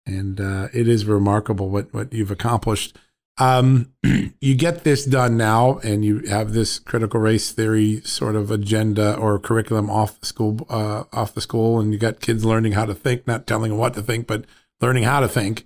and 0.05 0.39
uh, 0.39 0.67
it 0.73 0.87
is 0.87 1.05
remarkable 1.05 1.69
what 1.69 1.93
what 1.93 2.13
you've 2.13 2.31
accomplished. 2.31 2.95
Um, 3.37 3.91
you 4.39 4.53
get 4.55 4.83
this 4.83 5.03
done 5.03 5.35
now, 5.35 5.79
and 5.79 6.05
you 6.05 6.19
have 6.29 6.53
this 6.53 6.77
critical 6.79 7.19
race 7.19 7.51
theory 7.51 8.01
sort 8.01 8.35
of 8.35 8.49
agenda 8.51 9.15
or 9.17 9.39
curriculum 9.39 9.89
off 9.89 10.19
the 10.19 10.27
school 10.27 10.59
uh, 10.69 11.05
off 11.11 11.33
the 11.33 11.41
school, 11.41 11.79
and 11.79 11.91
you 11.91 11.97
got 11.97 12.21
kids 12.21 12.45
learning 12.45 12.73
how 12.73 12.85
to 12.85 12.93
think, 12.93 13.25
not 13.25 13.47
telling 13.47 13.69
them 13.71 13.79
what 13.79 13.95
to 13.95 14.03
think, 14.03 14.27
but 14.27 14.45
learning 14.85 15.03
how 15.03 15.19
to 15.19 15.27
think. 15.27 15.63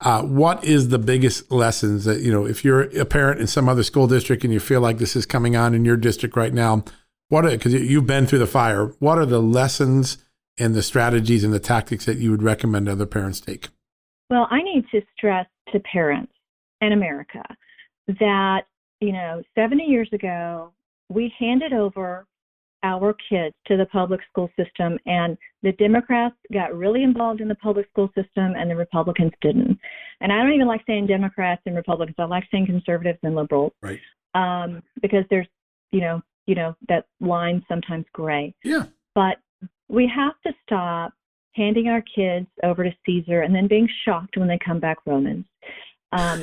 Uh, 0.00 0.22
what 0.22 0.62
is 0.64 0.88
the 0.88 0.98
biggest 0.98 1.50
lessons 1.52 2.04
that 2.04 2.20
you 2.20 2.30
know 2.32 2.44
if 2.44 2.64
you're 2.64 2.82
a 3.00 3.04
parent 3.04 3.40
in 3.40 3.46
some 3.46 3.68
other 3.68 3.82
school 3.84 4.06
district 4.08 4.42
and 4.44 4.52
you 4.52 4.60
feel 4.60 4.80
like 4.80 4.98
this 4.98 5.14
is 5.16 5.24
coming 5.24 5.54
on 5.56 5.72
in 5.74 5.84
your 5.84 5.96
district 5.96 6.36
right 6.36 6.52
now? 6.52 6.82
What 7.28 7.42
because 7.42 7.72
you've 7.72 8.06
been 8.06 8.26
through 8.26 8.40
the 8.40 8.46
fire. 8.46 8.86
What 8.98 9.18
are 9.18 9.24
the 9.26 9.40
lessons 9.40 10.18
and 10.58 10.74
the 10.74 10.82
strategies 10.82 11.44
and 11.44 11.52
the 11.52 11.60
tactics 11.60 12.04
that 12.06 12.18
you 12.18 12.30
would 12.32 12.42
recommend 12.42 12.88
other 12.88 13.06
parents 13.06 13.40
take? 13.40 13.68
Well, 14.30 14.48
I 14.50 14.60
need 14.62 14.84
to 14.90 15.00
stress 15.16 15.46
to 15.72 15.80
parents 15.80 16.32
in 16.80 16.92
America 16.92 17.42
that 18.08 18.62
you 19.00 19.12
know 19.12 19.42
70 19.54 19.84
years 19.84 20.08
ago 20.12 20.72
we 21.08 21.32
handed 21.38 21.72
over 21.72 22.26
our 22.82 23.14
kids 23.30 23.54
to 23.66 23.76
the 23.76 23.86
public 23.86 24.20
school 24.30 24.50
system 24.58 24.98
and 25.06 25.38
the 25.66 25.72
Democrats 25.72 26.36
got 26.52 26.76
really 26.78 27.02
involved 27.02 27.40
in 27.40 27.48
the 27.48 27.56
public 27.56 27.88
school 27.90 28.06
system 28.14 28.54
and 28.54 28.70
the 28.70 28.76
Republicans 28.76 29.32
didn't. 29.40 29.76
And 30.20 30.32
I 30.32 30.36
don't 30.40 30.52
even 30.52 30.68
like 30.68 30.82
saying 30.86 31.08
Democrats 31.08 31.60
and 31.66 31.74
Republicans. 31.74 32.14
I 32.20 32.24
like 32.24 32.44
saying 32.52 32.66
conservatives 32.66 33.18
and 33.24 33.34
liberals. 33.34 33.72
Right. 33.82 33.98
Um, 34.34 34.80
because 35.02 35.24
there's, 35.28 35.48
you 35.90 36.02
know, 36.02 36.22
you 36.46 36.54
know, 36.54 36.76
that 36.88 37.06
line 37.20 37.64
sometimes 37.68 38.04
gray. 38.12 38.54
Yeah. 38.62 38.84
But 39.16 39.38
we 39.88 40.08
have 40.14 40.34
to 40.46 40.52
stop 40.64 41.12
handing 41.56 41.88
our 41.88 42.04
kids 42.14 42.46
over 42.62 42.84
to 42.84 42.92
Caesar 43.04 43.40
and 43.40 43.52
then 43.52 43.66
being 43.66 43.88
shocked 44.04 44.36
when 44.36 44.46
they 44.46 44.60
come 44.64 44.78
back 44.78 44.98
Romans. 45.04 45.46
Um, 46.12 46.42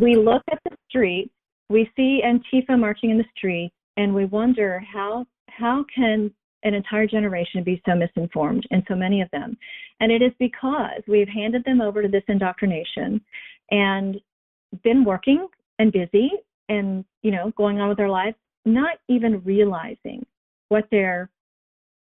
we 0.00 0.16
look 0.16 0.42
at 0.50 0.58
the 0.68 0.76
street, 0.88 1.30
we 1.70 1.88
see 1.94 2.20
Antifa 2.26 2.76
marching 2.76 3.10
in 3.10 3.18
the 3.18 3.24
street, 3.36 3.70
and 3.96 4.12
we 4.12 4.24
wonder 4.24 4.82
how 4.92 5.24
how 5.56 5.84
can 5.94 6.32
an 6.64 6.74
entire 6.74 7.06
generation 7.06 7.62
be 7.62 7.80
so 7.86 7.94
misinformed 7.94 8.66
and 8.70 8.82
so 8.88 8.94
many 8.94 9.20
of 9.20 9.30
them. 9.30 9.56
And 10.00 10.10
it 10.10 10.22
is 10.22 10.32
because 10.38 11.02
we've 11.06 11.28
handed 11.28 11.62
them 11.64 11.80
over 11.80 12.02
to 12.02 12.08
this 12.08 12.22
indoctrination 12.28 13.20
and 13.70 14.20
been 14.82 15.04
working 15.04 15.46
and 15.78 15.92
busy 15.92 16.30
and, 16.68 17.04
you 17.22 17.30
know, 17.30 17.52
going 17.56 17.80
on 17.80 17.88
with 17.88 17.98
their 17.98 18.08
lives, 18.08 18.36
not 18.64 18.96
even 19.08 19.42
realizing 19.44 20.26
what 20.70 20.86
they're 20.90 21.28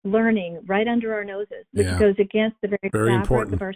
learning 0.04 0.60
right 0.66 0.88
under 0.88 1.12
our 1.12 1.24
noses, 1.24 1.64
which 1.72 1.86
yeah. 1.86 1.98
goes 1.98 2.14
against 2.18 2.56
the 2.62 2.68
very, 2.68 2.90
very 2.90 3.14
important. 3.14 3.54
of 3.54 3.62
our. 3.62 3.74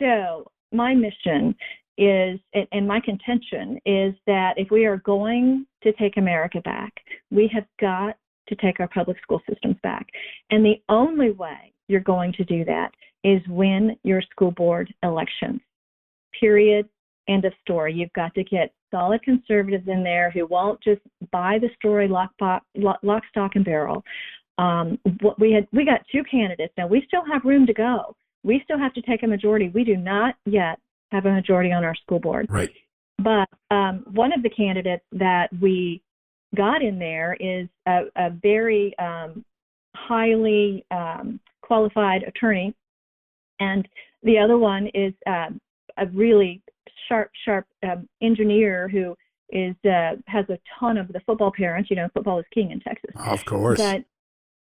So 0.00 0.50
my 0.72 0.94
mission 0.94 1.54
is 1.96 2.40
and 2.72 2.88
my 2.88 2.98
contention 2.98 3.78
is 3.86 4.14
that 4.26 4.54
if 4.56 4.68
we 4.72 4.84
are 4.84 4.96
going 4.98 5.64
to 5.84 5.92
take 5.92 6.16
America 6.16 6.60
back, 6.60 6.92
we 7.30 7.48
have 7.54 7.64
got 7.80 8.16
to 8.48 8.54
take 8.56 8.80
our 8.80 8.88
public 8.88 9.20
school 9.22 9.40
systems 9.48 9.76
back. 9.82 10.06
And 10.50 10.64
the 10.64 10.82
only 10.88 11.30
way 11.30 11.72
you're 11.88 12.00
going 12.00 12.32
to 12.34 12.44
do 12.44 12.64
that 12.64 12.90
is 13.22 13.40
win 13.48 13.96
your 14.02 14.22
school 14.22 14.50
board 14.50 14.92
elections. 15.02 15.60
Period. 16.38 16.88
End 17.28 17.44
of 17.44 17.52
story. 17.62 17.94
You've 17.94 18.12
got 18.12 18.34
to 18.34 18.44
get 18.44 18.72
solid 18.90 19.22
conservatives 19.22 19.88
in 19.88 20.04
there 20.04 20.30
who 20.30 20.46
won't 20.46 20.80
just 20.82 21.00
buy 21.32 21.58
the 21.60 21.70
story 21.78 22.06
lock, 22.08 22.30
lock 22.74 23.22
stock, 23.30 23.52
and 23.54 23.64
barrel. 23.64 24.04
Um, 24.58 24.98
we 25.38 25.52
had 25.52 25.66
we 25.72 25.84
got 25.86 26.02
two 26.12 26.22
candidates 26.30 26.72
now. 26.76 26.86
We 26.86 27.02
still 27.08 27.24
have 27.32 27.42
room 27.44 27.66
to 27.66 27.72
go. 27.72 28.14
We 28.44 28.60
still 28.64 28.78
have 28.78 28.92
to 28.94 29.00
take 29.02 29.22
a 29.22 29.26
majority. 29.26 29.70
We 29.70 29.84
do 29.84 29.96
not 29.96 30.34
yet 30.44 30.78
have 31.12 31.24
a 31.24 31.32
majority 31.32 31.72
on 31.72 31.82
our 31.82 31.94
school 31.94 32.20
board. 32.20 32.46
Right. 32.50 32.68
But 33.18 33.48
um, 33.74 34.04
one 34.12 34.32
of 34.34 34.42
the 34.42 34.50
candidates 34.50 35.04
that 35.14 35.48
we 35.62 36.02
got 36.54 36.82
in 36.82 36.98
there 36.98 37.36
is 37.40 37.68
a, 37.86 38.00
a 38.16 38.30
very 38.30 38.94
um, 38.98 39.44
highly 39.94 40.84
um, 40.90 41.40
qualified 41.62 42.22
attorney, 42.22 42.74
and 43.60 43.86
the 44.22 44.38
other 44.38 44.56
one 44.58 44.88
is 44.94 45.12
uh, 45.26 45.48
a 45.98 46.06
really 46.08 46.62
sharp, 47.08 47.30
sharp 47.44 47.66
um, 47.88 48.08
engineer 48.22 48.88
who 48.88 49.14
is 49.50 49.74
uh, 49.84 50.12
has 50.26 50.44
a 50.48 50.58
ton 50.78 50.96
of 50.96 51.08
the 51.08 51.20
football 51.26 51.52
parents. 51.54 51.90
You 51.90 51.96
know, 51.96 52.08
football 52.14 52.38
is 52.38 52.46
king 52.54 52.70
in 52.70 52.80
Texas. 52.80 53.10
Of 53.16 53.44
course. 53.44 53.78
But, 53.78 54.04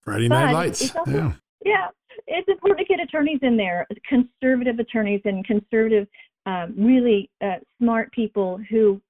Friday 0.01 0.27
Night 0.29 0.53
Lights. 0.53 0.95
Also, 0.95 1.11
yeah. 1.11 1.31
yeah, 1.65 1.87
it's 2.27 2.47
important 2.47 2.79
to 2.79 2.85
get 2.93 3.01
attorneys 3.03 3.39
in 3.41 3.57
there, 3.57 3.85
conservative 4.07 4.79
attorneys 4.79 5.19
and 5.25 5.43
conservative, 5.45 6.07
um, 6.45 6.73
really 6.77 7.29
uh, 7.43 7.57
smart 7.81 8.09
people 8.13 8.57
who 8.69 9.01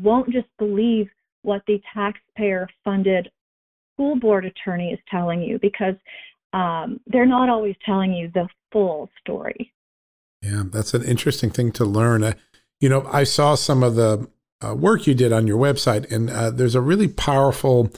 won't 0.00 0.30
just 0.30 0.46
believe 0.60 1.08
what 1.44 1.62
the 1.66 1.80
taxpayer 1.92 2.66
funded 2.84 3.30
school 3.94 4.16
board 4.16 4.44
attorney 4.44 4.90
is 4.90 4.98
telling 5.10 5.42
you 5.42 5.58
because 5.60 5.94
um, 6.54 6.98
they're 7.06 7.26
not 7.26 7.48
always 7.48 7.76
telling 7.84 8.12
you 8.12 8.30
the 8.34 8.48
full 8.72 9.08
story. 9.20 9.72
Yeah, 10.42 10.64
that's 10.66 10.94
an 10.94 11.04
interesting 11.04 11.50
thing 11.50 11.70
to 11.72 11.84
learn. 11.84 12.24
Uh, 12.24 12.32
you 12.80 12.88
know, 12.88 13.06
I 13.12 13.24
saw 13.24 13.54
some 13.54 13.82
of 13.82 13.94
the 13.94 14.28
uh, 14.64 14.74
work 14.74 15.06
you 15.06 15.14
did 15.14 15.32
on 15.32 15.46
your 15.46 15.58
website, 15.58 16.10
and 16.10 16.28
uh, 16.30 16.50
there's 16.50 16.74
a 16.74 16.80
really 16.80 17.08
powerful 17.08 17.90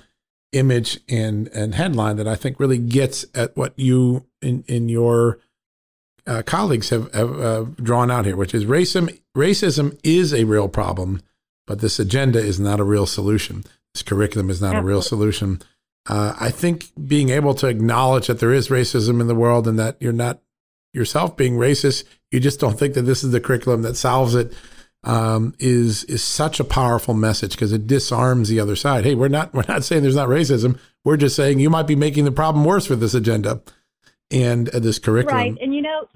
image 0.53 1.01
and, 1.09 1.49
and 1.49 1.75
headline 1.75 2.17
that 2.17 2.29
I 2.29 2.35
think 2.35 2.59
really 2.61 2.79
gets 2.79 3.25
at 3.35 3.57
what 3.57 3.73
you 3.77 4.27
in, 4.43 4.65
in 4.67 4.89
your 4.89 5.39
uh, 6.27 6.43
colleagues 6.43 6.91
have, 6.91 7.13
have 7.15 7.41
uh, 7.41 7.65
drawn 7.83 8.11
out 8.11 8.27
here, 8.27 8.37
which 8.37 8.55
is 8.55 8.65
racism. 8.65 9.19
Racism 9.37 9.99
is 10.03 10.35
a 10.35 10.45
real 10.45 10.69
problem 10.69 11.21
but 11.67 11.81
this 11.81 11.99
agenda 11.99 12.39
is 12.39 12.59
not 12.61 12.81
a 12.81 12.85
real 12.85 13.07
solution. 13.07 13.65
This 13.93 14.03
curriculum 14.03 14.51
is 14.51 14.61
not 14.61 14.69
Absolutely. 14.69 14.89
a 14.91 14.93
real 14.95 15.03
solution. 15.03 15.63
Uh, 16.09 16.35
I 16.39 16.51
think 16.51 16.91
being 17.09 17.31
able 17.31 17.55
to 17.57 17.67
acknowledge 17.67 18.29
that 18.29 18.39
there 18.39 18.53
is 18.53 18.69
racism 18.69 19.21
in 19.21 19.27
the 19.27 19.35
world 19.35 19.67
and 19.67 19.79
that 19.79 19.97
you're 20.01 20.13
not 20.13 20.39
yourself 20.95 21.37
being 21.37 21.55
racist, 21.55 22.05
you 22.31 22.39
just 22.39 22.61
don't 22.61 22.79
think 22.79 22.95
that 22.95 23.03
this 23.03 23.25
is 23.25 23.33
the 23.33 23.41
curriculum 23.41 23.83
that 23.83 23.97
solves 23.97 24.35
it. 24.35 24.53
Um, 25.05 25.55
is 25.61 26.03
is 26.05 26.21
such 26.25 26.59
a 26.59 26.65
powerful 26.65 27.15
message 27.15 27.53
because 27.53 27.73
it 27.73 27.87
disarms 27.87 28.49
the 28.49 28.59
other 28.59 28.75
side. 28.75 29.05
Hey, 29.05 29.15
we're 29.15 29.29
not 29.29 29.55
we're 29.55 29.63
not 29.69 29.85
saying 29.85 30.03
there's 30.03 30.17
not 30.17 30.29
racism. 30.29 30.81
We're 31.05 31.17
just 31.19 31.37
saying 31.37 31.61
you 31.61 31.71
might 31.71 31.87
be 31.87 31.95
making 31.95 32.25
the 32.25 32.33
problem 32.33 32.65
worse 32.65 32.89
with 32.89 32.99
this 32.99 33.15
agenda 33.15 33.61
and 34.33 34.69
uh, 34.75 34.81
this 34.81 34.99
curriculum. 34.99 35.37
Right, 35.37 35.57
and 35.61 35.73
you 35.73 35.83
know, 35.83 36.09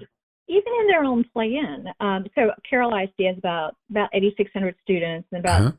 even 0.51 0.73
in 0.81 0.87
their 0.87 1.03
own 1.05 1.23
play 1.33 1.45
in. 1.55 1.85
Um, 2.05 2.25
so 2.35 2.51
Carroll 2.69 2.91
ISD 2.93 3.25
has 3.27 3.37
about 3.37 3.75
about 3.89 4.09
8,600 4.13 4.75
students 4.83 5.25
and 5.31 5.39
about 5.39 5.61
uh-huh. 5.61 5.71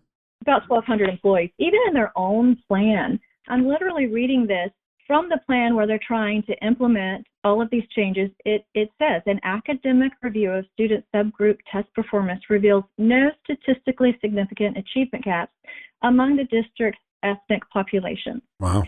about 0.42 0.62
1,200 0.68 1.10
employees. 1.10 1.50
Even 1.58 1.78
in 1.88 1.94
their 1.94 2.10
own 2.16 2.56
plan, 2.68 3.20
I'm 3.48 3.68
literally 3.68 4.06
reading 4.06 4.46
this 4.46 4.70
from 5.06 5.28
the 5.28 5.38
plan 5.46 5.74
where 5.76 5.86
they're 5.86 6.00
trying 6.06 6.42
to 6.44 6.54
implement 6.66 7.26
all 7.44 7.60
of 7.60 7.68
these 7.70 7.86
changes. 7.94 8.30
It 8.46 8.64
it 8.74 8.88
says 8.98 9.20
an 9.26 9.40
academic 9.44 10.12
review 10.22 10.52
of 10.52 10.64
student 10.72 11.04
subgroup 11.14 11.58
test 11.70 11.92
performance 11.94 12.40
reveals 12.48 12.84
no 12.96 13.30
statistically 13.44 14.16
significant 14.22 14.78
achievement 14.78 15.24
gaps 15.26 15.52
among 16.02 16.36
the 16.36 16.44
district's 16.44 17.00
ethnic 17.22 17.68
population. 17.70 18.40
Wow. 18.58 18.84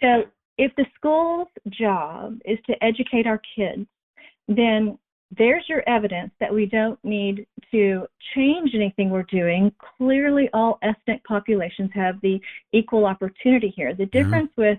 So 0.00 0.24
if 0.58 0.70
the 0.76 0.86
school's 0.94 1.48
job 1.70 2.38
is 2.44 2.58
to 2.68 2.74
educate 2.84 3.26
our 3.26 3.40
kids, 3.56 3.86
then 4.46 4.96
there's 5.38 5.64
your 5.68 5.82
evidence 5.88 6.30
that 6.40 6.52
we 6.52 6.66
don't 6.66 6.98
need 7.04 7.46
to 7.70 8.06
change 8.34 8.70
anything 8.74 9.10
we're 9.10 9.22
doing. 9.24 9.72
Clearly, 9.98 10.48
all 10.52 10.78
ethnic 10.82 11.24
populations 11.24 11.90
have 11.94 12.20
the 12.20 12.40
equal 12.72 13.06
opportunity 13.06 13.72
here. 13.74 13.94
The 13.94 14.06
difference 14.06 14.50
mm-hmm. 14.56 14.62
with 14.62 14.78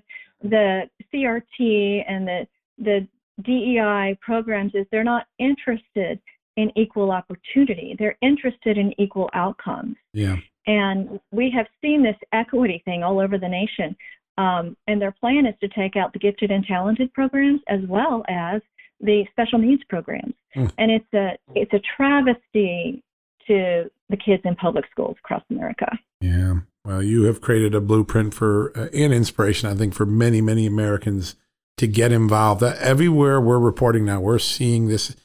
the 0.51 0.89
CRT 1.13 2.03
and 2.07 2.27
the 2.27 2.47
the 2.77 3.07
DEI 3.43 4.17
programs 4.21 4.71
is 4.75 4.85
they're 4.91 5.03
not 5.03 5.25
interested 5.39 6.19
in 6.57 6.71
equal 6.77 7.11
opportunity. 7.11 7.95
They're 7.97 8.17
interested 8.21 8.77
in 8.77 8.93
equal 8.99 9.29
outcomes. 9.33 9.97
Yeah. 10.13 10.37
And 10.67 11.19
we 11.31 11.51
have 11.51 11.67
seen 11.81 12.01
this 12.01 12.15
equity 12.31 12.81
thing 12.85 13.03
all 13.03 13.19
over 13.19 13.37
the 13.37 13.47
nation. 13.47 13.95
Um, 14.37 14.75
and 14.87 15.01
their 15.01 15.11
plan 15.13 15.45
is 15.45 15.55
to 15.61 15.67
take 15.69 15.95
out 15.95 16.13
the 16.13 16.19
gifted 16.19 16.51
and 16.51 16.65
talented 16.65 17.13
programs 17.13 17.61
as 17.67 17.81
well 17.87 18.23
as 18.29 18.61
the 19.01 19.25
special 19.31 19.59
needs 19.59 19.83
programs. 19.89 20.33
Mm. 20.55 20.71
And 20.77 20.91
it's 20.91 21.13
a 21.13 21.37
it's 21.53 21.73
a 21.73 21.81
travesty 21.97 23.03
to 23.47 23.89
the 24.09 24.17
kids 24.17 24.41
in 24.45 24.55
public 24.55 24.85
schools 24.89 25.17
across 25.23 25.43
America. 25.51 25.91
Yeah. 26.21 26.55
Well, 26.85 27.03
you 27.03 27.23
have 27.23 27.41
created 27.41 27.75
a 27.75 27.81
blueprint 27.81 28.33
for 28.33 28.71
uh, 28.77 28.85
an 28.93 29.11
inspiration, 29.11 29.69
I 29.69 29.75
think, 29.75 29.93
for 29.93 30.05
many, 30.05 30.41
many 30.41 30.65
Americans 30.65 31.35
to 31.77 31.87
get 31.87 32.11
involved. 32.11 32.63
Uh, 32.63 32.75
everywhere 32.79 33.41
we're 33.41 33.59
reporting 33.59 34.05
now, 34.05 34.19
we're 34.21 34.39
seeing 34.39 34.87
this 34.87 35.15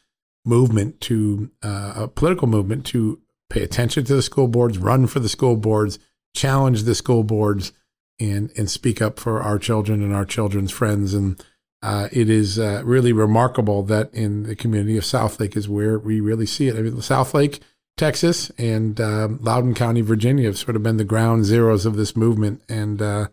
movement 0.45 1.01
to 1.03 1.51
uh, 1.63 1.93
a 1.97 2.09
political 2.09 2.49
movement 2.49 2.87
to 2.87 3.21
pay 3.51 3.63
attention 3.63 4.05
to 4.07 4.15
the 4.17 4.23
school 4.23 4.49
boards, 4.49 4.79
run 4.79 5.07
for 5.07 5.21
the 5.21 5.29
school 5.29 5.57
boards, 5.57 5.99
challenge 6.35 6.85
the 6.85 6.95
school 6.95 7.23
boards, 7.25 7.73
and 8.19 8.51
and 8.57 8.69
speak 8.71 9.01
up 9.01 9.21
for 9.21 9.43
our 9.43 9.59
children 9.59 10.03
and 10.03 10.15
our 10.15 10.25
children's 10.25 10.73
friends. 10.73 11.15
And 11.15 11.41
uh, 11.83 12.09
it 12.13 12.29
is 12.29 12.59
uh, 12.59 12.83
really 12.85 13.13
remarkable 13.13 13.83
that 13.83 14.13
in 14.15 14.43
the 14.43 14.55
community 14.55 14.97
of 14.99 15.05
Southlake 15.05 15.57
is 15.57 15.69
where 15.69 15.99
we 15.99 16.21
really 16.21 16.47
see 16.47 16.69
it. 16.69 16.77
I 16.77 16.83
mean, 16.83 16.93
Southlake, 16.97 17.61
Texas, 17.97 18.51
and 18.59 19.01
um, 19.01 19.39
Loudoun 19.41 19.75
County, 19.75 20.03
Virginia, 20.03 20.47
have 20.47 20.59
sort 20.59 20.77
of 20.77 20.83
been 20.83 20.99
the 20.99 21.05
ground 21.05 21.47
zeros 21.47 21.87
of 21.87 21.97
this 21.97 22.15
movement, 22.15 22.63
and 22.69 23.01
uh, 23.01 23.29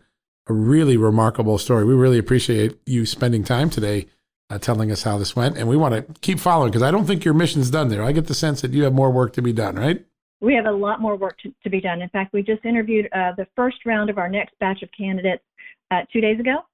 a 0.46 0.52
really 0.52 0.96
remarkable 0.96 1.58
story. 1.58 1.84
We 1.84 1.94
really 1.94 2.18
appreciate 2.18 2.78
you 2.86 3.04
spending 3.06 3.44
time 3.44 3.70
today. 3.70 4.06
Uh, 4.50 4.58
telling 4.58 4.90
us 4.90 5.02
how 5.02 5.18
this 5.18 5.36
went, 5.36 5.58
and 5.58 5.68
we 5.68 5.76
want 5.76 5.94
to 5.94 6.20
keep 6.22 6.40
following 6.40 6.70
because 6.70 6.82
I 6.82 6.90
don't 6.90 7.04
think 7.06 7.22
your 7.22 7.34
mission's 7.34 7.68
done 7.70 7.88
there. 7.88 8.02
I 8.02 8.12
get 8.12 8.28
the 8.28 8.34
sense 8.34 8.62
that 8.62 8.70
you 8.70 8.84
have 8.84 8.94
more 8.94 9.10
work 9.10 9.34
to 9.34 9.42
be 9.42 9.52
done, 9.52 9.76
right? 9.76 10.02
We 10.40 10.54
have 10.54 10.64
a 10.64 10.70
lot 10.72 11.02
more 11.02 11.16
work 11.16 11.36
to, 11.42 11.52
to 11.64 11.68
be 11.68 11.82
done. 11.82 12.00
In 12.00 12.08
fact, 12.08 12.32
we 12.32 12.42
just 12.42 12.64
interviewed 12.64 13.10
uh, 13.12 13.32
the 13.36 13.46
first 13.54 13.84
round 13.84 14.08
of 14.08 14.16
our 14.16 14.30
next 14.30 14.54
batch 14.58 14.82
of 14.82 14.88
candidates 14.96 15.42
uh, 15.90 16.00
two 16.10 16.22
days 16.22 16.40
ago, 16.40 16.64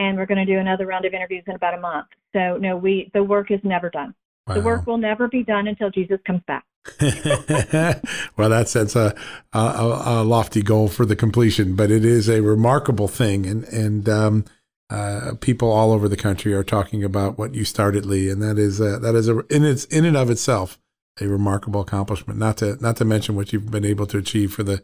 and 0.00 0.16
we're 0.16 0.26
going 0.26 0.44
to 0.44 0.50
do 0.50 0.58
another 0.58 0.86
round 0.86 1.04
of 1.04 1.12
interviews 1.14 1.44
in 1.46 1.54
about 1.54 1.74
a 1.74 1.80
month. 1.80 2.08
So 2.32 2.56
no, 2.56 2.76
we 2.76 3.10
the 3.14 3.22
work 3.22 3.50
is 3.52 3.60
never 3.62 3.90
done. 3.90 4.14
Wow. 4.48 4.54
The 4.54 4.60
work 4.62 4.86
will 4.86 4.96
never 4.96 5.28
be 5.28 5.44
done 5.44 5.68
until 5.68 5.90
Jesus 5.90 6.18
comes 6.26 6.40
back. 6.46 6.64
well, 8.38 8.48
that 8.48 8.64
sets 8.70 8.96
a, 8.96 9.14
a, 9.52 9.58
a, 9.60 10.24
lofty 10.24 10.62
goal 10.62 10.88
for 10.88 11.04
the 11.04 11.14
completion, 11.14 11.76
but 11.76 11.90
it 11.90 12.06
is 12.06 12.26
a 12.28 12.40
remarkable 12.40 13.06
thing, 13.08 13.44
and 13.46 13.64
and 13.64 14.08
um, 14.08 14.44
uh, 14.88 15.32
people 15.42 15.70
all 15.70 15.92
over 15.92 16.08
the 16.08 16.16
country 16.16 16.54
are 16.54 16.64
talking 16.64 17.04
about 17.04 17.36
what 17.36 17.54
you 17.54 17.66
started, 17.66 18.06
Leigh, 18.06 18.30
and 18.30 18.40
that 18.42 18.58
is 18.58 18.80
a, 18.80 18.98
that 18.98 19.14
is 19.14 19.28
a, 19.28 19.40
in 19.54 19.62
its 19.62 19.84
in 19.84 20.06
and 20.06 20.16
of 20.16 20.30
itself 20.30 20.78
a 21.20 21.28
remarkable 21.28 21.82
accomplishment. 21.82 22.38
Not 22.40 22.56
to 22.58 22.76
not 22.80 22.96
to 22.96 23.04
mention 23.04 23.36
what 23.36 23.52
you've 23.52 23.70
been 23.70 23.84
able 23.84 24.06
to 24.06 24.16
achieve 24.16 24.54
for 24.54 24.62
the 24.62 24.82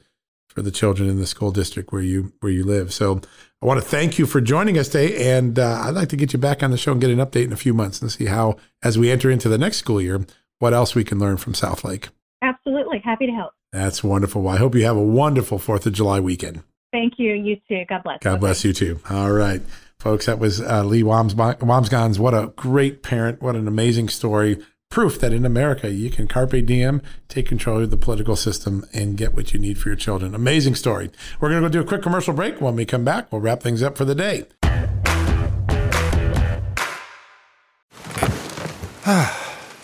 for 0.57 0.63
the 0.63 0.71
children 0.71 1.07
in 1.09 1.21
the 1.21 1.27
school 1.27 1.53
district 1.53 1.93
where 1.93 2.01
you 2.03 2.33
where 2.41 2.51
you 2.51 2.65
live. 2.65 2.91
So 2.93 3.21
I 3.63 3.67
want 3.67 3.79
to 3.81 3.87
thank 3.87 4.19
you 4.19 4.25
for 4.25 4.41
joining 4.41 4.79
us 4.79 4.89
today, 4.89 5.31
and 5.37 5.59
uh, 5.59 5.83
I'd 5.85 5.91
like 5.91 6.09
to 6.09 6.17
get 6.17 6.33
you 6.33 6.39
back 6.39 6.63
on 6.63 6.71
the 6.71 6.79
show 6.79 6.93
and 6.93 7.01
get 7.01 7.11
an 7.11 7.19
update 7.19 7.45
in 7.45 7.53
a 7.53 7.57
few 7.59 7.75
months 7.75 8.01
and 8.01 8.11
see 8.11 8.25
how, 8.25 8.57
as 8.83 8.99
we 8.99 9.11
enter 9.11 9.31
into 9.31 9.51
the 9.51 9.59
next 9.59 9.77
school 9.77 10.01
year, 10.01 10.25
what 10.59 10.73
else 10.73 10.95
we 10.95 11.05
can 11.05 11.19
learn 11.19 11.37
from 11.37 11.53
Southlake. 11.53 12.09
Absolutely, 12.43 13.01
happy 13.05 13.27
to 13.27 13.33
help. 13.33 13.53
That's 13.71 14.03
wonderful. 14.03 14.41
Well, 14.43 14.55
I 14.55 14.59
hope 14.59 14.75
you 14.75 14.85
have 14.85 14.97
a 14.97 15.03
wonderful 15.03 15.59
Fourth 15.59 15.85
of 15.87 15.93
July 15.93 16.21
weekend. 16.21 16.63
Thank 16.91 17.19
you. 17.19 17.35
You 17.35 17.57
too. 17.69 17.85
God 17.87 18.03
bless. 18.03 18.19
God 18.23 18.41
bless 18.41 18.65
you 18.65 18.73
too. 18.73 18.99
All 19.11 19.33
right, 19.33 19.61
folks. 19.99 20.25
That 20.25 20.39
was 20.39 20.63
uh, 20.63 20.85
Leigh 20.85 21.03
Wambsganss. 21.03 22.19
What 22.19 22.33
a 22.33 22.47
great 22.57 23.03
parent. 23.03 23.43
What 23.43 23.57
an 23.57 23.69
amazing 23.69 24.09
story 24.09 24.57
proof 24.89 25.19
that 25.21 25.33
in 25.33 25.45
America 25.47 25.89
you 25.91 26.11
can 26.11 26.27
carpe 26.29 26.65
diem, 26.65 27.03
take 27.29 27.47
control 27.49 27.83
of 27.83 27.91
the 27.91 27.97
political 27.97 28.37
system, 28.37 28.85
and 28.93 29.17
get 29.17 29.35
what 29.35 29.53
you 29.53 29.59
need 29.59 29.79
for 29.79 29.89
your 29.89 29.97
children. 29.97 30.33
Amazing 30.35 30.75
story. 30.77 31.11
We're 31.41 31.49
going 31.51 31.63
to 31.63 31.69
go 31.69 31.73
do 31.73 31.81
a 31.81 31.85
quick 31.85 32.03
commercial 32.03 32.35
break. 32.35 32.61
When 32.61 32.77
we 32.77 32.85
come 32.85 33.05
back, 33.05 33.31
we'll 33.33 33.41
wrap 33.41 33.61
things 33.63 33.83
up 33.83 33.97
for 33.97 34.05
the 34.05 34.15
day. 34.15 34.45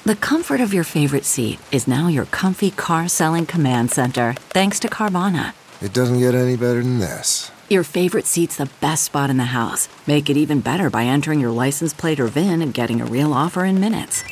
the 0.05 0.17
comfort 0.21 0.61
of 0.61 0.75
your 0.75 0.83
favorite 0.85 1.25
seat 1.25 1.59
is 1.71 1.87
now 1.89 2.09
your 2.09 2.27
comfy 2.27 2.71
car 2.73 3.09
selling 3.09 3.47
command 3.47 3.91
center, 3.91 4.35
thanks 4.51 4.79
to 4.81 4.89
Carvana. 4.89 5.53
It 5.81 5.93
doesn't 5.95 6.19
get 6.21 6.35
any 6.35 6.57
better 6.57 6.83
than 6.83 6.99
this. 7.01 7.51
Your 7.71 7.85
favorite 7.85 8.27
seat's 8.27 8.57
the 8.57 8.69
best 8.81 9.05
spot 9.05 9.31
in 9.31 9.37
the 9.37 9.45
house. 9.45 9.89
Make 10.07 10.29
it 10.31 10.37
even 10.37 10.61
better 10.61 10.91
by 10.91 11.05
entering 11.05 11.41
your 11.41 11.51
license 11.51 11.95
plate 11.95 12.19
or 12.21 12.27
VIN 12.27 12.61
and 12.63 12.75
getting 12.75 13.01
a 13.01 13.07
real 13.07 13.33
offer 13.33 13.65
in 13.65 13.81
minutes. 13.81 14.25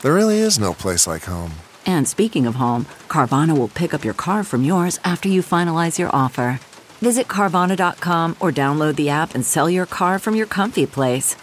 There 0.00 0.14
really 0.14 0.38
is 0.38 0.60
no 0.60 0.74
place 0.74 1.08
like 1.08 1.24
home. 1.24 1.52
And 1.84 2.06
speaking 2.06 2.46
of 2.46 2.54
home, 2.54 2.84
Carvana 3.08 3.58
will 3.58 3.66
pick 3.68 3.92
up 3.92 4.04
your 4.04 4.14
car 4.14 4.44
from 4.44 4.62
yours 4.62 5.00
after 5.04 5.28
you 5.28 5.42
finalize 5.42 5.98
your 5.98 6.14
offer. 6.14 6.60
Visit 7.00 7.26
Carvana.com 7.26 8.36
or 8.38 8.52
download 8.52 8.94
the 8.96 9.08
app 9.08 9.34
and 9.34 9.44
sell 9.44 9.68
your 9.68 9.86
car 9.86 10.18
from 10.20 10.36
your 10.36 10.46
comfy 10.46 10.86
place. 10.86 11.34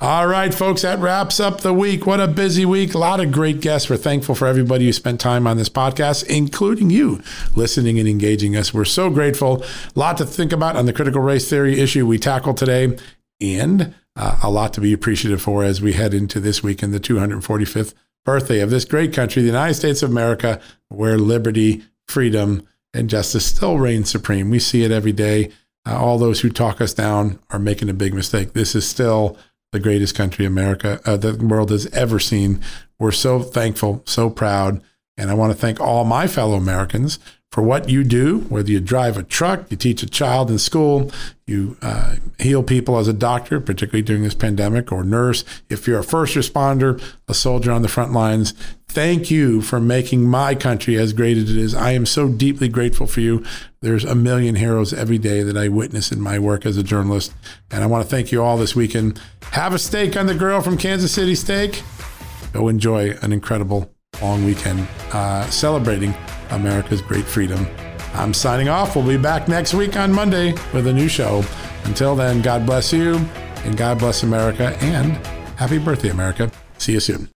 All 0.00 0.26
right, 0.26 0.52
folks, 0.52 0.82
that 0.82 0.98
wraps 0.98 1.38
up 1.40 1.60
the 1.60 1.72
week. 1.72 2.06
What 2.06 2.18
a 2.20 2.26
busy 2.28 2.66
week. 2.66 2.92
A 2.92 2.98
lot 2.98 3.20
of 3.20 3.30
great 3.32 3.60
guests. 3.60 3.88
We're 3.88 3.96
thankful 3.98 4.34
for 4.34 4.46
everybody 4.48 4.84
who 4.84 4.92
spent 4.92 5.20
time 5.20 5.46
on 5.46 5.56
this 5.56 5.68
podcast, 5.68 6.26
including 6.26 6.90
you 6.90 7.22
listening 7.54 7.98
and 8.00 8.08
engaging 8.08 8.56
us. 8.56 8.74
We're 8.74 8.84
so 8.84 9.08
grateful. 9.10 9.62
A 9.94 9.98
lot 9.98 10.16
to 10.18 10.24
think 10.26 10.52
about 10.52 10.76
on 10.76 10.84
the 10.86 10.92
critical 10.92 11.20
race 11.20 11.48
theory 11.48 11.80
issue 11.80 12.06
we 12.06 12.18
tackled 12.18 12.56
today 12.58 12.98
and 13.42 13.94
uh, 14.16 14.38
a 14.42 14.50
lot 14.50 14.72
to 14.74 14.80
be 14.80 14.92
appreciative 14.92 15.42
for 15.42 15.64
as 15.64 15.82
we 15.82 15.94
head 15.94 16.14
into 16.14 16.38
this 16.38 16.62
week 16.62 16.82
in 16.82 16.92
the 16.92 17.00
245th 17.00 17.92
birthday 18.24 18.60
of 18.60 18.70
this 18.70 18.84
great 18.84 19.12
country, 19.12 19.42
the 19.42 19.46
United 19.48 19.74
States 19.74 20.02
of 20.02 20.10
America, 20.10 20.60
where 20.88 21.18
liberty, 21.18 21.82
freedom, 22.06 22.66
and 22.94 23.10
justice 23.10 23.44
still 23.44 23.78
reign 23.78 24.04
supreme. 24.04 24.48
We 24.50 24.58
see 24.60 24.84
it 24.84 24.90
every 24.90 25.12
day. 25.12 25.50
Uh, 25.84 25.98
all 25.98 26.18
those 26.18 26.40
who 26.40 26.50
talk 26.50 26.80
us 26.80 26.94
down 26.94 27.38
are 27.50 27.58
making 27.58 27.88
a 27.88 27.94
big 27.94 28.14
mistake. 28.14 28.52
This 28.52 28.74
is 28.76 28.88
still 28.88 29.36
the 29.72 29.80
greatest 29.80 30.14
country 30.14 30.44
America, 30.44 31.00
uh, 31.06 31.16
the 31.16 31.34
world 31.34 31.70
has 31.70 31.86
ever 31.86 32.20
seen. 32.20 32.60
We're 32.98 33.10
so 33.10 33.40
thankful, 33.42 34.02
so 34.06 34.28
proud. 34.30 34.82
And 35.16 35.30
I 35.30 35.34
want 35.34 35.50
to 35.52 35.58
thank 35.58 35.80
all 35.80 36.04
my 36.04 36.26
fellow 36.26 36.56
Americans 36.56 37.18
for 37.52 37.62
what 37.62 37.90
you 37.90 38.02
do, 38.02 38.38
whether 38.48 38.70
you 38.70 38.80
drive 38.80 39.18
a 39.18 39.22
truck, 39.22 39.70
you 39.70 39.76
teach 39.76 40.02
a 40.02 40.06
child 40.08 40.50
in 40.50 40.58
school, 40.58 41.12
you 41.46 41.76
uh, 41.82 42.16
heal 42.40 42.62
people 42.62 42.96
as 42.96 43.08
a 43.08 43.12
doctor, 43.12 43.60
particularly 43.60 44.00
during 44.02 44.22
this 44.22 44.32
pandemic, 44.34 44.90
or 44.90 45.04
nurse, 45.04 45.44
if 45.68 45.86
you're 45.86 45.98
a 45.98 46.04
first 46.04 46.34
responder, 46.34 47.00
a 47.28 47.34
soldier 47.34 47.70
on 47.70 47.82
the 47.82 47.88
front 47.88 48.10
lines. 48.10 48.54
Thank 48.88 49.30
you 49.30 49.60
for 49.60 49.80
making 49.80 50.22
my 50.24 50.54
country 50.54 50.96
as 50.96 51.12
great 51.12 51.36
as 51.36 51.50
it 51.50 51.58
is. 51.58 51.74
I 51.74 51.90
am 51.92 52.06
so 52.06 52.26
deeply 52.26 52.68
grateful 52.68 53.06
for 53.06 53.20
you. 53.20 53.44
There's 53.82 54.04
a 54.04 54.14
million 54.14 54.54
heroes 54.54 54.94
every 54.94 55.18
day 55.18 55.42
that 55.42 55.56
I 55.56 55.68
witness 55.68 56.10
in 56.10 56.22
my 56.22 56.38
work 56.38 56.64
as 56.64 56.78
a 56.78 56.82
journalist. 56.82 57.34
And 57.70 57.84
I 57.84 57.86
want 57.86 58.02
to 58.02 58.08
thank 58.08 58.32
you 58.32 58.42
all 58.42 58.56
this 58.56 58.74
weekend. 58.74 59.20
Have 59.52 59.74
a 59.74 59.78
steak 59.78 60.16
on 60.16 60.24
the 60.24 60.34
grill 60.34 60.62
from 60.62 60.78
Kansas 60.78 61.12
City 61.12 61.34
Steak. 61.34 61.82
Go 62.54 62.68
enjoy 62.68 63.10
an 63.20 63.30
incredible 63.30 63.90
long 64.22 64.44
weekend 64.46 64.86
uh, 65.12 65.48
celebrating 65.50 66.14
America's 66.52 67.00
Great 67.02 67.24
Freedom. 67.24 67.66
I'm 68.14 68.34
signing 68.34 68.68
off. 68.68 68.94
We'll 68.94 69.06
be 69.06 69.16
back 69.16 69.48
next 69.48 69.74
week 69.74 69.96
on 69.96 70.12
Monday 70.12 70.52
with 70.72 70.86
a 70.86 70.92
new 70.92 71.08
show. 71.08 71.44
Until 71.84 72.14
then, 72.14 72.42
God 72.42 72.66
bless 72.66 72.92
you 72.92 73.16
and 73.64 73.76
God 73.76 73.98
bless 73.98 74.22
America 74.22 74.76
and 74.80 75.12
happy 75.58 75.78
birthday, 75.78 76.10
America. 76.10 76.50
See 76.78 76.92
you 76.92 77.00
soon. 77.00 77.28